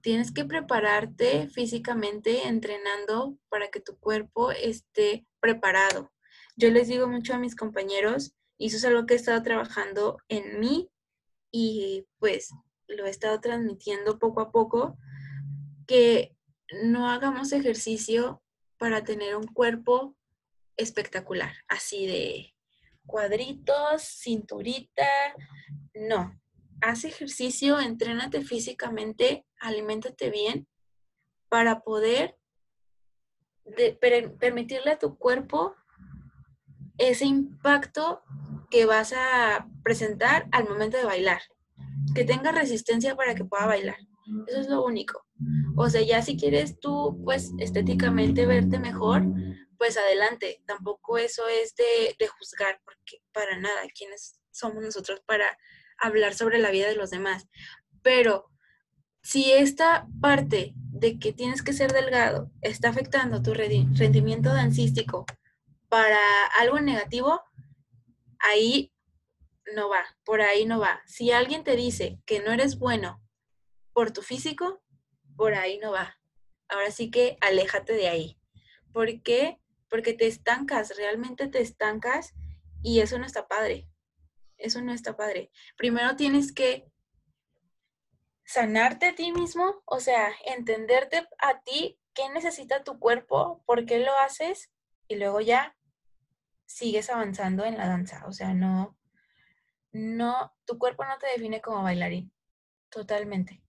tienes 0.00 0.32
que 0.32 0.44
prepararte 0.44 1.48
físicamente 1.48 2.46
entrenando 2.46 3.38
para 3.48 3.68
que 3.68 3.80
tu 3.80 3.98
cuerpo 3.98 4.50
esté 4.50 5.26
preparado. 5.40 6.12
Yo 6.56 6.70
les 6.70 6.88
digo 6.88 7.08
mucho 7.08 7.34
a 7.34 7.38
mis 7.38 7.56
compañeros, 7.56 8.34
y 8.58 8.66
eso 8.66 8.76
es 8.76 8.84
algo 8.84 9.06
que 9.06 9.14
he 9.14 9.16
estado 9.16 9.42
trabajando 9.42 10.18
en 10.28 10.60
mí 10.60 10.88
y 11.50 12.06
pues 12.18 12.50
lo 12.86 13.06
he 13.06 13.10
estado 13.10 13.40
transmitiendo 13.40 14.18
poco 14.18 14.40
a 14.40 14.52
poco, 14.52 14.98
que 15.86 16.36
no 16.82 17.10
hagamos 17.10 17.52
ejercicio 17.52 18.42
para 18.78 19.04
tener 19.04 19.36
un 19.36 19.46
cuerpo 19.46 20.16
espectacular, 20.76 21.54
así 21.68 22.06
de 22.06 22.54
cuadritos, 23.06 24.02
cinturita, 24.02 25.06
no, 25.94 26.40
haz 26.84 27.04
ejercicio, 27.04 27.80
entrénate 27.80 28.42
físicamente, 28.42 29.46
aliméntate 29.58 30.30
bien 30.30 30.68
para 31.48 31.80
poder 31.80 32.36
permitirle 34.38 34.90
a 34.90 34.98
tu 34.98 35.16
cuerpo 35.16 35.74
ese 36.98 37.24
impacto 37.24 38.22
que 38.70 38.84
vas 38.84 39.14
a 39.16 39.66
presentar 39.82 40.46
al 40.52 40.68
momento 40.68 40.96
de 40.96 41.04
bailar. 41.04 41.40
Que 42.14 42.24
tenga 42.24 42.52
resistencia 42.52 43.16
para 43.16 43.34
que 43.34 43.44
pueda 43.44 43.66
bailar. 43.66 43.96
Eso 44.46 44.60
es 44.60 44.68
lo 44.68 44.84
único. 44.84 45.24
O 45.76 45.88
sea, 45.88 46.02
ya 46.02 46.20
si 46.22 46.36
quieres 46.36 46.78
tú, 46.80 47.20
pues, 47.24 47.52
estéticamente 47.58 48.46
verte 48.46 48.78
mejor, 48.78 49.24
pues 49.78 49.96
adelante. 49.96 50.62
Tampoco 50.66 51.16
eso 51.16 51.48
es 51.48 51.74
de, 51.76 52.14
de 52.18 52.28
juzgar, 52.28 52.80
porque 52.84 53.22
para 53.32 53.58
nada, 53.58 53.80
¿quiénes 53.96 54.38
somos 54.50 54.82
nosotros 54.82 55.22
para 55.26 55.46
hablar 55.98 56.34
sobre 56.34 56.58
la 56.58 56.70
vida 56.70 56.88
de 56.88 56.96
los 56.96 57.10
demás. 57.10 57.48
Pero 58.02 58.50
si 59.22 59.52
esta 59.52 60.06
parte 60.20 60.74
de 60.76 61.18
que 61.18 61.32
tienes 61.32 61.62
que 61.62 61.72
ser 61.72 61.92
delgado 61.92 62.50
está 62.60 62.90
afectando 62.90 63.42
tu 63.42 63.54
rendimiento 63.54 64.52
dancístico 64.52 65.24
para 65.88 66.18
algo 66.58 66.80
negativo, 66.80 67.40
ahí 68.38 68.92
no 69.74 69.88
va, 69.88 70.04
por 70.24 70.42
ahí 70.42 70.66
no 70.66 70.78
va. 70.78 71.02
Si 71.06 71.32
alguien 71.32 71.64
te 71.64 71.76
dice 71.76 72.20
que 72.26 72.40
no 72.40 72.52
eres 72.52 72.78
bueno 72.78 73.22
por 73.92 74.10
tu 74.10 74.22
físico, 74.22 74.82
por 75.36 75.54
ahí 75.54 75.78
no 75.78 75.92
va. 75.92 76.18
Ahora 76.68 76.90
sí 76.90 77.10
que 77.10 77.38
aléjate 77.40 77.94
de 77.94 78.08
ahí. 78.08 78.38
¿Por 78.92 79.22
qué? 79.22 79.58
Porque 79.88 80.12
te 80.12 80.26
estancas, 80.26 80.96
realmente 80.96 81.46
te 81.48 81.60
estancas 81.60 82.34
y 82.82 83.00
eso 83.00 83.18
no 83.18 83.26
está 83.26 83.48
padre. 83.48 83.88
Eso 84.58 84.80
no 84.82 84.92
está 84.92 85.16
padre. 85.16 85.50
Primero 85.76 86.16
tienes 86.16 86.52
que 86.52 86.86
sanarte 88.44 89.06
a 89.06 89.14
ti 89.14 89.32
mismo, 89.32 89.82
o 89.84 90.00
sea, 90.00 90.28
entenderte 90.46 91.26
a 91.38 91.60
ti 91.62 91.98
qué 92.14 92.28
necesita 92.30 92.84
tu 92.84 92.98
cuerpo, 92.98 93.62
por 93.66 93.86
qué 93.86 93.98
lo 93.98 94.12
haces 94.24 94.70
y 95.08 95.16
luego 95.16 95.40
ya 95.40 95.76
sigues 96.66 97.10
avanzando 97.10 97.64
en 97.64 97.76
la 97.76 97.88
danza. 97.88 98.24
O 98.26 98.32
sea, 98.32 98.54
no, 98.54 98.96
no, 99.92 100.52
tu 100.64 100.78
cuerpo 100.78 101.04
no 101.04 101.18
te 101.18 101.26
define 101.28 101.60
como 101.60 101.82
bailarín, 101.82 102.32
totalmente. 102.90 103.62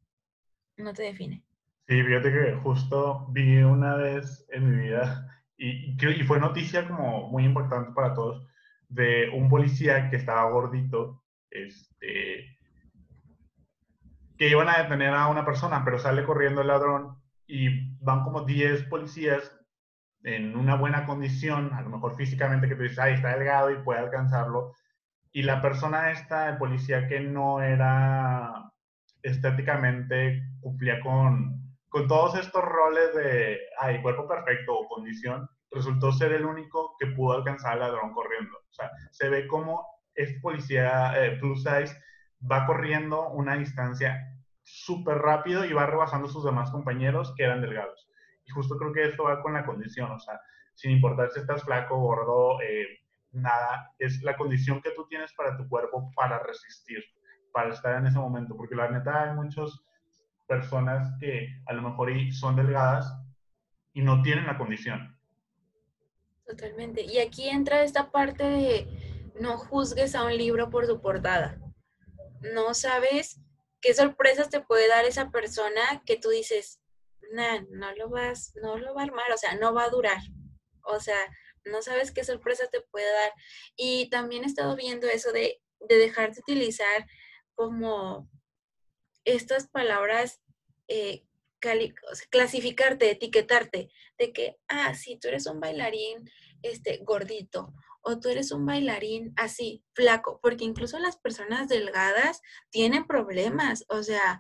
No 0.77 0.93
te 0.93 1.03
define. 1.03 1.43
Sí, 1.87 2.01
fíjate 2.03 2.31
que 2.31 2.55
justo 2.55 3.27
vi 3.29 3.57
una 3.57 3.95
vez 3.95 4.45
en 4.49 4.71
mi 4.71 4.87
vida 4.87 5.43
y, 5.57 5.95
y 5.95 6.23
fue 6.23 6.39
noticia 6.39 6.87
como 6.87 7.29
muy 7.29 7.45
importante 7.45 7.91
para 7.93 8.13
todos 8.13 8.45
de 8.89 9.29
un 9.33 9.49
policía 9.49 10.09
que 10.09 10.17
estaba 10.17 10.49
gordito, 10.49 11.23
este, 11.49 12.57
que 14.37 14.49
iban 14.49 14.69
a 14.69 14.83
detener 14.83 15.13
a 15.13 15.27
una 15.27 15.45
persona, 15.45 15.83
pero 15.83 15.99
sale 15.99 16.23
corriendo 16.23 16.61
el 16.61 16.67
ladrón 16.67 17.17
y 17.47 17.95
van 18.03 18.23
como 18.23 18.41
10 18.41 18.83
policías 18.83 19.51
en 20.23 20.55
una 20.55 20.75
buena 20.75 21.05
condición, 21.05 21.73
a 21.73 21.81
lo 21.81 21.89
mejor 21.89 22.15
físicamente, 22.15 22.67
que 22.67 22.75
tú 22.75 22.83
dices, 22.83 22.99
ay, 22.99 23.13
está 23.13 23.37
delgado 23.37 23.71
y 23.71 23.83
puede 23.83 23.99
alcanzarlo. 23.99 24.73
Y 25.31 25.43
la 25.43 25.61
persona 25.61 26.11
esta, 26.11 26.49
el 26.49 26.57
policía 26.57 27.07
que 27.07 27.19
no 27.19 27.61
era 27.61 28.71
estéticamente, 29.21 30.41
cumplía 30.61 30.99
con, 31.01 31.75
con 31.89 32.07
todos 32.07 32.35
estos 32.35 32.63
roles 32.63 33.13
de, 33.15 33.59
ay, 33.79 34.01
cuerpo 34.01 34.27
perfecto 34.27 34.73
o 34.73 34.87
condición, 34.87 35.47
resultó 35.75 36.11
ser 36.11 36.31
el 36.31 36.45
único 36.45 36.95
que 36.97 37.07
pudo 37.07 37.33
alcanzar 37.33 37.73
al 37.73 37.79
ladrón 37.79 38.13
corriendo. 38.13 38.57
O 38.57 38.73
sea, 38.73 38.89
se 39.11 39.29
ve 39.29 39.47
como 39.47 39.85
este 40.15 40.39
policía 40.39 41.13
eh, 41.21 41.37
plus 41.39 41.63
size 41.63 41.95
va 42.49 42.65
corriendo 42.65 43.29
una 43.29 43.57
distancia 43.57 44.17
súper 44.63 45.17
rápido 45.17 45.65
y 45.65 45.73
va 45.73 45.85
rebasando 45.85 46.27
a 46.27 46.31
sus 46.31 46.43
demás 46.43 46.71
compañeros 46.71 47.33
que 47.35 47.43
eran 47.43 47.61
delgados. 47.61 48.09
Y 48.45 48.51
justo 48.51 48.77
creo 48.77 48.93
que 48.93 49.05
esto 49.05 49.23
va 49.23 49.41
con 49.41 49.53
la 49.53 49.65
condición, 49.65 50.11
o 50.11 50.19
sea, 50.19 50.39
sin 50.73 50.91
importar 50.91 51.29
si 51.31 51.39
estás 51.39 51.63
flaco, 51.63 51.97
gordo, 51.97 52.61
eh, 52.61 52.99
nada, 53.31 53.91
es 53.99 54.21
la 54.23 54.37
condición 54.37 54.81
que 54.81 54.91
tú 54.91 55.05
tienes 55.07 55.33
para 55.33 55.57
tu 55.57 55.67
cuerpo 55.67 56.11
para 56.15 56.39
resistir, 56.39 57.03
para 57.51 57.73
estar 57.73 57.97
en 57.97 58.07
ese 58.07 58.19
momento, 58.19 58.55
porque 58.55 58.75
la 58.75 58.89
neta 58.89 59.23
hay 59.23 59.35
muchas 59.35 59.71
personas 60.47 61.11
que 61.19 61.47
a 61.65 61.73
lo 61.73 61.81
mejor 61.81 62.11
son 62.31 62.55
delgadas 62.55 63.11
y 63.93 64.01
no 64.01 64.21
tienen 64.21 64.45
la 64.45 64.57
condición. 64.57 65.14
Totalmente. 66.45 67.01
Y 67.01 67.19
aquí 67.19 67.49
entra 67.49 67.83
esta 67.83 68.11
parte 68.11 68.43
de 68.43 69.31
no 69.39 69.57
juzgues 69.57 70.15
a 70.15 70.23
un 70.23 70.37
libro 70.37 70.69
por 70.69 70.85
su 70.85 71.01
portada. 71.01 71.59
No 72.41 72.73
sabes 72.73 73.39
qué 73.81 73.93
sorpresas 73.93 74.49
te 74.49 74.61
puede 74.61 74.87
dar 74.87 75.05
esa 75.05 75.31
persona 75.31 76.03
que 76.05 76.17
tú 76.17 76.29
dices, 76.29 76.79
nah, 77.31 77.61
no 77.69 77.93
lo 77.95 78.09
vas, 78.09 78.53
no 78.61 78.77
lo 78.77 78.93
va 78.93 79.01
a 79.01 79.05
armar, 79.05 79.31
o 79.31 79.37
sea, 79.37 79.55
no 79.55 79.73
va 79.73 79.85
a 79.85 79.89
durar. 79.89 80.19
O 80.83 80.99
sea, 80.99 81.19
no 81.65 81.81
sabes 81.81 82.11
qué 82.11 82.23
sorpresas 82.23 82.69
te 82.69 82.81
puede 82.81 83.11
dar. 83.11 83.33
Y 83.75 84.09
también 84.09 84.43
he 84.43 84.47
estado 84.47 84.75
viendo 84.75 85.07
eso 85.07 85.31
de, 85.31 85.61
de 85.79 85.97
dejar 85.97 86.33
de 86.33 86.41
utilizar 86.41 87.07
como 87.55 88.29
estas 89.23 89.67
palabras, 89.67 90.41
eh, 90.87 91.25
clasificarte, 92.29 93.11
etiquetarte, 93.11 93.89
de 94.17 94.33
que, 94.33 94.57
ah, 94.67 94.93
sí, 94.93 95.17
tú 95.19 95.27
eres 95.27 95.45
un 95.47 95.59
bailarín 95.59 96.29
este, 96.61 96.99
gordito 97.03 97.73
o 98.01 98.19
tú 98.19 98.29
eres 98.29 98.51
un 98.51 98.65
bailarín 98.65 99.33
así, 99.35 99.83
flaco, 99.93 100.39
porque 100.41 100.63
incluso 100.63 100.99
las 100.99 101.17
personas 101.17 101.67
delgadas 101.67 102.41
tienen 102.69 103.07
problemas, 103.07 103.83
o 103.89 104.03
sea, 104.03 104.39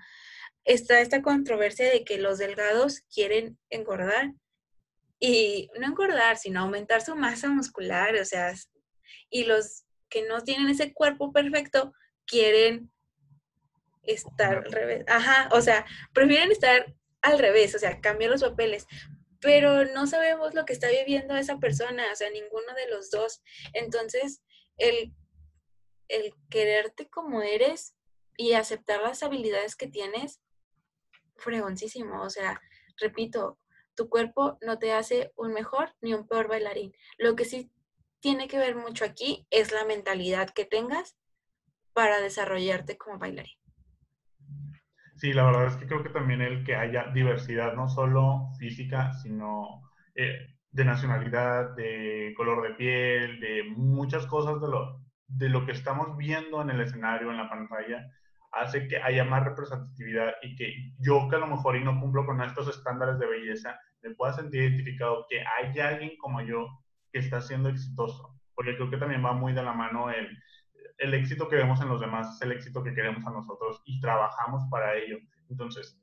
está 0.65 1.01
esta 1.01 1.23
controversia 1.23 1.89
de 1.89 2.03
que 2.03 2.19
los 2.19 2.37
delgados 2.37 3.01
quieren 3.13 3.57
engordar 3.69 4.33
y 5.19 5.69
no 5.79 5.87
engordar, 5.87 6.37
sino 6.37 6.61
aumentar 6.61 7.01
su 7.01 7.15
masa 7.15 7.49
muscular, 7.49 8.15
o 8.15 8.25
sea, 8.25 8.53
y 9.29 9.45
los 9.45 9.85
que 10.09 10.27
no 10.27 10.41
tienen 10.41 10.69
ese 10.69 10.93
cuerpo 10.93 11.31
perfecto 11.31 11.91
quieren 12.27 12.91
estar 14.03 14.57
al 14.57 14.71
revés. 14.71 15.05
Ajá, 15.07 15.49
o 15.51 15.61
sea, 15.61 15.85
prefieren 16.13 16.51
estar 16.51 16.93
al 17.25 17.39
revés, 17.39 17.73
o 17.75 17.79
sea, 17.79 17.99
cambiar 18.01 18.31
los 18.31 18.43
papeles, 18.43 18.87
pero 19.41 19.85
no 19.85 20.05
sabemos 20.05 20.53
lo 20.53 20.63
que 20.65 20.73
está 20.73 20.89
viviendo 20.89 21.35
esa 21.35 21.57
persona, 21.57 22.03
o 22.11 22.15
sea, 22.15 22.29
ninguno 22.29 22.73
de 22.75 22.89
los 22.89 23.09
dos. 23.09 23.41
Entonces, 23.73 24.43
el, 24.77 25.13
el 26.07 26.33
quererte 26.49 27.09
como 27.09 27.41
eres 27.41 27.95
y 28.37 28.53
aceptar 28.53 29.01
las 29.01 29.23
habilidades 29.23 29.75
que 29.75 29.87
tienes, 29.87 30.39
fregoncísimo, 31.35 32.21
o 32.21 32.29
sea, 32.29 32.61
repito, 32.97 33.59
tu 33.95 34.07
cuerpo 34.07 34.57
no 34.61 34.77
te 34.77 34.93
hace 34.93 35.31
un 35.35 35.51
mejor 35.51 35.95
ni 36.01 36.13
un 36.13 36.27
peor 36.27 36.47
bailarín. 36.47 36.93
Lo 37.17 37.35
que 37.35 37.45
sí 37.45 37.71
tiene 38.19 38.47
que 38.47 38.59
ver 38.59 38.75
mucho 38.75 39.03
aquí 39.03 39.47
es 39.49 39.71
la 39.71 39.85
mentalidad 39.85 40.49
que 40.51 40.65
tengas 40.65 41.15
para 41.93 42.19
desarrollarte 42.19 42.97
como 42.97 43.17
bailarín. 43.17 43.57
Sí, 45.15 45.31
la 45.33 45.45
verdad 45.45 45.67
es 45.67 45.77
que 45.77 45.87
creo 45.87 46.03
que 46.03 46.09
también 46.09 46.41
el 46.41 46.63
que 46.65 46.75
haya 46.75 47.05
diversidad, 47.13 47.73
no 47.73 47.87
solo 47.87 48.49
física, 48.59 49.13
sino 49.13 49.81
eh, 50.13 50.55
de 50.71 50.85
nacionalidad, 50.85 51.73
de 51.75 52.33
color 52.35 52.63
de 52.67 52.75
piel, 52.75 53.39
de 53.39 53.63
muchas 53.77 54.25
cosas 54.27 54.59
de 54.61 54.67
lo, 54.67 55.01
de 55.27 55.49
lo 55.49 55.65
que 55.65 55.71
estamos 55.71 56.17
viendo 56.17 56.61
en 56.61 56.69
el 56.69 56.81
escenario, 56.81 57.31
en 57.31 57.37
la 57.37 57.49
pantalla, 57.49 58.05
hace 58.51 58.87
que 58.87 58.97
haya 58.97 59.23
más 59.23 59.45
representatividad 59.45 60.33
y 60.41 60.55
que 60.55 60.73
yo 60.99 61.27
que 61.29 61.37
a 61.37 61.39
lo 61.39 61.47
mejor 61.47 61.77
y 61.77 61.83
no 61.83 61.99
cumplo 61.99 62.25
con 62.25 62.41
estos 62.41 62.67
estándares 62.67 63.17
de 63.17 63.27
belleza, 63.27 63.79
me 64.01 64.13
pueda 64.15 64.33
sentir 64.33 64.63
identificado 64.63 65.25
que 65.29 65.39
hay 65.39 65.79
alguien 65.79 66.17
como 66.17 66.41
yo 66.41 66.67
que 67.11 67.19
está 67.19 67.39
siendo 67.41 67.69
exitoso. 67.69 68.35
Porque 68.53 68.75
creo 68.75 68.89
que 68.89 68.97
también 68.97 69.23
va 69.23 69.33
muy 69.33 69.53
de 69.53 69.63
la 69.63 69.73
mano 69.73 70.09
el, 70.09 70.37
el 70.97 71.13
éxito 71.13 71.49
que 71.49 71.57
vemos 71.57 71.81
en 71.81 71.89
los 71.89 71.99
demás 71.99 72.35
es 72.35 72.41
el 72.41 72.51
éxito 72.51 72.83
que 72.83 72.93
queremos 72.93 73.25
a 73.25 73.31
nosotros 73.31 73.81
y 73.85 73.99
trabajamos 73.99 74.63
para 74.69 74.95
ello. 74.95 75.17
Entonces, 75.49 75.99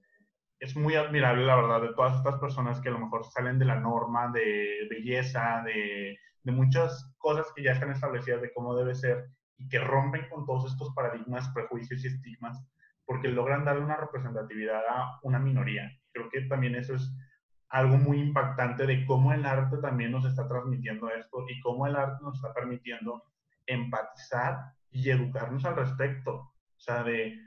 es 0.60 0.76
muy 0.76 0.94
admirable, 0.94 1.44
la 1.44 1.56
verdad, 1.56 1.82
de 1.82 1.94
todas 1.94 2.16
estas 2.16 2.38
personas 2.38 2.80
que 2.80 2.88
a 2.88 2.92
lo 2.92 3.00
mejor 3.00 3.24
salen 3.24 3.58
de 3.58 3.64
la 3.64 3.80
norma 3.80 4.30
de 4.32 4.86
belleza, 4.90 5.62
de, 5.64 6.16
de 6.42 6.52
muchas 6.52 7.12
cosas 7.18 7.46
que 7.54 7.62
ya 7.62 7.72
están 7.72 7.90
establecidas 7.90 8.42
de 8.42 8.52
cómo 8.52 8.76
debe 8.76 8.94
ser 8.94 9.26
y 9.58 9.68
que 9.68 9.78
rompen 9.78 10.28
con 10.28 10.44
todos 10.46 10.70
estos 10.72 10.94
paradigmas, 10.94 11.48
prejuicios 11.54 12.04
y 12.04 12.08
estigmas, 12.08 12.64
porque 13.04 13.28
logran 13.28 13.64
darle 13.64 13.82
una 13.82 13.96
representatividad 13.96 14.82
a 14.88 15.18
una 15.22 15.38
minoría. 15.38 15.90
Creo 16.12 16.28
que 16.30 16.42
también 16.42 16.74
eso 16.74 16.94
es 16.94 17.12
algo 17.68 17.96
muy 17.96 18.20
impactante 18.20 18.86
de 18.86 19.06
cómo 19.06 19.32
el 19.32 19.46
arte 19.46 19.78
también 19.78 20.12
nos 20.12 20.26
está 20.26 20.46
transmitiendo 20.46 21.08
esto 21.08 21.44
y 21.48 21.58
cómo 21.60 21.86
el 21.86 21.96
arte 21.96 22.22
nos 22.22 22.36
está 22.36 22.52
permitiendo 22.52 23.24
empatizar 23.66 24.74
y 24.92 25.10
educarnos 25.10 25.64
al 25.64 25.76
respecto. 25.76 26.34
O 26.34 26.80
sea, 26.80 27.02
de 27.02 27.38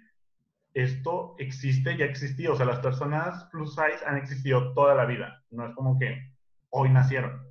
esto 0.73 1.35
existe, 1.39 1.97
ya 1.97 2.05
existió. 2.05 2.53
O 2.53 2.55
sea, 2.55 2.65
las 2.65 2.79
personas 2.79 3.45
plus 3.45 3.75
size 3.75 4.05
han 4.05 4.17
existido 4.17 4.73
toda 4.73 4.95
la 4.95 5.05
vida. 5.05 5.43
No 5.51 5.67
es 5.67 5.75
como 5.75 5.97
que 5.97 6.31
hoy 6.69 6.89
nacieron. 6.89 7.41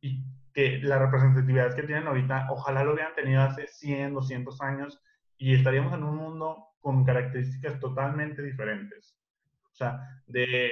Y 0.00 0.22
que 0.52 0.78
la 0.82 0.98
representatividad 0.98 1.74
que 1.74 1.82
tienen 1.82 2.06
ahorita, 2.06 2.48
ojalá 2.50 2.84
lo 2.84 2.92
hubieran 2.94 3.14
tenido 3.14 3.42
hace 3.42 3.66
100, 3.66 4.14
200 4.14 4.60
años 4.60 5.02
y 5.36 5.54
estaríamos 5.54 5.92
en 5.92 6.04
un 6.04 6.16
mundo 6.16 6.68
con 6.80 7.04
características 7.04 7.80
totalmente 7.80 8.42
diferentes. 8.42 9.16
O 9.72 9.74
sea, 9.74 10.22
de, 10.26 10.70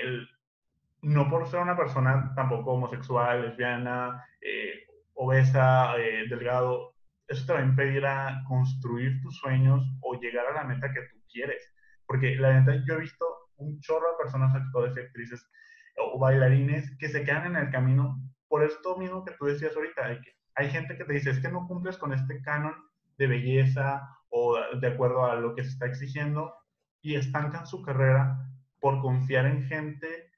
no 1.01 1.29
por 1.29 1.49
ser 1.49 1.61
una 1.61 1.77
persona 1.77 2.33
tampoco 2.37 2.73
homosexual, 2.73 3.43
lesbiana, 3.43 4.25
eh, 4.41 4.87
obesa, 5.15 5.97
eh, 5.99 6.29
delgado, 6.29 6.92
eso 7.29 7.47
te 7.47 7.53
va 7.53 7.61
a 7.61 7.65
impedir 7.65 8.05
a 8.05 8.43
construir 8.49 9.21
tus 9.23 9.37
sueños 9.39 9.85
o 10.01 10.21
llegar 10.21 10.47
a 10.47 10.55
la 10.55 10.65
meta 10.65 10.93
que 10.93 11.03
tú 11.03 11.19
quieres. 11.31 11.63
Porque 12.07 12.37
la 12.37 12.61
neta, 12.61 12.83
yo 12.87 12.95
he 12.95 13.01
visto 13.01 13.25
un 13.57 13.81
chorro 13.81 14.11
de 14.13 14.23
personas, 14.23 14.55
actores 14.55 14.97
y 14.97 15.01
actrices 15.01 15.49
o 15.97 16.19
bailarines 16.19 16.97
que 16.99 17.09
se 17.09 17.25
quedan 17.25 17.47
en 17.47 17.57
el 17.57 17.71
camino 17.71 18.21
por 18.49 18.63
esto 18.63 18.97
mismo 18.97 19.25
que 19.25 19.35
tú 19.35 19.47
decías 19.47 19.75
ahorita. 19.75 20.07
Hay, 20.07 20.21
hay 20.57 20.71
gente 20.71 20.97
que 20.97 21.05
te 21.05 21.13
dice, 21.13 21.31
es 21.31 21.39
que 21.39 21.51
no 21.51 21.67
cumples 21.67 21.97
con 21.97 22.13
este 22.13 22.43
canon 22.43 22.75
de 23.19 23.27
belleza 23.27 24.09
o 24.29 24.59
de 24.81 24.87
acuerdo 24.87 25.25
a 25.27 25.37
lo 25.37 25.55
que 25.55 25.63
se 25.63 25.71
está 25.71 25.87
exigiendo 25.87 26.55
y 27.03 27.15
estancan 27.17 27.67
su 27.67 27.83
carrera 27.83 28.49
por 28.81 29.01
confiar 29.01 29.47
en 29.47 29.65
gente 29.65 30.31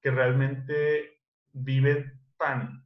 que 0.00 0.10
realmente 0.10 1.18
vive 1.52 2.12
tan 2.36 2.83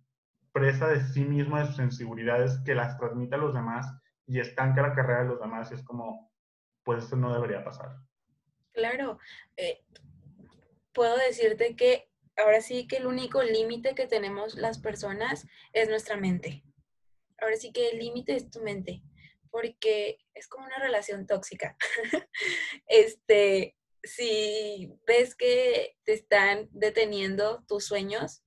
presa 0.52 0.88
de 0.88 1.00
sí 1.00 1.24
misma, 1.24 1.60
de 1.60 1.66
sus 1.66 1.76
sensibilidades, 1.76 2.58
que 2.64 2.74
las 2.74 2.98
transmite 2.98 3.34
a 3.34 3.38
los 3.38 3.54
demás 3.54 3.86
y 4.26 4.40
estanca 4.40 4.82
la 4.82 4.94
carrera 4.94 5.22
de 5.22 5.28
los 5.28 5.40
demás. 5.40 5.70
Y 5.70 5.74
es 5.74 5.82
como, 5.82 6.32
pues 6.84 7.04
esto 7.04 7.16
no 7.16 7.32
debería 7.32 7.64
pasar. 7.64 7.96
Claro. 8.72 9.18
Eh, 9.56 9.84
puedo 10.92 11.16
decirte 11.16 11.76
que 11.76 12.10
ahora 12.36 12.60
sí 12.60 12.86
que 12.86 12.96
el 12.96 13.06
único 13.06 13.42
límite 13.42 13.94
que 13.94 14.06
tenemos 14.06 14.54
las 14.54 14.78
personas 14.78 15.46
es 15.72 15.88
nuestra 15.88 16.16
mente. 16.16 16.64
Ahora 17.40 17.56
sí 17.56 17.72
que 17.72 17.90
el 17.90 17.98
límite 17.98 18.34
es 18.34 18.50
tu 18.50 18.60
mente, 18.62 19.02
porque 19.50 20.18
es 20.34 20.48
como 20.48 20.66
una 20.66 20.78
relación 20.78 21.26
tóxica. 21.26 21.76
este, 22.86 23.76
si 24.02 24.92
ves 25.06 25.34
que 25.34 25.96
te 26.04 26.12
están 26.12 26.68
deteniendo 26.72 27.64
tus 27.66 27.84
sueños, 27.84 28.42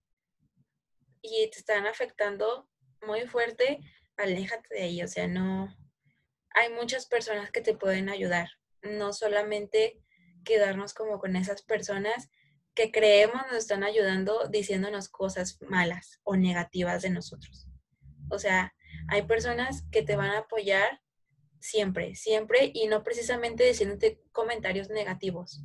y 1.22 1.50
te 1.50 1.60
están 1.60 1.86
afectando 1.86 2.70
muy 3.06 3.28
fuerte, 3.28 3.80
aléjate 4.18 4.74
de 4.74 4.84
ahí. 4.84 5.04
O 5.04 5.08
sea, 5.08 5.28
no. 5.28 5.76
Hay 6.54 6.74
muchas 6.74 7.06
personas 7.06 7.52
que 7.52 7.62
te 7.62 7.76
pueden 7.76 8.10
ayudar. 8.10 8.50
No 8.82 9.14
solamente 9.14 10.02
quedarnos 10.44 10.94
como 10.94 11.20
con 11.20 11.36
esas 11.36 11.62
personas 11.62 12.30
que 12.74 12.92
creemos 12.92 13.42
nos 13.48 13.58
están 13.58 13.84
ayudando 13.84 14.48
diciéndonos 14.48 15.10
cosas 15.10 15.60
malas 15.62 16.20
o 16.24 16.36
negativas 16.36 17.02
de 17.02 17.10
nosotros. 17.10 17.68
O 18.30 18.40
sea, 18.40 18.74
hay 19.10 19.24
personas 19.24 19.84
que 19.92 20.04
te 20.04 20.16
van 20.16 20.32
a 20.32 20.40
apoyar 20.40 21.02
siempre, 21.60 22.16
siempre 22.16 22.72
y 22.74 22.88
no 22.88 23.04
precisamente 23.04 23.66
diciéndote 23.66 24.22
comentarios 24.32 24.90
negativos, 24.90 25.64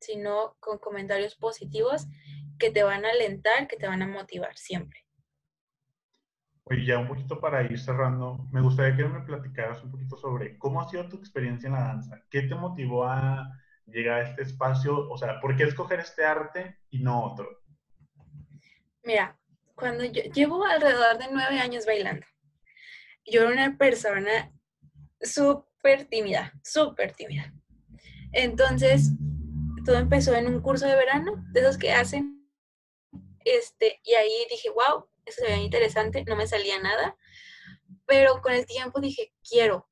sino 0.00 0.56
con 0.60 0.78
comentarios 0.78 1.36
positivos 1.36 2.06
que 2.58 2.70
te 2.70 2.82
van 2.82 3.04
a 3.04 3.10
alentar, 3.10 3.68
que 3.68 3.76
te 3.76 3.86
van 3.86 4.02
a 4.02 4.06
motivar 4.06 4.56
siempre. 4.56 5.04
Oye, 6.66 6.86
ya 6.86 6.98
un 6.98 7.08
poquito 7.08 7.40
para 7.40 7.62
ir 7.62 7.78
cerrando, 7.78 8.48
me 8.50 8.62
gustaría 8.62 8.96
que 8.96 9.04
me 9.04 9.20
platicaras 9.20 9.82
un 9.84 9.90
poquito 9.90 10.16
sobre 10.16 10.56
cómo 10.58 10.80
ha 10.80 10.88
sido 10.88 11.08
tu 11.08 11.18
experiencia 11.18 11.66
en 11.66 11.74
la 11.74 11.84
danza. 11.84 12.22
¿Qué 12.30 12.42
te 12.42 12.54
motivó 12.54 13.04
a 13.04 13.50
llegar 13.86 14.20
a 14.20 14.28
este 14.28 14.42
espacio? 14.42 15.10
O 15.10 15.18
sea, 15.18 15.40
¿por 15.40 15.56
qué 15.56 15.64
escoger 15.64 16.00
este 16.00 16.24
arte 16.24 16.78
y 16.88 17.00
no 17.00 17.22
otro? 17.22 17.46
Mira, 19.02 19.38
cuando 19.74 20.04
yo 20.04 20.22
llevo 20.32 20.64
alrededor 20.64 21.18
de 21.18 21.26
nueve 21.30 21.58
años 21.60 21.84
bailando, 21.84 22.24
yo 23.26 23.42
era 23.42 23.50
una 23.50 23.76
persona 23.76 24.50
súper 25.20 26.06
tímida, 26.06 26.52
súper 26.62 27.12
tímida. 27.12 27.52
Entonces, 28.32 29.12
todo 29.84 29.98
empezó 29.98 30.34
en 30.34 30.46
un 30.46 30.62
curso 30.62 30.86
de 30.86 30.96
verano, 30.96 31.44
de 31.52 31.60
esos 31.60 31.76
que 31.76 31.92
hacen, 31.92 32.43
este, 33.44 34.00
y 34.02 34.14
ahí 34.14 34.46
dije, 34.50 34.70
wow, 34.70 35.08
eso 35.24 35.42
se 35.42 35.46
veía 35.46 35.62
interesante, 35.62 36.24
no 36.24 36.36
me 36.36 36.46
salía 36.46 36.78
nada, 36.80 37.16
pero 38.06 38.40
con 38.42 38.52
el 38.52 38.66
tiempo 38.66 39.00
dije, 39.00 39.32
quiero, 39.48 39.88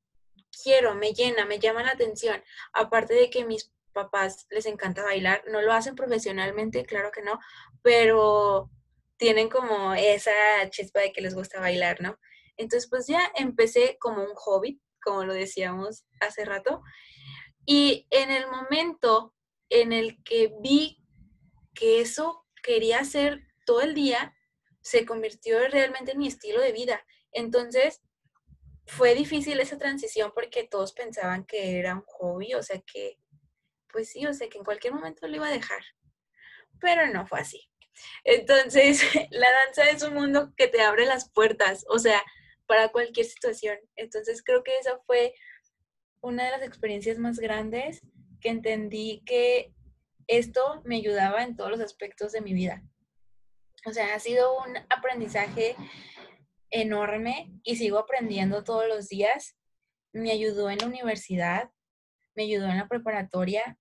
quiero, 0.63 0.95
me 0.95 1.13
llena, 1.13 1.45
me 1.45 1.59
llama 1.59 1.83
la 1.83 1.91
atención, 1.91 2.43
aparte 2.73 3.13
de 3.13 3.29
que 3.29 3.45
mis 3.45 3.71
papás 3.93 4.47
les 4.49 4.65
encanta 4.65 5.03
bailar, 5.03 5.43
no 5.47 5.61
lo 5.61 5.71
hacen 5.73 5.95
profesionalmente, 5.95 6.85
claro 6.85 7.11
que 7.11 7.21
no, 7.21 7.39
pero 7.81 8.69
tienen 9.17 9.49
como 9.49 9.93
esa 9.93 10.31
chispa 10.69 11.01
de 11.01 11.13
que 11.13 11.21
les 11.21 11.35
gusta 11.35 11.59
bailar, 11.59 12.01
¿no? 12.01 12.17
Entonces, 12.57 12.89
pues 12.89 13.07
ya 13.07 13.31
empecé 13.35 13.97
como 13.99 14.23
un 14.23 14.35
hobby, 14.35 14.81
como 15.01 15.23
lo 15.23 15.33
decíamos 15.33 16.05
hace 16.19 16.45
rato, 16.45 16.81
y 17.65 18.07
en 18.09 18.31
el 18.31 18.47
momento 18.47 19.33
en 19.69 19.93
el 19.93 20.21
que 20.23 20.53
vi 20.61 20.99
que 21.73 22.01
eso 22.01 22.42
quería 22.63 22.99
hacer 22.99 23.45
todo 23.65 23.81
el 23.81 23.93
día, 23.93 24.35
se 24.81 25.05
convirtió 25.05 25.59
realmente 25.67 26.13
en 26.13 26.17
mi 26.17 26.27
estilo 26.27 26.59
de 26.61 26.71
vida. 26.71 27.05
Entonces, 27.31 28.01
fue 28.85 29.13
difícil 29.15 29.59
esa 29.59 29.77
transición 29.77 30.31
porque 30.33 30.67
todos 30.67 30.93
pensaban 30.93 31.45
que 31.45 31.77
era 31.79 31.95
un 31.95 32.03
hobby, 32.05 32.53
o 32.55 32.63
sea 32.63 32.81
que, 32.81 33.19
pues 33.91 34.09
sí, 34.09 34.25
o 34.25 34.33
sea 34.33 34.49
que 34.49 34.57
en 34.57 34.63
cualquier 34.63 34.93
momento 34.93 35.27
lo 35.27 35.35
iba 35.35 35.47
a 35.47 35.51
dejar. 35.51 35.83
Pero 36.79 37.07
no 37.07 37.27
fue 37.27 37.39
así. 37.39 37.69
Entonces, 38.23 39.01
la 39.31 39.47
danza 39.65 39.89
es 39.89 40.03
un 40.03 40.15
mundo 40.15 40.53
que 40.57 40.67
te 40.67 40.81
abre 40.81 41.05
las 41.05 41.29
puertas, 41.29 41.85
o 41.89 41.99
sea, 41.99 42.21
para 42.65 42.89
cualquier 42.89 43.25
situación. 43.25 43.77
Entonces, 43.95 44.41
creo 44.43 44.63
que 44.63 44.77
esa 44.77 44.99
fue 45.05 45.33
una 46.21 46.45
de 46.45 46.51
las 46.51 46.63
experiencias 46.63 47.17
más 47.17 47.37
grandes 47.39 48.01
que 48.41 48.49
entendí 48.49 49.21
que 49.25 49.73
esto 50.27 50.81
me 50.85 50.97
ayudaba 50.97 51.43
en 51.43 51.55
todos 51.55 51.71
los 51.71 51.79
aspectos 51.79 52.31
de 52.31 52.41
mi 52.41 52.53
vida. 52.53 52.83
O 53.85 53.91
sea, 53.91 54.15
ha 54.15 54.19
sido 54.19 54.57
un 54.59 54.77
aprendizaje 54.89 55.75
enorme 56.69 57.59
y 57.63 57.75
sigo 57.75 57.99
aprendiendo 57.99 58.63
todos 58.63 58.87
los 58.87 59.09
días. 59.09 59.57
Me 60.13 60.31
ayudó 60.31 60.69
en 60.69 60.79
la 60.79 60.87
universidad, 60.87 61.71
me 62.35 62.43
ayudó 62.43 62.67
en 62.67 62.77
la 62.77 62.87
preparatoria. 62.87 63.77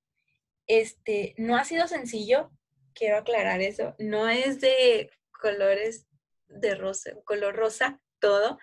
Este, 0.66 1.34
no 1.38 1.56
ha 1.56 1.64
sido 1.64 1.86
sencillo, 1.88 2.50
quiero 2.94 3.18
aclarar 3.18 3.60
eso. 3.60 3.94
No 3.98 4.28
es 4.28 4.60
de 4.60 5.10
colores 5.40 6.06
de 6.48 6.74
rosa, 6.74 7.12
color 7.24 7.56
rosa, 7.56 8.00
todo. 8.18 8.58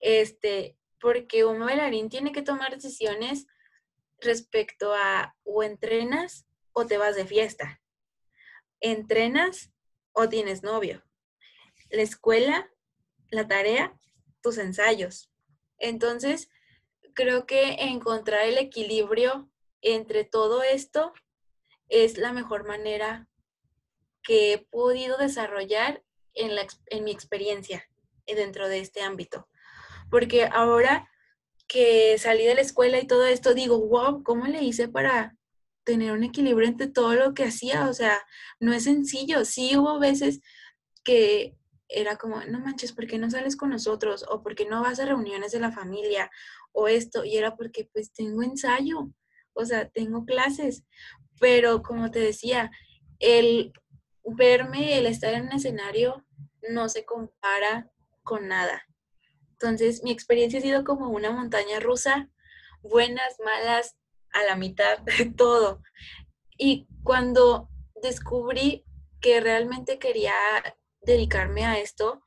Este, 0.00 0.76
porque 1.00 1.44
un 1.44 1.60
bailarín 1.60 2.08
tiene 2.08 2.32
que 2.32 2.42
tomar 2.42 2.74
decisiones 2.74 3.46
respecto 4.20 4.94
a 4.94 5.36
o 5.44 5.62
entrenas 5.62 6.46
o 6.74 6.86
te 6.86 6.98
vas 6.98 7.16
de 7.16 7.24
fiesta. 7.24 7.80
Entrenas 8.80 9.72
o 10.12 10.28
tienes 10.28 10.62
novio. 10.62 11.02
La 11.88 12.02
escuela, 12.02 12.70
la 13.30 13.48
tarea, 13.48 13.98
tus 14.42 14.58
ensayos. 14.58 15.30
Entonces, 15.78 16.50
creo 17.14 17.46
que 17.46 17.76
encontrar 17.84 18.46
el 18.46 18.58
equilibrio 18.58 19.50
entre 19.80 20.24
todo 20.24 20.62
esto 20.62 21.12
es 21.88 22.18
la 22.18 22.32
mejor 22.32 22.66
manera 22.66 23.28
que 24.22 24.52
he 24.52 24.58
podido 24.58 25.16
desarrollar 25.16 26.02
en, 26.34 26.54
la, 26.54 26.66
en 26.86 27.04
mi 27.04 27.12
experiencia 27.12 27.88
dentro 28.26 28.68
de 28.68 28.80
este 28.80 29.02
ámbito. 29.02 29.48
Porque 30.10 30.48
ahora 30.50 31.08
que 31.66 32.18
salí 32.18 32.44
de 32.44 32.54
la 32.54 32.60
escuela 32.60 32.98
y 32.98 33.06
todo 33.06 33.26
esto, 33.26 33.54
digo, 33.54 33.78
wow, 33.86 34.22
¿cómo 34.22 34.46
le 34.46 34.62
hice 34.62 34.88
para 34.88 35.36
tener 35.84 36.12
un 36.12 36.24
equilibrio 36.24 36.68
entre 36.68 36.88
todo 36.88 37.14
lo 37.14 37.34
que 37.34 37.44
hacía? 37.44 37.88
O 37.88 37.94
sea, 37.94 38.20
no 38.60 38.72
es 38.72 38.84
sencillo. 38.84 39.44
Sí 39.44 39.76
hubo 39.76 39.98
veces 39.98 40.40
que 41.04 41.56
era 41.88 42.16
como, 42.16 42.42
no 42.44 42.60
manches, 42.60 42.92
¿por 42.92 43.06
qué 43.06 43.18
no 43.18 43.30
sales 43.30 43.56
con 43.56 43.70
nosotros? 43.70 44.24
O 44.28 44.42
¿por 44.42 44.54
qué 44.54 44.66
no 44.66 44.82
vas 44.82 44.98
a 45.00 45.06
reuniones 45.06 45.52
de 45.52 45.60
la 45.60 45.70
familia? 45.70 46.30
O 46.72 46.88
esto, 46.88 47.24
y 47.24 47.36
era 47.36 47.56
porque 47.56 47.88
pues 47.92 48.12
tengo 48.12 48.42
ensayo, 48.42 49.12
o 49.52 49.64
sea, 49.64 49.88
tengo 49.88 50.24
clases. 50.24 50.84
Pero 51.40 51.82
como 51.82 52.10
te 52.10 52.20
decía, 52.20 52.70
el 53.18 53.72
verme, 54.24 54.98
el 54.98 55.06
estar 55.06 55.34
en 55.34 55.44
un 55.46 55.52
escenario, 55.52 56.24
no 56.68 56.88
se 56.88 57.04
compara 57.04 57.90
con 58.22 58.48
nada. 58.48 58.82
Entonces, 59.52 60.02
mi 60.02 60.10
experiencia 60.10 60.58
ha 60.58 60.62
sido 60.62 60.84
como 60.84 61.08
una 61.10 61.30
montaña 61.30 61.80
rusa, 61.80 62.30
buenas, 62.82 63.36
malas, 63.44 63.96
a 64.34 64.44
la 64.44 64.56
mitad, 64.56 64.98
de 64.98 65.26
todo. 65.26 65.80
Y 66.58 66.86
cuando 67.02 67.70
descubrí 68.02 68.84
que 69.20 69.40
realmente 69.40 69.98
quería 69.98 70.34
dedicarme 71.00 71.64
a 71.64 71.78
esto, 71.78 72.22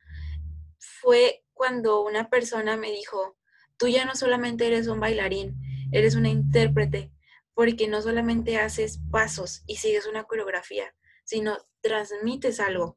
fue 0.80 1.44
cuando 1.54 2.04
una 2.04 2.30
persona 2.30 2.78
me 2.78 2.92
dijo, 2.92 3.38
tú 3.78 3.88
ya 3.88 4.06
no 4.06 4.16
solamente 4.16 4.68
eres 4.68 4.88
un 4.88 5.00
bailarín, 5.00 5.56
eres 5.92 6.16
una 6.16 6.30
intérprete, 6.30 7.12
porque 7.54 7.88
no 7.88 8.02
solamente 8.02 8.58
haces 8.58 9.00
pasos 9.12 9.64
y 9.66 9.78
sigues 9.78 10.08
una 10.08 10.24
coreografía, 10.24 10.94
sino 11.24 11.58
transmites 11.82 12.60
algo. 12.60 12.96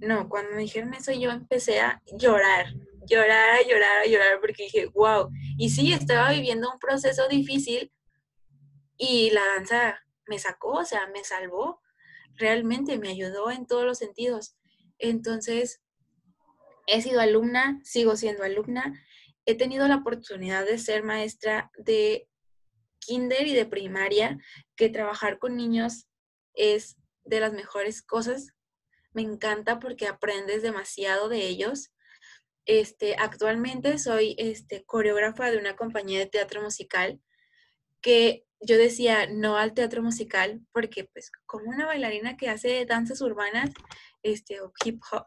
No, 0.00 0.28
cuando 0.28 0.52
me 0.52 0.62
dijeron 0.62 0.94
eso 0.94 1.12
yo 1.12 1.30
empecé 1.30 1.80
a 1.80 2.02
llorar, 2.16 2.74
llorar, 3.08 3.58
llorar, 3.68 4.06
llorar, 4.06 4.40
porque 4.40 4.64
dije, 4.64 4.86
wow. 4.94 5.30
Y 5.56 5.70
sí, 5.70 5.92
estaba 5.92 6.30
viviendo 6.30 6.70
un 6.70 6.78
proceso 6.78 7.28
difícil 7.28 7.92
y 8.98 9.30
la 9.30 9.44
danza 9.56 10.04
me 10.26 10.38
sacó, 10.38 10.72
o 10.72 10.84
sea, 10.84 11.06
me 11.06 11.24
salvó, 11.24 11.80
realmente 12.34 12.98
me 12.98 13.08
ayudó 13.08 13.50
en 13.50 13.66
todos 13.66 13.84
los 13.84 13.98
sentidos. 13.98 14.56
Entonces, 14.98 15.80
he 16.86 17.00
sido 17.00 17.20
alumna, 17.20 17.80
sigo 17.84 18.16
siendo 18.16 18.42
alumna, 18.42 18.92
he 19.46 19.54
tenido 19.54 19.88
la 19.88 19.96
oportunidad 19.96 20.66
de 20.66 20.78
ser 20.78 21.04
maestra 21.04 21.70
de 21.78 22.28
kinder 22.98 23.46
y 23.46 23.54
de 23.54 23.66
primaria, 23.66 24.38
que 24.76 24.90
trabajar 24.90 25.38
con 25.38 25.56
niños 25.56 26.08
es 26.54 26.96
de 27.24 27.40
las 27.40 27.52
mejores 27.52 28.02
cosas. 28.02 28.52
Me 29.12 29.22
encanta 29.22 29.78
porque 29.78 30.06
aprendes 30.06 30.62
demasiado 30.62 31.28
de 31.28 31.46
ellos. 31.46 31.92
Este, 32.66 33.16
actualmente 33.16 33.98
soy 33.98 34.34
este, 34.38 34.84
coreógrafa 34.84 35.50
de 35.50 35.58
una 35.58 35.76
compañía 35.76 36.18
de 36.18 36.26
teatro 36.26 36.60
musical 36.60 37.20
que 38.02 38.44
yo 38.60 38.76
decía 38.76 39.28
no 39.30 39.56
al 39.56 39.74
teatro 39.74 40.02
musical 40.02 40.60
porque 40.72 41.04
pues 41.04 41.30
como 41.46 41.70
una 41.70 41.86
bailarina 41.86 42.36
que 42.36 42.48
hace 42.48 42.84
danzas 42.86 43.20
urbanas 43.20 43.70
este, 44.22 44.60
o 44.60 44.72
hip 44.84 45.00
hop, 45.12 45.26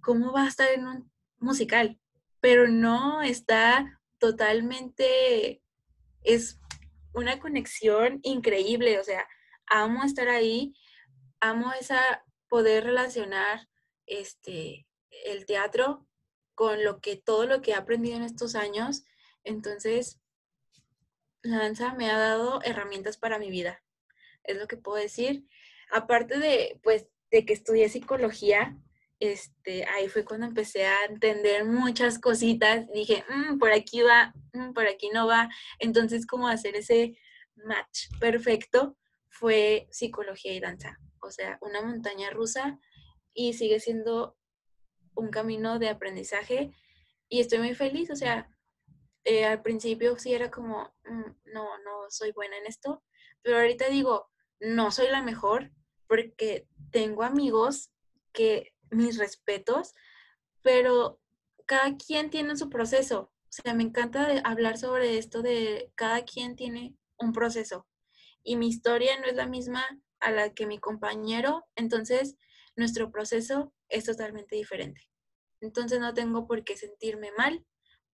¿cómo 0.00 0.32
va 0.32 0.44
a 0.44 0.48
estar 0.48 0.70
en 0.70 0.86
un 0.86 1.12
musical? 1.38 1.98
Pero 2.40 2.68
no 2.68 3.22
está 3.22 4.00
totalmente, 4.18 5.62
es 6.22 6.58
una 7.14 7.38
conexión 7.40 8.20
increíble, 8.22 8.98
o 9.00 9.04
sea, 9.04 9.26
amo 9.66 10.04
estar 10.04 10.28
ahí 10.28 10.74
amo 11.42 11.72
esa 11.78 12.24
poder 12.48 12.84
relacionar 12.84 13.68
este 14.06 14.86
el 15.26 15.44
teatro 15.44 16.06
con 16.54 16.84
lo 16.84 17.00
que 17.00 17.16
todo 17.16 17.46
lo 17.46 17.60
que 17.60 17.72
he 17.72 17.74
aprendido 17.74 18.16
en 18.16 18.22
estos 18.22 18.54
años. 18.54 19.04
Entonces, 19.44 20.20
danza 21.42 21.94
me 21.94 22.10
ha 22.10 22.18
dado 22.18 22.60
herramientas 22.62 23.16
para 23.16 23.38
mi 23.38 23.50
vida. 23.50 23.82
Es 24.44 24.56
lo 24.56 24.66
que 24.66 24.76
puedo 24.76 24.98
decir. 25.02 25.46
Aparte 25.90 26.38
de 26.38 26.80
pues 26.82 27.08
de 27.30 27.44
que 27.44 27.52
estudié 27.52 27.88
psicología, 27.88 28.76
este, 29.20 29.84
ahí 29.86 30.08
fue 30.08 30.24
cuando 30.24 30.46
empecé 30.46 30.86
a 30.86 31.04
entender 31.08 31.64
muchas 31.64 32.18
cositas. 32.18 32.90
Dije, 32.92 33.24
mm, 33.28 33.58
por 33.58 33.72
aquí 33.72 34.02
va, 34.02 34.34
mm, 34.52 34.72
por 34.72 34.86
aquí 34.86 35.10
no 35.10 35.26
va. 35.26 35.48
Entonces, 35.78 36.26
como 36.26 36.48
hacer 36.48 36.76
ese 36.76 37.16
match 37.56 38.08
perfecto 38.20 38.96
fue 39.28 39.86
psicología 39.90 40.52
y 40.52 40.60
danza 40.60 40.98
o 41.22 41.30
sea, 41.30 41.58
una 41.62 41.80
montaña 41.82 42.30
rusa 42.30 42.78
y 43.32 43.54
sigue 43.54 43.80
siendo 43.80 44.36
un 45.14 45.30
camino 45.30 45.78
de 45.78 45.88
aprendizaje 45.88 46.72
y 47.28 47.40
estoy 47.40 47.60
muy 47.60 47.74
feliz, 47.74 48.10
o 48.10 48.16
sea, 48.16 48.50
eh, 49.24 49.44
al 49.44 49.62
principio 49.62 50.18
sí 50.18 50.34
era 50.34 50.50
como, 50.50 50.94
mm, 51.04 51.52
no, 51.52 51.78
no 51.78 52.10
soy 52.10 52.32
buena 52.32 52.56
en 52.58 52.66
esto, 52.66 53.02
pero 53.42 53.58
ahorita 53.58 53.88
digo, 53.88 54.30
no 54.60 54.90
soy 54.90 55.08
la 55.08 55.22
mejor 55.22 55.70
porque 56.06 56.68
tengo 56.90 57.22
amigos 57.22 57.92
que 58.32 58.74
mis 58.90 59.18
respetos, 59.18 59.94
pero 60.62 61.20
cada 61.66 61.96
quien 61.96 62.30
tiene 62.30 62.56
su 62.56 62.68
proceso. 62.68 63.32
O 63.44 63.62
sea, 63.62 63.74
me 63.74 63.82
encanta 63.82 64.40
hablar 64.44 64.78
sobre 64.78 65.18
esto 65.18 65.42
de 65.42 65.92
cada 65.94 66.24
quien 66.24 66.56
tiene 66.56 66.96
un 67.18 67.32
proceso 67.32 67.86
y 68.42 68.56
mi 68.56 68.68
historia 68.68 69.18
no 69.20 69.26
es 69.26 69.34
la 69.34 69.46
misma 69.46 69.84
a 70.20 70.30
la 70.30 70.52
que 70.54 70.66
mi 70.66 70.78
compañero, 70.78 71.64
entonces 71.76 72.36
nuestro 72.76 73.10
proceso 73.10 73.72
es 73.88 74.04
totalmente 74.04 74.56
diferente. 74.56 75.00
Entonces 75.60 76.00
no 76.00 76.14
tengo 76.14 76.46
por 76.46 76.64
qué 76.64 76.76
sentirme 76.76 77.30
mal 77.36 77.64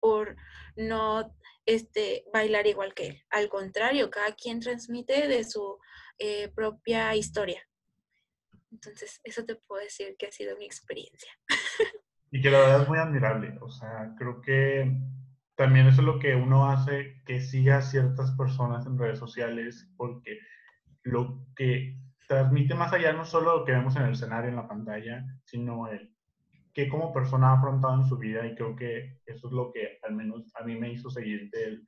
por 0.04 0.36
no 0.76 1.34
este, 1.64 2.26
bailar 2.30 2.66
igual 2.66 2.92
que 2.92 3.06
él. 3.06 3.22
Al 3.30 3.48
contrario, 3.48 4.10
cada 4.10 4.34
quien 4.34 4.60
transmite 4.60 5.26
de 5.26 5.44
su, 5.44 5.78
eh, 6.18 6.48
propia 6.54 7.16
historia. 7.16 7.62
Entonces, 8.70 9.22
eso 9.24 9.46
te 9.46 9.56
puedo 9.56 9.82
decir 9.82 10.14
que 10.18 10.26
ha 10.26 10.30
sido 10.30 10.58
mi 10.58 10.66
experiencia. 10.66 11.32
Y 12.30 12.42
que 12.42 12.50
la 12.50 12.58
verdad 12.58 12.82
es 12.82 12.88
muy 12.88 12.98
admirable. 12.98 13.56
O 13.60 13.70
sea, 13.70 14.12
creo 14.18 14.40
que 14.40 14.92
también 15.54 15.86
eso 15.86 16.00
es 16.00 16.06
lo 16.06 16.18
que 16.18 16.34
uno 16.34 16.68
hace 16.68 17.22
que 17.24 17.40
siga 17.40 17.76
a 17.76 17.82
ciertas 17.82 18.32
personas 18.32 18.84
en 18.86 18.98
redes 18.98 19.20
sociales, 19.20 19.88
porque 19.96 20.40
lo 21.04 21.46
que 21.54 21.96
transmite 22.26 22.74
más 22.74 22.92
allá 22.92 23.12
no 23.12 23.24
solo 23.24 23.58
lo 23.58 23.64
que 23.64 23.70
vemos 23.70 23.94
en 23.94 24.02
el 24.02 24.14
escenario, 24.14 24.50
en 24.50 24.56
la 24.56 24.66
pantalla, 24.66 25.24
sino 25.44 25.86
el 25.86 26.13
que 26.74 26.88
como 26.88 27.12
persona 27.12 27.50
ha 27.50 27.58
afrontado 27.58 27.94
en 27.94 28.04
su 28.04 28.18
vida 28.18 28.46
y 28.46 28.54
creo 28.54 28.74
que 28.76 29.20
eso 29.26 29.46
es 29.48 29.52
lo 29.52 29.72
que 29.72 29.98
al 30.02 30.14
menos 30.14 30.52
a 30.56 30.64
mí 30.64 30.76
me 30.76 30.92
hizo 30.92 31.08
seguir 31.08 31.48
de 31.50 31.64
él. 31.64 31.86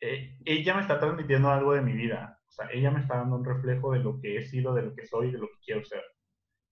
Eh, 0.00 0.38
ella 0.44 0.74
me 0.74 0.80
está 0.82 0.98
transmitiendo 0.98 1.50
algo 1.50 1.74
de 1.74 1.82
mi 1.82 1.92
vida, 1.92 2.38
o 2.48 2.50
sea, 2.50 2.68
ella 2.72 2.90
me 2.90 3.00
está 3.00 3.18
dando 3.18 3.36
un 3.36 3.44
reflejo 3.44 3.92
de 3.92 4.00
lo 4.00 4.20
que 4.20 4.38
he 4.38 4.42
sido, 4.42 4.74
de 4.74 4.82
lo 4.82 4.94
que 4.94 5.06
soy, 5.06 5.30
de 5.30 5.38
lo 5.38 5.46
que 5.46 5.58
quiero 5.64 5.84
ser. 5.84 6.02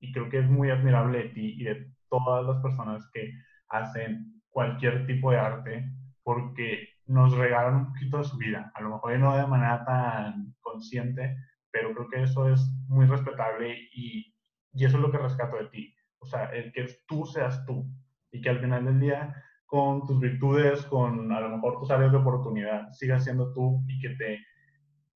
Y 0.00 0.12
creo 0.12 0.28
que 0.30 0.38
es 0.40 0.50
muy 0.50 0.70
admirable 0.70 1.18
de 1.24 1.28
ti 1.30 1.54
y 1.58 1.64
de 1.64 1.86
todas 2.08 2.44
las 2.46 2.62
personas 2.62 3.08
que 3.12 3.32
hacen 3.68 4.42
cualquier 4.50 5.06
tipo 5.06 5.30
de 5.30 5.38
arte 5.38 5.84
porque 6.22 6.88
nos 7.06 7.36
regalan 7.36 7.74
un 7.76 7.86
poquito 7.92 8.18
de 8.18 8.24
su 8.24 8.36
vida. 8.38 8.72
A 8.74 8.82
lo 8.82 8.90
mejor 8.90 9.18
no 9.18 9.36
de 9.36 9.46
manera 9.46 9.84
tan 9.84 10.54
consciente, 10.60 11.36
pero 11.70 11.94
creo 11.94 12.08
que 12.08 12.22
eso 12.22 12.48
es 12.48 12.60
muy 12.88 13.06
respetable 13.06 13.76
y, 13.92 14.34
y 14.72 14.84
eso 14.84 14.96
es 14.96 15.02
lo 15.02 15.10
que 15.12 15.18
rescato 15.18 15.56
de 15.56 15.68
ti. 15.68 15.94
O 16.20 16.26
sea, 16.26 16.46
el 16.46 16.72
que 16.72 16.86
tú 17.06 17.26
seas 17.26 17.64
tú 17.66 17.86
y 18.32 18.40
que 18.40 18.50
al 18.50 18.60
final 18.60 18.84
del 18.84 19.00
día, 19.00 19.34
con 19.66 20.06
tus 20.06 20.20
virtudes, 20.20 20.82
con 20.86 21.32
a 21.32 21.40
lo 21.40 21.48
mejor 21.50 21.78
tus 21.78 21.90
áreas 21.90 22.12
de 22.12 22.18
oportunidad, 22.18 22.90
sigas 22.92 23.24
siendo 23.24 23.52
tú 23.52 23.82
y 23.88 23.98
que 24.00 24.10
te 24.10 24.38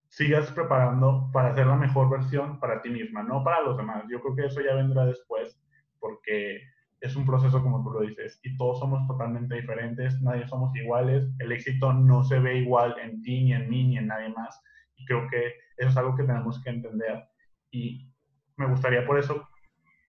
sigas 0.09 0.51
preparando 0.53 1.31
para 1.33 1.55
ser 1.55 1.67
la 1.67 1.77
mejor 1.77 2.09
versión 2.09 2.61
para 2.61 2.81
ti 2.81 2.91
misma, 2.91 3.23
no 3.23 3.43
para 3.43 3.63
los 3.63 3.77
demás. 3.77 4.05
Yo 4.11 4.21
creo 4.21 4.37
que 4.37 4.47
eso 4.47 4.61
ya 4.61 4.75
vendrá 4.75 5.07
después 5.07 5.61
porque 5.99 6.61
es 7.01 7.17
un 7.17 7.27
proceso 7.27 7.63
como 7.63 7.83
tú 7.83 7.91
lo 7.91 8.01
dices 8.01 8.41
y 8.43 8.57
todos 8.57 8.79
somos 8.79 9.07
totalmente 9.07 9.57
diferentes, 9.57 10.21
nadie 10.23 10.47
somos 10.47 10.75
iguales, 10.77 11.29
el 11.39 11.53
éxito 11.53 11.93
no 11.93 12.23
se 12.23 12.39
ve 12.39 12.59
igual 12.59 12.95
en 13.03 13.21
ti, 13.23 13.45
ni 13.45 13.53
en 13.53 13.69
mí, 13.69 13.89
ni 13.89 13.99
en 13.99 14.07
nadie 14.07 14.31
más 14.31 14.63
y 14.97 15.05
creo 15.05 15.29
que 15.29 15.55
eso 15.77 15.91
es 15.91 15.97
algo 15.97 16.17
que 16.17 16.25
tenemos 16.25 16.63
que 16.63 16.71
entender 16.71 17.25
y 17.71 18.11
me 18.57 18.67
gustaría 18.69 19.05
por 19.07 19.19
eso, 19.19 19.49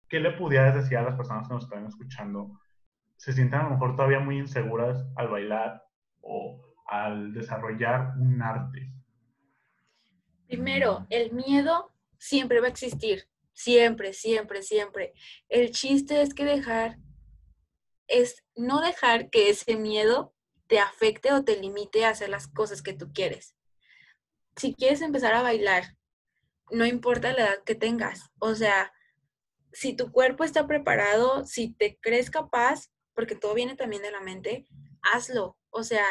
¿qué 0.10 0.20
le 0.20 0.32
pudieras 0.32 0.76
decir 0.76 0.98
a 0.98 1.04
las 1.04 1.16
personas 1.16 1.48
que 1.48 1.54
nos 1.54 1.64
están 1.64 1.86
escuchando? 1.86 2.60
Se 3.18 3.34
sienten 3.34 3.60
a 3.60 3.64
lo 3.64 3.70
mejor 3.72 3.96
todavía 3.96 4.20
muy 4.20 4.38
inseguras 4.38 5.06
al 5.16 5.30
bailar 5.30 5.84
o 6.22 6.62
al 6.88 7.34
desarrollar 7.34 8.14
un 8.18 8.42
arte. 8.42 8.92
Primero, 10.48 11.08
el 11.10 11.32
miedo 11.32 11.92
siempre 12.20 12.60
va 12.60 12.68
a 12.68 12.70
existir, 12.70 13.28
siempre, 13.54 14.14
siempre, 14.14 14.62
siempre. 14.62 15.14
El 15.50 15.72
chiste 15.72 16.22
es 16.22 16.34
que 16.34 16.46
dejar, 16.46 16.98
es 18.08 18.44
no 18.56 18.82
dejar 18.82 19.30
que 19.30 19.50
ese 19.50 19.76
miedo 19.76 20.36
te 20.68 20.80
afecte 20.80 21.32
o 21.32 21.44
te 21.44 21.60
limite 21.60 22.06
a 22.06 22.10
hacer 22.10 22.30
las 22.30 22.48
cosas 22.48 22.82
que 22.82 22.94
tú 22.94 23.12
quieres. 23.14 23.56
Si 24.56 24.74
quieres 24.74 25.02
empezar 25.02 25.34
a 25.34 25.42
bailar, 25.42 25.96
no 26.72 26.86
importa 26.86 27.34
la 27.34 27.42
edad 27.42 27.64
que 27.66 27.76
tengas, 27.76 28.32
o 28.40 28.56
sea, 28.56 28.92
si 29.76 29.94
tu 29.94 30.10
cuerpo 30.12 30.46
está 30.46 30.68
preparado, 30.68 31.46
si 31.46 31.74
te 31.74 32.00
crees 32.02 32.32
capaz, 32.32 32.90
porque 33.14 33.36
todo 33.36 33.54
viene 33.54 33.76
también 33.76 34.02
de 34.02 34.12
la 34.12 34.22
mente, 34.22 34.66
hazlo. 35.02 35.58
O 35.70 35.84
sea, 35.84 36.06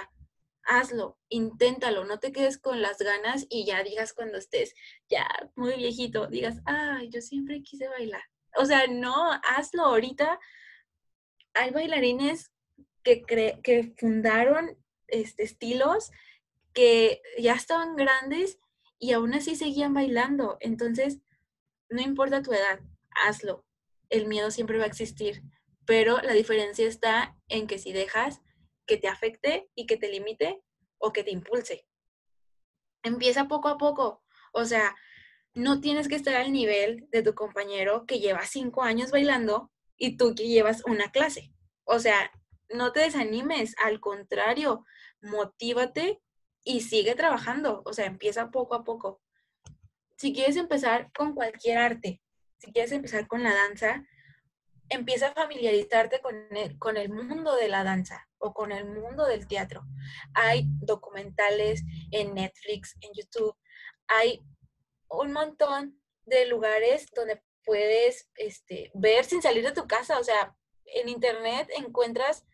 hazlo, 0.64 1.18
inténtalo, 1.30 2.04
no 2.04 2.20
te 2.20 2.30
quedes 2.30 2.58
con 2.58 2.82
las 2.82 2.98
ganas 2.98 3.46
y 3.48 3.64
ya 3.64 3.82
digas 3.82 4.12
cuando 4.12 4.36
estés 4.36 4.74
ya 5.08 5.26
muy 5.56 5.76
viejito, 5.76 6.26
digas, 6.26 6.60
ay, 6.66 7.08
yo 7.08 7.22
siempre 7.22 7.62
quise 7.62 7.88
bailar. 7.88 8.22
O 8.56 8.66
sea, 8.66 8.86
no, 8.86 9.32
hazlo 9.32 9.84
ahorita. 9.84 10.38
Hay 11.54 11.70
bailarines 11.70 12.52
que, 13.02 13.22
que 13.62 13.94
fundaron 13.96 14.76
este, 15.08 15.42
estilos 15.42 16.10
que 16.74 17.22
ya 17.38 17.54
estaban 17.54 17.96
grandes 17.96 18.58
y 18.98 19.12
aún 19.12 19.32
así 19.32 19.56
seguían 19.56 19.94
bailando. 19.94 20.58
Entonces, 20.60 21.20
no 21.88 22.02
importa 22.02 22.42
tu 22.42 22.52
edad, 22.52 22.80
hazlo. 23.14 23.64
El 24.08 24.26
miedo 24.26 24.50
siempre 24.50 24.78
va 24.78 24.84
a 24.84 24.88
existir, 24.88 25.42
pero 25.86 26.20
la 26.20 26.32
diferencia 26.32 26.86
está 26.86 27.36
en 27.48 27.66
que 27.66 27.78
si 27.78 27.92
dejas 27.92 28.40
que 28.86 28.96
te 28.96 29.08
afecte 29.08 29.68
y 29.74 29.86
que 29.86 29.96
te 29.96 30.08
limite 30.08 30.62
o 30.98 31.12
que 31.12 31.24
te 31.24 31.30
impulse. 31.30 31.86
Empieza 33.02 33.48
poco 33.48 33.68
a 33.68 33.78
poco. 33.78 34.22
O 34.52 34.64
sea, 34.64 34.94
no 35.54 35.80
tienes 35.80 36.08
que 36.08 36.16
estar 36.16 36.34
al 36.34 36.52
nivel 36.52 37.06
de 37.10 37.22
tu 37.22 37.34
compañero 37.34 38.06
que 38.06 38.18
lleva 38.18 38.46
cinco 38.46 38.82
años 38.82 39.10
bailando 39.10 39.70
y 39.96 40.16
tú 40.16 40.34
que 40.34 40.48
llevas 40.48 40.82
una 40.86 41.10
clase. 41.10 41.52
O 41.84 41.98
sea, 41.98 42.30
no 42.70 42.92
te 42.92 43.00
desanimes, 43.00 43.74
al 43.78 44.00
contrario, 44.00 44.84
motívate 45.20 46.20
y 46.64 46.80
sigue 46.80 47.14
trabajando. 47.14 47.82
O 47.84 47.92
sea, 47.92 48.06
empieza 48.06 48.50
poco 48.50 48.74
a 48.74 48.84
poco. 48.84 49.20
Si 50.16 50.32
quieres 50.32 50.56
empezar 50.56 51.10
con 51.12 51.34
cualquier 51.34 51.78
arte, 51.78 52.22
si 52.64 52.72
quieres 52.72 52.92
empezar 52.92 53.26
con 53.26 53.42
la 53.42 53.54
danza, 53.54 54.04
empieza 54.88 55.28
a 55.28 55.34
familiarizarte 55.34 56.20
con 56.20 56.34
el, 56.56 56.78
con 56.78 56.96
el 56.96 57.10
mundo 57.10 57.56
de 57.56 57.68
la 57.68 57.84
danza 57.84 58.28
o 58.38 58.52
con 58.52 58.72
el 58.72 58.84
mundo 58.86 59.26
del 59.26 59.46
teatro. 59.46 59.84
Hay 60.34 60.64
documentales 60.80 61.82
en 62.10 62.34
Netflix, 62.34 62.96
en 63.00 63.10
YouTube, 63.14 63.56
hay 64.06 64.44
un 65.08 65.32
montón 65.32 66.00
de 66.26 66.46
lugares 66.46 67.08
donde 67.14 67.42
puedes 67.64 68.28
este, 68.36 68.90
ver 68.94 69.24
sin 69.24 69.42
salir 69.42 69.64
de 69.64 69.72
tu 69.72 69.86
casa. 69.86 70.18
O 70.18 70.24
sea, 70.24 70.54
en 70.86 71.08
internet 71.08 71.68
encuentras 71.76 72.44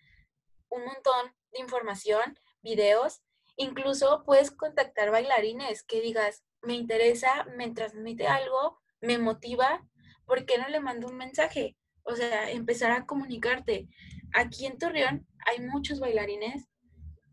un 0.69 0.85
montón 0.85 1.35
de 1.53 1.61
información, 1.61 2.39
videos, 2.63 3.23
incluso 3.57 4.23
puedes 4.25 4.51
contactar 4.51 5.11
bailarines 5.11 5.83
que 5.83 6.01
digas, 6.01 6.45
me 6.63 6.75
interesa, 6.75 7.45
me 7.57 7.71
transmite 7.71 8.27
algo, 8.27 8.79
me 9.01 9.19
motiva, 9.19 9.87
¿por 10.31 10.47
qué 10.47 10.59
no 10.59 10.69
le 10.69 10.79
mando 10.79 11.09
un 11.09 11.17
mensaje? 11.17 11.77
O 12.05 12.15
sea, 12.15 12.53
empezar 12.53 12.93
a 12.93 13.05
comunicarte. 13.05 13.89
Aquí 14.33 14.65
en 14.65 14.79
Torreón 14.79 15.27
hay 15.45 15.59
muchos 15.59 15.99
bailarines 15.99 16.69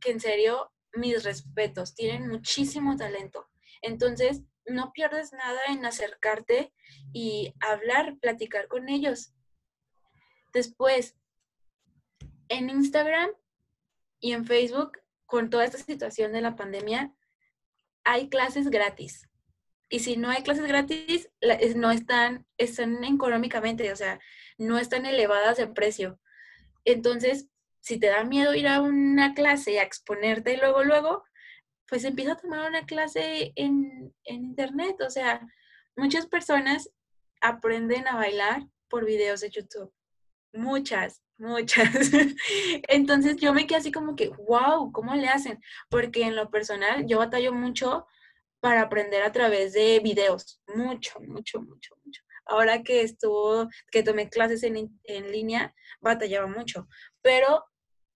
que 0.01 0.09
en 0.09 0.19
serio, 0.19 0.73
mis 0.93 1.23
respetos, 1.23 1.93
tienen 1.93 2.27
muchísimo 2.27 2.97
talento. 2.97 3.51
Entonces, 3.83 4.41
no 4.65 4.91
pierdes 4.93 5.31
nada 5.31 5.59
en 5.69 5.85
acercarte 5.85 6.73
y 7.13 7.53
hablar, 7.59 8.17
platicar 8.19 8.67
con 8.67 8.89
ellos. 8.89 9.31
Después, 10.51 11.15
en 12.49 12.71
Instagram 12.71 13.29
y 14.19 14.31
en 14.31 14.47
Facebook, 14.47 14.97
con 15.27 15.51
toda 15.51 15.65
esta 15.65 15.77
situación 15.77 16.31
de 16.31 16.41
la 16.41 16.55
pandemia, 16.55 17.13
hay 18.03 18.27
clases 18.27 18.71
gratis. 18.71 19.26
Y 19.89 19.99
si 19.99 20.17
no 20.17 20.29
hay 20.29 20.43
clases 20.43 20.67
gratis, 20.67 21.29
no 21.75 21.91
están, 21.91 22.45
están 22.57 23.03
económicamente, 23.03 23.91
o 23.91 23.95
sea, 23.95 24.19
no 24.57 24.77
están 24.77 25.05
elevadas 25.05 25.57
de 25.57 25.67
precio. 25.67 26.19
Entonces, 26.83 27.47
si 27.79 27.99
te 27.99 28.07
da 28.07 28.23
miedo 28.23 28.53
ir 28.53 28.67
a 28.67 28.81
una 28.81 29.33
clase 29.33 29.73
y 29.73 29.77
a 29.77 29.83
exponerte 29.83 30.57
luego, 30.57 30.83
luego, 30.83 31.23
pues 31.87 32.03
empieza 32.03 32.33
a 32.33 32.37
tomar 32.37 32.67
una 32.67 32.85
clase 32.85 33.53
en, 33.55 34.13
en 34.25 34.43
internet. 34.43 34.97
O 35.01 35.09
sea, 35.09 35.47
muchas 35.95 36.27
personas 36.27 36.89
aprenden 37.39 38.07
a 38.07 38.15
bailar 38.15 38.67
por 38.89 39.05
videos 39.05 39.41
de 39.41 39.49
YouTube. 39.49 39.93
Muchas, 40.53 41.21
muchas. 41.37 42.11
Entonces 42.87 43.37
yo 43.37 43.53
me 43.53 43.67
quedé 43.67 43.77
así 43.77 43.91
como 43.91 44.15
que, 44.15 44.29
wow, 44.47 44.91
¿cómo 44.91 45.15
le 45.15 45.27
hacen? 45.29 45.61
Porque 45.89 46.23
en 46.23 46.35
lo 46.35 46.49
personal 46.49 47.05
yo 47.07 47.19
batallo 47.19 47.53
mucho 47.53 48.05
para 48.59 48.81
aprender 48.81 49.23
a 49.23 49.31
través 49.31 49.73
de 49.73 49.99
videos. 49.99 50.61
Mucho, 50.67 51.19
mucho, 51.21 51.61
mucho, 51.61 51.95
mucho 52.03 52.21
ahora 52.47 52.83
que 52.83 53.01
estuvo, 53.01 53.69
que 53.91 54.03
tomé 54.03 54.29
clases 54.29 54.63
en, 54.63 54.99
en 55.03 55.31
línea, 55.31 55.73
batallaba 56.01 56.47
mucho. 56.47 56.87
Pero 57.21 57.65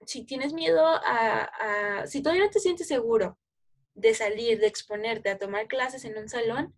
si 0.05 0.25
tienes 0.25 0.53
miedo 0.53 0.83
a, 0.85 2.03
si 2.07 2.21
todavía 2.21 2.45
no 2.45 2.49
te 2.49 2.59
sientes 2.59 2.87
seguro 2.87 3.37
de 3.93 4.13
salir, 4.13 4.59
de 4.59 4.67
exponerte, 4.67 5.29
a 5.29 5.37
tomar 5.37 5.67
clases 5.67 6.05
en 6.05 6.17
un 6.17 6.29
salón, 6.29 6.73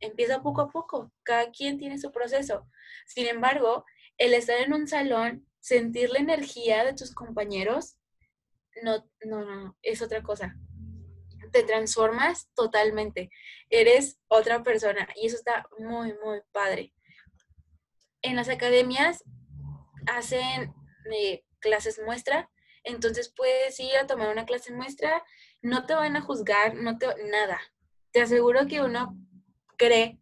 empieza 0.00 0.42
poco 0.42 0.62
a 0.62 0.70
poco. 0.70 1.12
Cada 1.22 1.50
quien 1.50 1.78
tiene 1.78 1.98
su 1.98 2.12
proceso. 2.12 2.68
Sin 3.06 3.26
embargo, 3.26 3.84
el 4.16 4.34
estar 4.34 4.58
en 4.60 4.72
un 4.72 4.86
salón, 4.86 5.46
sentir 5.60 6.10
la 6.10 6.20
energía 6.20 6.84
de 6.84 6.94
tus 6.94 7.12
compañeros, 7.14 7.98
no, 8.82 9.04
no, 9.24 9.44
no, 9.44 9.76
es 9.82 10.02
otra 10.02 10.22
cosa 10.22 10.56
te 11.50 11.62
transformas 11.62 12.48
totalmente. 12.54 13.30
Eres 13.70 14.18
otra 14.28 14.62
persona 14.62 15.08
y 15.16 15.26
eso 15.26 15.36
está 15.36 15.66
muy, 15.78 16.14
muy 16.24 16.40
padre. 16.52 16.92
En 18.22 18.36
las 18.36 18.48
academias 18.48 19.24
hacen 20.06 20.74
eh, 21.12 21.44
clases 21.60 22.00
muestra, 22.04 22.50
entonces 22.84 23.32
puedes 23.34 23.78
ir 23.80 23.96
a 23.96 24.06
tomar 24.06 24.30
una 24.30 24.46
clase 24.46 24.72
muestra, 24.72 25.22
no 25.62 25.86
te 25.86 25.94
van 25.94 26.16
a 26.16 26.22
juzgar, 26.22 26.74
no 26.74 26.98
te, 26.98 27.06
nada. 27.30 27.60
te 28.12 28.22
aseguro 28.22 28.66
que 28.66 28.80
uno 28.80 29.16
cree 29.76 30.18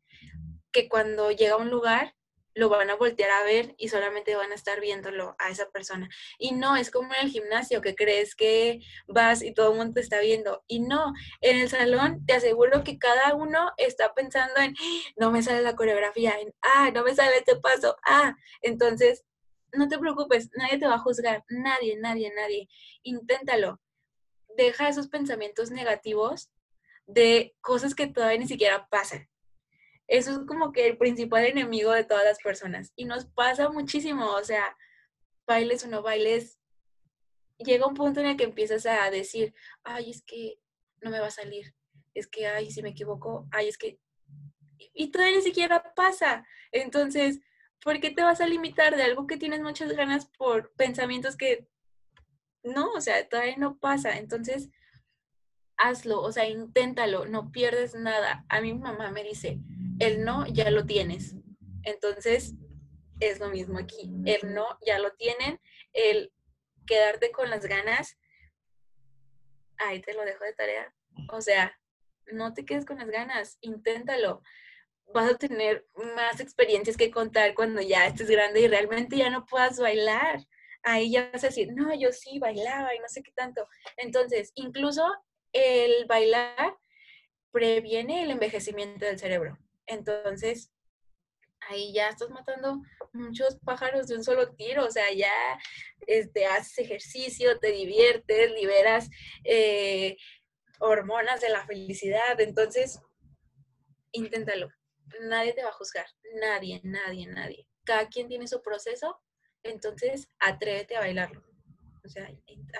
que 0.72 0.88
cuando 0.88 1.30
llega 1.30 1.54
a 1.54 1.58
un 1.58 1.70
lugar 1.70 2.15
lo 2.56 2.70
van 2.70 2.88
a 2.88 2.96
voltear 2.96 3.30
a 3.30 3.44
ver 3.44 3.74
y 3.76 3.88
solamente 3.88 4.34
van 4.34 4.50
a 4.50 4.54
estar 4.54 4.80
viéndolo 4.80 5.36
a 5.38 5.50
esa 5.50 5.70
persona. 5.70 6.08
Y 6.38 6.52
no, 6.52 6.74
es 6.74 6.90
como 6.90 7.12
en 7.12 7.26
el 7.26 7.30
gimnasio 7.30 7.82
que 7.82 7.94
crees 7.94 8.34
que 8.34 8.80
vas 9.06 9.42
y 9.42 9.52
todo 9.52 9.72
el 9.72 9.78
mundo 9.78 9.94
te 9.94 10.00
está 10.00 10.20
viendo. 10.20 10.64
Y 10.66 10.80
no, 10.80 11.12
en 11.42 11.58
el 11.58 11.68
salón 11.68 12.24
te 12.24 12.32
aseguro 12.32 12.82
que 12.82 12.98
cada 12.98 13.34
uno 13.34 13.72
está 13.76 14.14
pensando 14.14 14.58
en, 14.58 14.74
no 15.16 15.30
me 15.30 15.42
sale 15.42 15.60
la 15.60 15.76
coreografía, 15.76 16.32
en, 16.40 16.54
ah, 16.62 16.90
no 16.94 17.04
me 17.04 17.14
sale 17.14 17.36
este 17.36 17.56
paso, 17.56 17.96
ah, 18.06 18.34
entonces, 18.62 19.24
no 19.72 19.88
te 19.88 19.98
preocupes, 19.98 20.48
nadie 20.54 20.78
te 20.78 20.86
va 20.86 20.94
a 20.94 20.98
juzgar, 20.98 21.44
nadie, 21.50 21.98
nadie, 21.98 22.32
nadie. 22.34 22.68
Inténtalo. 23.02 23.80
Deja 24.56 24.88
esos 24.88 25.08
pensamientos 25.08 25.70
negativos 25.70 26.50
de 27.06 27.54
cosas 27.60 27.94
que 27.94 28.06
todavía 28.06 28.38
ni 28.38 28.48
siquiera 28.48 28.88
pasan 28.88 29.28
eso 30.08 30.30
es 30.32 30.38
como 30.46 30.72
que 30.72 30.86
el 30.86 30.98
principal 30.98 31.44
enemigo 31.44 31.92
de 31.92 32.04
todas 32.04 32.24
las 32.24 32.38
personas. 32.38 32.92
Y 32.96 33.04
nos 33.04 33.26
pasa 33.26 33.68
muchísimo, 33.70 34.30
o 34.32 34.44
sea, 34.44 34.76
bailes 35.46 35.84
o 35.84 35.88
no 35.88 36.02
bailes, 36.02 36.58
llega 37.58 37.86
un 37.86 37.94
punto 37.94 38.20
en 38.20 38.26
el 38.26 38.36
que 38.36 38.44
empiezas 38.44 38.86
a 38.86 39.10
decir, 39.10 39.54
ay, 39.84 40.10
es 40.10 40.22
que 40.22 40.58
no 41.00 41.10
me 41.10 41.20
va 41.20 41.28
a 41.28 41.30
salir, 41.30 41.74
es 42.14 42.26
que, 42.26 42.46
ay, 42.46 42.70
si 42.70 42.82
me 42.82 42.90
equivoco, 42.90 43.46
ay, 43.50 43.68
es 43.68 43.78
que... 43.78 43.98
Y 44.92 45.10
todavía 45.10 45.36
ni 45.36 45.42
siquiera 45.42 45.94
pasa. 45.94 46.46
Entonces, 46.70 47.40
¿por 47.82 48.00
qué 48.00 48.10
te 48.10 48.22
vas 48.22 48.40
a 48.40 48.46
limitar 48.46 48.96
de 48.96 49.02
algo 49.02 49.26
que 49.26 49.38
tienes 49.38 49.60
muchas 49.60 49.92
ganas 49.92 50.26
por 50.26 50.72
pensamientos 50.74 51.36
que 51.36 51.68
no, 52.62 52.92
o 52.92 53.00
sea, 53.00 53.26
todavía 53.28 53.56
no 53.56 53.78
pasa? 53.78 54.18
Entonces, 54.18 54.70
hazlo, 55.76 56.20
o 56.20 56.32
sea, 56.32 56.48
inténtalo, 56.48 57.26
no 57.26 57.52
pierdes 57.52 57.94
nada. 57.94 58.44
A 58.48 58.60
mi 58.60 58.74
mamá 58.74 59.10
me 59.10 59.22
dice, 59.22 59.60
el 59.98 60.24
no 60.24 60.46
ya 60.46 60.70
lo 60.70 60.84
tienes. 60.86 61.34
Entonces, 61.84 62.54
es 63.20 63.40
lo 63.40 63.48
mismo 63.48 63.78
aquí. 63.78 64.10
El 64.24 64.54
no 64.54 64.66
ya 64.84 64.98
lo 64.98 65.12
tienen. 65.12 65.60
El 65.92 66.32
quedarte 66.86 67.30
con 67.30 67.50
las 67.50 67.66
ganas, 67.66 68.16
ahí 69.78 70.00
te 70.00 70.14
lo 70.14 70.24
dejo 70.24 70.44
de 70.44 70.52
tarea. 70.52 70.94
O 71.32 71.40
sea, 71.40 71.78
no 72.26 72.52
te 72.54 72.64
quedes 72.64 72.84
con 72.84 72.98
las 72.98 73.08
ganas, 73.08 73.58
inténtalo. 73.60 74.42
Vas 75.14 75.32
a 75.32 75.38
tener 75.38 75.86
más 76.16 76.40
experiencias 76.40 76.96
que 76.96 77.10
contar 77.10 77.54
cuando 77.54 77.80
ya 77.80 78.06
estés 78.06 78.30
grande 78.30 78.60
y 78.60 78.68
realmente 78.68 79.16
ya 79.16 79.30
no 79.30 79.46
puedas 79.46 79.78
bailar. 79.78 80.44
Ahí 80.82 81.10
ya 81.12 81.30
vas 81.32 81.44
a 81.44 81.48
decir, 81.48 81.72
no, 81.72 81.94
yo 81.94 82.12
sí 82.12 82.38
bailaba 82.38 82.94
y 82.94 82.98
no 82.98 83.08
sé 83.08 83.22
qué 83.22 83.32
tanto. 83.32 83.68
Entonces, 83.96 84.52
incluso 84.54 85.04
el 85.52 86.06
bailar 86.06 86.76
previene 87.50 88.22
el 88.22 88.30
envejecimiento 88.30 89.06
del 89.06 89.18
cerebro. 89.18 89.58
Entonces, 89.86 90.70
ahí 91.68 91.92
ya 91.92 92.08
estás 92.08 92.30
matando 92.30 92.82
muchos 93.12 93.56
pájaros 93.64 94.06
de 94.08 94.16
un 94.16 94.24
solo 94.24 94.54
tiro, 94.54 94.84
o 94.84 94.90
sea, 94.90 95.12
ya 95.12 95.32
este, 96.06 96.46
haces 96.46 96.78
ejercicio, 96.78 97.58
te 97.58 97.72
diviertes, 97.72 98.50
liberas 98.52 99.08
eh, 99.44 100.16
hormonas 100.78 101.40
de 101.40 101.50
la 101.50 101.64
felicidad, 101.66 102.40
entonces, 102.40 103.00
inténtalo. 104.12 104.68
Nadie 105.22 105.52
te 105.52 105.62
va 105.62 105.70
a 105.70 105.72
juzgar, 105.72 106.06
nadie, 106.40 106.80
nadie, 106.82 107.26
nadie. 107.26 107.68
Cada 107.84 108.08
quien 108.08 108.28
tiene 108.28 108.48
su 108.48 108.60
proceso, 108.60 109.20
entonces 109.62 110.28
atrévete 110.40 110.96
a 110.96 111.00
bailarlo. 111.00 111.44
O 112.04 112.08
sea, 112.08 112.28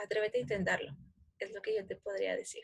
atrévete 0.03 0.39
a 0.39 0.43
intentarlo. 0.43 0.97
Es 1.39 1.53
lo 1.53 1.63
que 1.63 1.75
yo 1.75 1.87
te 1.87 1.97
podría 1.97 2.37
decir. 2.37 2.63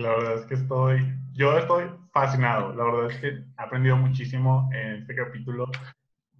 La 0.00 0.16
verdad 0.16 0.38
es 0.38 0.46
que 0.46 0.54
estoy, 0.54 1.14
yo 1.32 1.58
estoy 1.58 1.84
fascinado. 2.10 2.74
La 2.74 2.84
verdad 2.84 3.10
es 3.10 3.18
que 3.18 3.28
he 3.28 3.44
aprendido 3.58 3.98
muchísimo 3.98 4.70
en 4.72 4.94
este 4.94 5.14
capítulo 5.14 5.66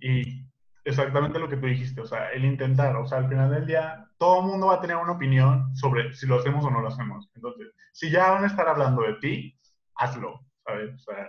y 0.00 0.46
exactamente 0.82 1.38
lo 1.38 1.46
que 1.46 1.58
tú 1.58 1.66
dijiste, 1.66 2.00
o 2.00 2.06
sea, 2.06 2.30
el 2.30 2.46
intentar, 2.46 2.96
o 2.96 3.06
sea, 3.06 3.18
al 3.18 3.28
final 3.28 3.50
del 3.50 3.66
día, 3.66 4.08
todo 4.16 4.40
el 4.40 4.46
mundo 4.46 4.68
va 4.68 4.76
a 4.76 4.80
tener 4.80 4.96
una 4.96 5.12
opinión 5.12 5.76
sobre 5.76 6.14
si 6.14 6.26
lo 6.26 6.36
hacemos 6.36 6.64
o 6.64 6.70
no 6.70 6.80
lo 6.80 6.88
hacemos. 6.88 7.30
Entonces, 7.34 7.68
si 7.92 8.11
ya 8.11 8.30
van 8.30 8.44
a 8.44 8.46
estar 8.46 8.66
hablando 8.66 9.02
de 9.02 9.14
ti, 9.20 9.61
hazlo, 9.96 10.40
¿sabes? 10.64 10.94
O 10.94 10.98
sea, 10.98 11.28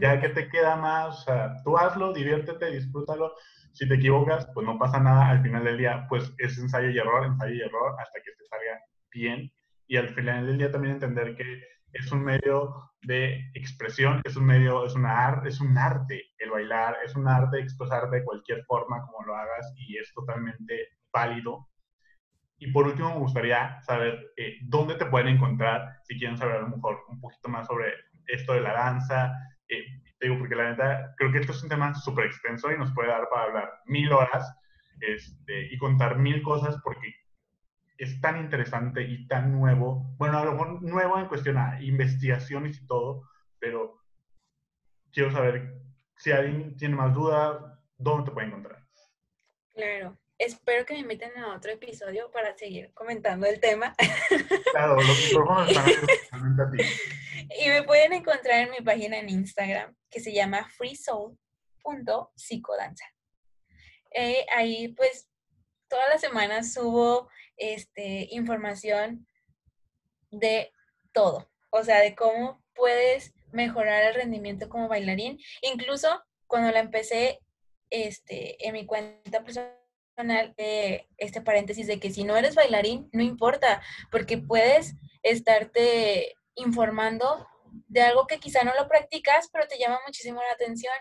ya 0.00 0.20
que 0.20 0.30
te 0.30 0.48
queda 0.48 0.74
más, 0.74 1.20
o 1.20 1.22
sea, 1.22 1.62
tú 1.62 1.78
hazlo, 1.78 2.12
diviértete, 2.12 2.72
disfrútalo. 2.72 3.34
Si 3.72 3.88
te 3.88 3.94
equivocas, 3.94 4.48
pues 4.52 4.66
no 4.66 4.80
pasa 4.80 4.98
nada. 4.98 5.28
Al 5.28 5.42
final 5.42 5.62
del 5.62 5.78
día, 5.78 6.06
pues 6.08 6.34
es 6.38 6.58
ensayo 6.58 6.90
y 6.90 6.98
error, 6.98 7.24
ensayo 7.24 7.54
y 7.54 7.60
error, 7.60 7.94
hasta 8.00 8.18
que 8.20 8.32
te 8.36 8.44
salga 8.46 8.80
bien 9.12 9.52
y 9.92 9.98
al 9.98 10.08
final 10.08 10.46
del 10.46 10.56
día 10.56 10.72
también 10.72 10.94
entender 10.94 11.36
que 11.36 11.64
es 11.92 12.10
un 12.12 12.24
medio 12.24 12.92
de 13.02 13.50
expresión, 13.52 14.22
es 14.24 14.36
un 14.36 14.46
medio, 14.46 14.86
es, 14.86 14.94
una 14.94 15.26
arte, 15.26 15.50
es 15.50 15.60
un 15.60 15.76
arte 15.76 16.30
el 16.38 16.48
bailar, 16.48 16.96
es 17.04 17.14
un 17.14 17.28
arte 17.28 17.58
expresarte 17.58 18.16
de 18.16 18.24
cualquier 18.24 18.64
forma 18.64 19.02
como 19.02 19.22
lo 19.26 19.36
hagas 19.36 19.70
y 19.76 19.98
es 19.98 20.10
totalmente 20.14 20.88
válido. 21.12 21.68
Y 22.56 22.72
por 22.72 22.86
último, 22.86 23.10
me 23.10 23.18
gustaría 23.18 23.82
saber 23.82 24.32
eh, 24.38 24.56
dónde 24.62 24.94
te 24.94 25.04
pueden 25.04 25.28
encontrar 25.28 25.98
si 26.04 26.18
quieren 26.18 26.38
saber 26.38 26.56
a 26.56 26.60
lo 26.60 26.68
mejor 26.68 27.04
un 27.08 27.20
poquito 27.20 27.50
más 27.50 27.66
sobre 27.66 27.92
esto 28.28 28.54
de 28.54 28.62
la 28.62 28.72
danza. 28.72 29.34
Eh, 29.68 29.84
te 30.18 30.26
digo, 30.26 30.38
porque 30.38 30.56
la 30.56 30.70
neta, 30.70 31.14
creo 31.18 31.30
que 31.32 31.40
esto 31.40 31.52
es 31.52 31.62
un 31.62 31.68
tema 31.68 31.94
súper 31.96 32.24
extenso 32.24 32.72
y 32.72 32.78
nos 32.78 32.94
puede 32.94 33.10
dar 33.10 33.28
para 33.28 33.42
hablar 33.42 33.70
mil 33.84 34.10
horas 34.10 34.56
este, 35.00 35.70
y 35.70 35.76
contar 35.76 36.16
mil 36.16 36.40
cosas 36.40 36.80
porque 36.82 37.12
es 38.02 38.20
tan 38.20 38.40
interesante 38.40 39.02
y 39.02 39.28
tan 39.28 39.52
nuevo, 39.52 40.12
bueno, 40.18 40.38
a 40.38 40.44
lo 40.44 40.52
mejor 40.52 40.82
nuevo 40.82 41.18
en 41.18 41.28
cuestión 41.28 41.56
a 41.56 41.80
investigaciones 41.80 42.80
y 42.80 42.86
todo, 42.86 43.28
pero 43.60 44.02
quiero 45.12 45.30
saber 45.30 45.80
si 46.16 46.32
alguien 46.32 46.76
tiene 46.76 46.96
más 46.96 47.14
dudas, 47.14 47.62
¿dónde 47.96 48.28
te 48.28 48.32
puede 48.32 48.48
encontrar? 48.48 48.84
Claro, 49.72 50.18
espero 50.36 50.84
que 50.84 50.94
me 50.94 51.00
inviten 51.00 51.38
a 51.38 51.54
otro 51.54 51.70
episodio 51.70 52.28
para 52.32 52.56
seguir 52.56 52.92
comentando 52.92 53.46
el 53.46 53.60
tema. 53.60 53.94
Claro, 54.72 54.96
los 54.96 55.24
micrófonos 55.24 55.70
están 55.70 56.60
a 56.60 56.70
ti. 56.70 56.78
Y 57.62 57.68
me 57.68 57.82
pueden 57.82 58.14
encontrar 58.14 58.62
en 58.62 58.70
mi 58.70 58.80
página 58.80 59.18
en 59.18 59.28
Instagram 59.28 59.94
que 60.10 60.18
se 60.18 60.32
llama 60.32 60.66
freesoul.psicodanza. 60.70 63.04
Eh, 64.14 64.46
ahí 64.56 64.88
pues 64.88 65.28
todas 65.88 66.08
las 66.08 66.22
semanas 66.22 66.72
subo 66.72 67.28
este, 67.62 68.26
información 68.32 69.26
de 70.30 70.72
todo, 71.12 71.48
o 71.70 71.84
sea, 71.84 72.00
de 72.00 72.16
cómo 72.16 72.60
puedes 72.74 73.32
mejorar 73.52 74.02
el 74.02 74.14
rendimiento 74.14 74.68
como 74.68 74.88
bailarín. 74.88 75.38
Incluso 75.60 76.22
cuando 76.48 76.72
la 76.72 76.80
empecé 76.80 77.38
este, 77.90 78.66
en 78.66 78.72
mi 78.72 78.84
cuenta 78.84 79.44
personal, 79.44 80.54
eh, 80.56 81.06
este 81.18 81.40
paréntesis 81.40 81.86
de 81.86 82.00
que 82.00 82.10
si 82.10 82.24
no 82.24 82.36
eres 82.36 82.56
bailarín, 82.56 83.08
no 83.12 83.22
importa, 83.22 83.80
porque 84.10 84.38
puedes 84.38 84.94
estarte 85.22 86.34
informando 86.56 87.46
de 87.88 88.02
algo 88.02 88.26
que 88.26 88.40
quizá 88.40 88.64
no 88.64 88.74
lo 88.74 88.88
practicas, 88.88 89.48
pero 89.52 89.68
te 89.68 89.78
llama 89.78 90.00
muchísimo 90.04 90.40
la 90.40 90.52
atención. 90.52 90.94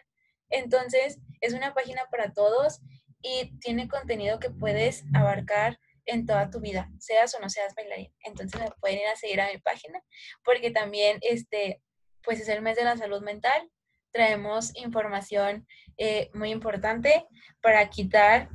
Entonces, 0.50 1.20
es 1.40 1.54
una 1.54 1.74
página 1.74 2.04
para 2.12 2.34
todos 2.34 2.82
y 3.22 3.58
tiene 3.60 3.88
contenido 3.88 4.40
que 4.40 4.52
puedes 4.52 5.04
abarcar 5.14 5.80
en 6.06 6.26
toda 6.26 6.50
tu 6.50 6.60
vida, 6.60 6.90
seas 7.00 7.34
o 7.36 7.40
no 7.40 7.50
seas 7.50 7.76
bailarín. 7.76 8.14
Entonces 8.24 8.60
me 8.60 8.72
pueden 8.80 9.00
ir 9.00 9.08
a 9.08 9.16
seguir 9.16 9.42
a 9.42 9.52
mi 9.52 9.60
página 9.60 10.02
porque 10.44 10.72
también 10.72 11.20
este, 11.22 11.82
pues 12.24 12.40
es 12.40 12.50
el 12.50 12.62
mes 12.62 12.76
de 12.76 12.84
la 12.84 12.98
salud 12.98 13.22
mental. 13.22 13.70
Traemos 14.12 14.76
información 14.76 15.68
eh, 15.98 16.30
muy 16.34 16.52
importante 16.52 17.26
para 17.62 17.90
quitar 17.90 18.50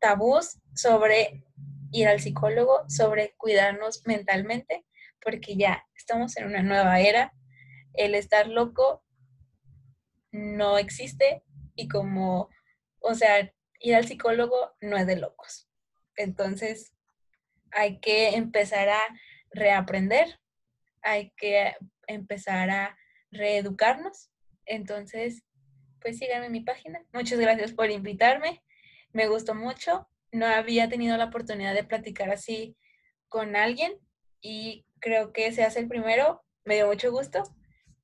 tabús 0.00 0.58
sobre 0.74 1.44
ir 1.92 2.08
al 2.08 2.20
psicólogo, 2.20 2.84
sobre 2.88 3.34
cuidarnos 3.36 4.02
mentalmente, 4.06 4.84
porque 5.22 5.56
ya 5.56 5.84
estamos 5.94 6.36
en 6.36 6.46
una 6.46 6.62
nueva 6.62 7.00
era. 7.00 7.32
El 7.94 8.14
estar 8.14 8.48
loco 8.48 9.04
no 10.32 10.78
existe 10.78 11.42
y 11.74 11.88
como, 11.88 12.50
o 13.00 13.14
sea, 13.14 13.52
ir 13.80 13.94
al 13.94 14.06
psicólogo 14.06 14.76
no 14.80 14.96
es 14.96 15.06
de 15.06 15.16
locos. 15.16 15.65
Entonces, 16.16 16.92
hay 17.72 18.00
que 18.00 18.30
empezar 18.30 18.88
a 18.88 19.00
reaprender, 19.50 20.40
hay 21.02 21.32
que 21.36 21.74
empezar 22.06 22.70
a 22.70 22.96
reeducarnos. 23.30 24.30
Entonces, 24.64 25.44
pues 26.00 26.18
síganme 26.18 26.46
en 26.46 26.52
mi 26.52 26.60
página. 26.60 27.04
Muchas 27.12 27.38
gracias 27.38 27.72
por 27.72 27.90
invitarme. 27.90 28.62
Me 29.12 29.28
gustó 29.28 29.54
mucho. 29.54 30.08
No 30.32 30.46
había 30.46 30.88
tenido 30.88 31.16
la 31.16 31.26
oportunidad 31.26 31.74
de 31.74 31.84
platicar 31.84 32.30
así 32.30 32.76
con 33.28 33.56
alguien 33.56 33.92
y 34.40 34.86
creo 35.00 35.32
que 35.32 35.52
se 35.52 35.64
hace 35.64 35.80
el 35.80 35.88
primero. 35.88 36.44
Me 36.64 36.76
dio 36.76 36.86
mucho 36.86 37.10
gusto 37.10 37.42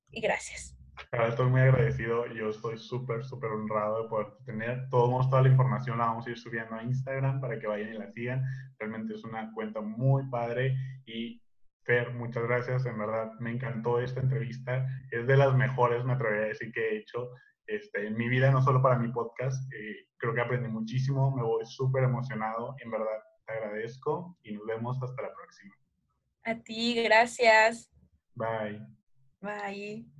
y 0.09 0.21
gracias 0.21 0.75
estoy 1.11 1.49
muy 1.49 1.61
agradecido. 1.61 2.25
Yo 2.27 2.49
estoy 2.49 2.77
súper, 2.77 3.23
súper 3.23 3.51
honrado 3.51 4.03
de 4.03 4.09
poder 4.09 4.27
tener. 4.45 4.89
Todos, 4.89 5.29
toda 5.29 5.41
la 5.41 5.49
información 5.49 5.97
la 5.97 6.05
vamos 6.05 6.27
a 6.27 6.31
ir 6.31 6.37
subiendo 6.37 6.75
a 6.75 6.83
Instagram 6.83 7.41
para 7.41 7.59
que 7.59 7.67
vayan 7.67 7.93
y 7.93 7.97
la 7.97 8.11
sigan. 8.11 8.43
Realmente 8.79 9.13
es 9.13 9.23
una 9.23 9.51
cuenta 9.53 9.81
muy 9.81 10.29
padre 10.29 10.75
y 11.05 11.43
Fer, 11.83 12.13
muchas 12.13 12.43
gracias, 12.43 12.85
en 12.85 12.97
verdad 12.97 13.31
me 13.39 13.51
encantó 13.51 13.99
esta 13.99 14.21
entrevista, 14.21 14.87
es 15.11 15.27
de 15.27 15.35
las 15.35 15.53
mejores, 15.53 16.03
me 16.05 16.13
atrevería 16.13 16.45
a 16.45 16.47
decir, 16.47 16.71
que 16.71 16.79
he 16.79 16.97
hecho 16.99 17.31
este, 17.67 18.07
en 18.07 18.15
mi 18.15 18.29
vida, 18.29 18.51
no 18.51 18.61
solo 18.61 18.81
para 18.81 18.97
mi 18.97 19.09
podcast, 19.11 19.71
eh, 19.73 20.07
creo 20.17 20.33
que 20.33 20.41
aprendí 20.41 20.69
muchísimo, 20.69 21.35
me 21.35 21.43
voy 21.43 21.65
súper 21.65 22.03
emocionado, 22.03 22.75
en 22.79 22.91
verdad 22.91 23.19
te 23.45 23.53
agradezco 23.53 24.37
y 24.43 24.53
nos 24.53 24.65
vemos 24.65 24.97
hasta 25.01 25.21
la 25.21 25.33
próxima. 25.33 25.75
A 26.45 26.55
ti, 26.55 27.03
gracias. 27.03 27.91
Bye. 28.35 28.81
Bye. 29.41 30.05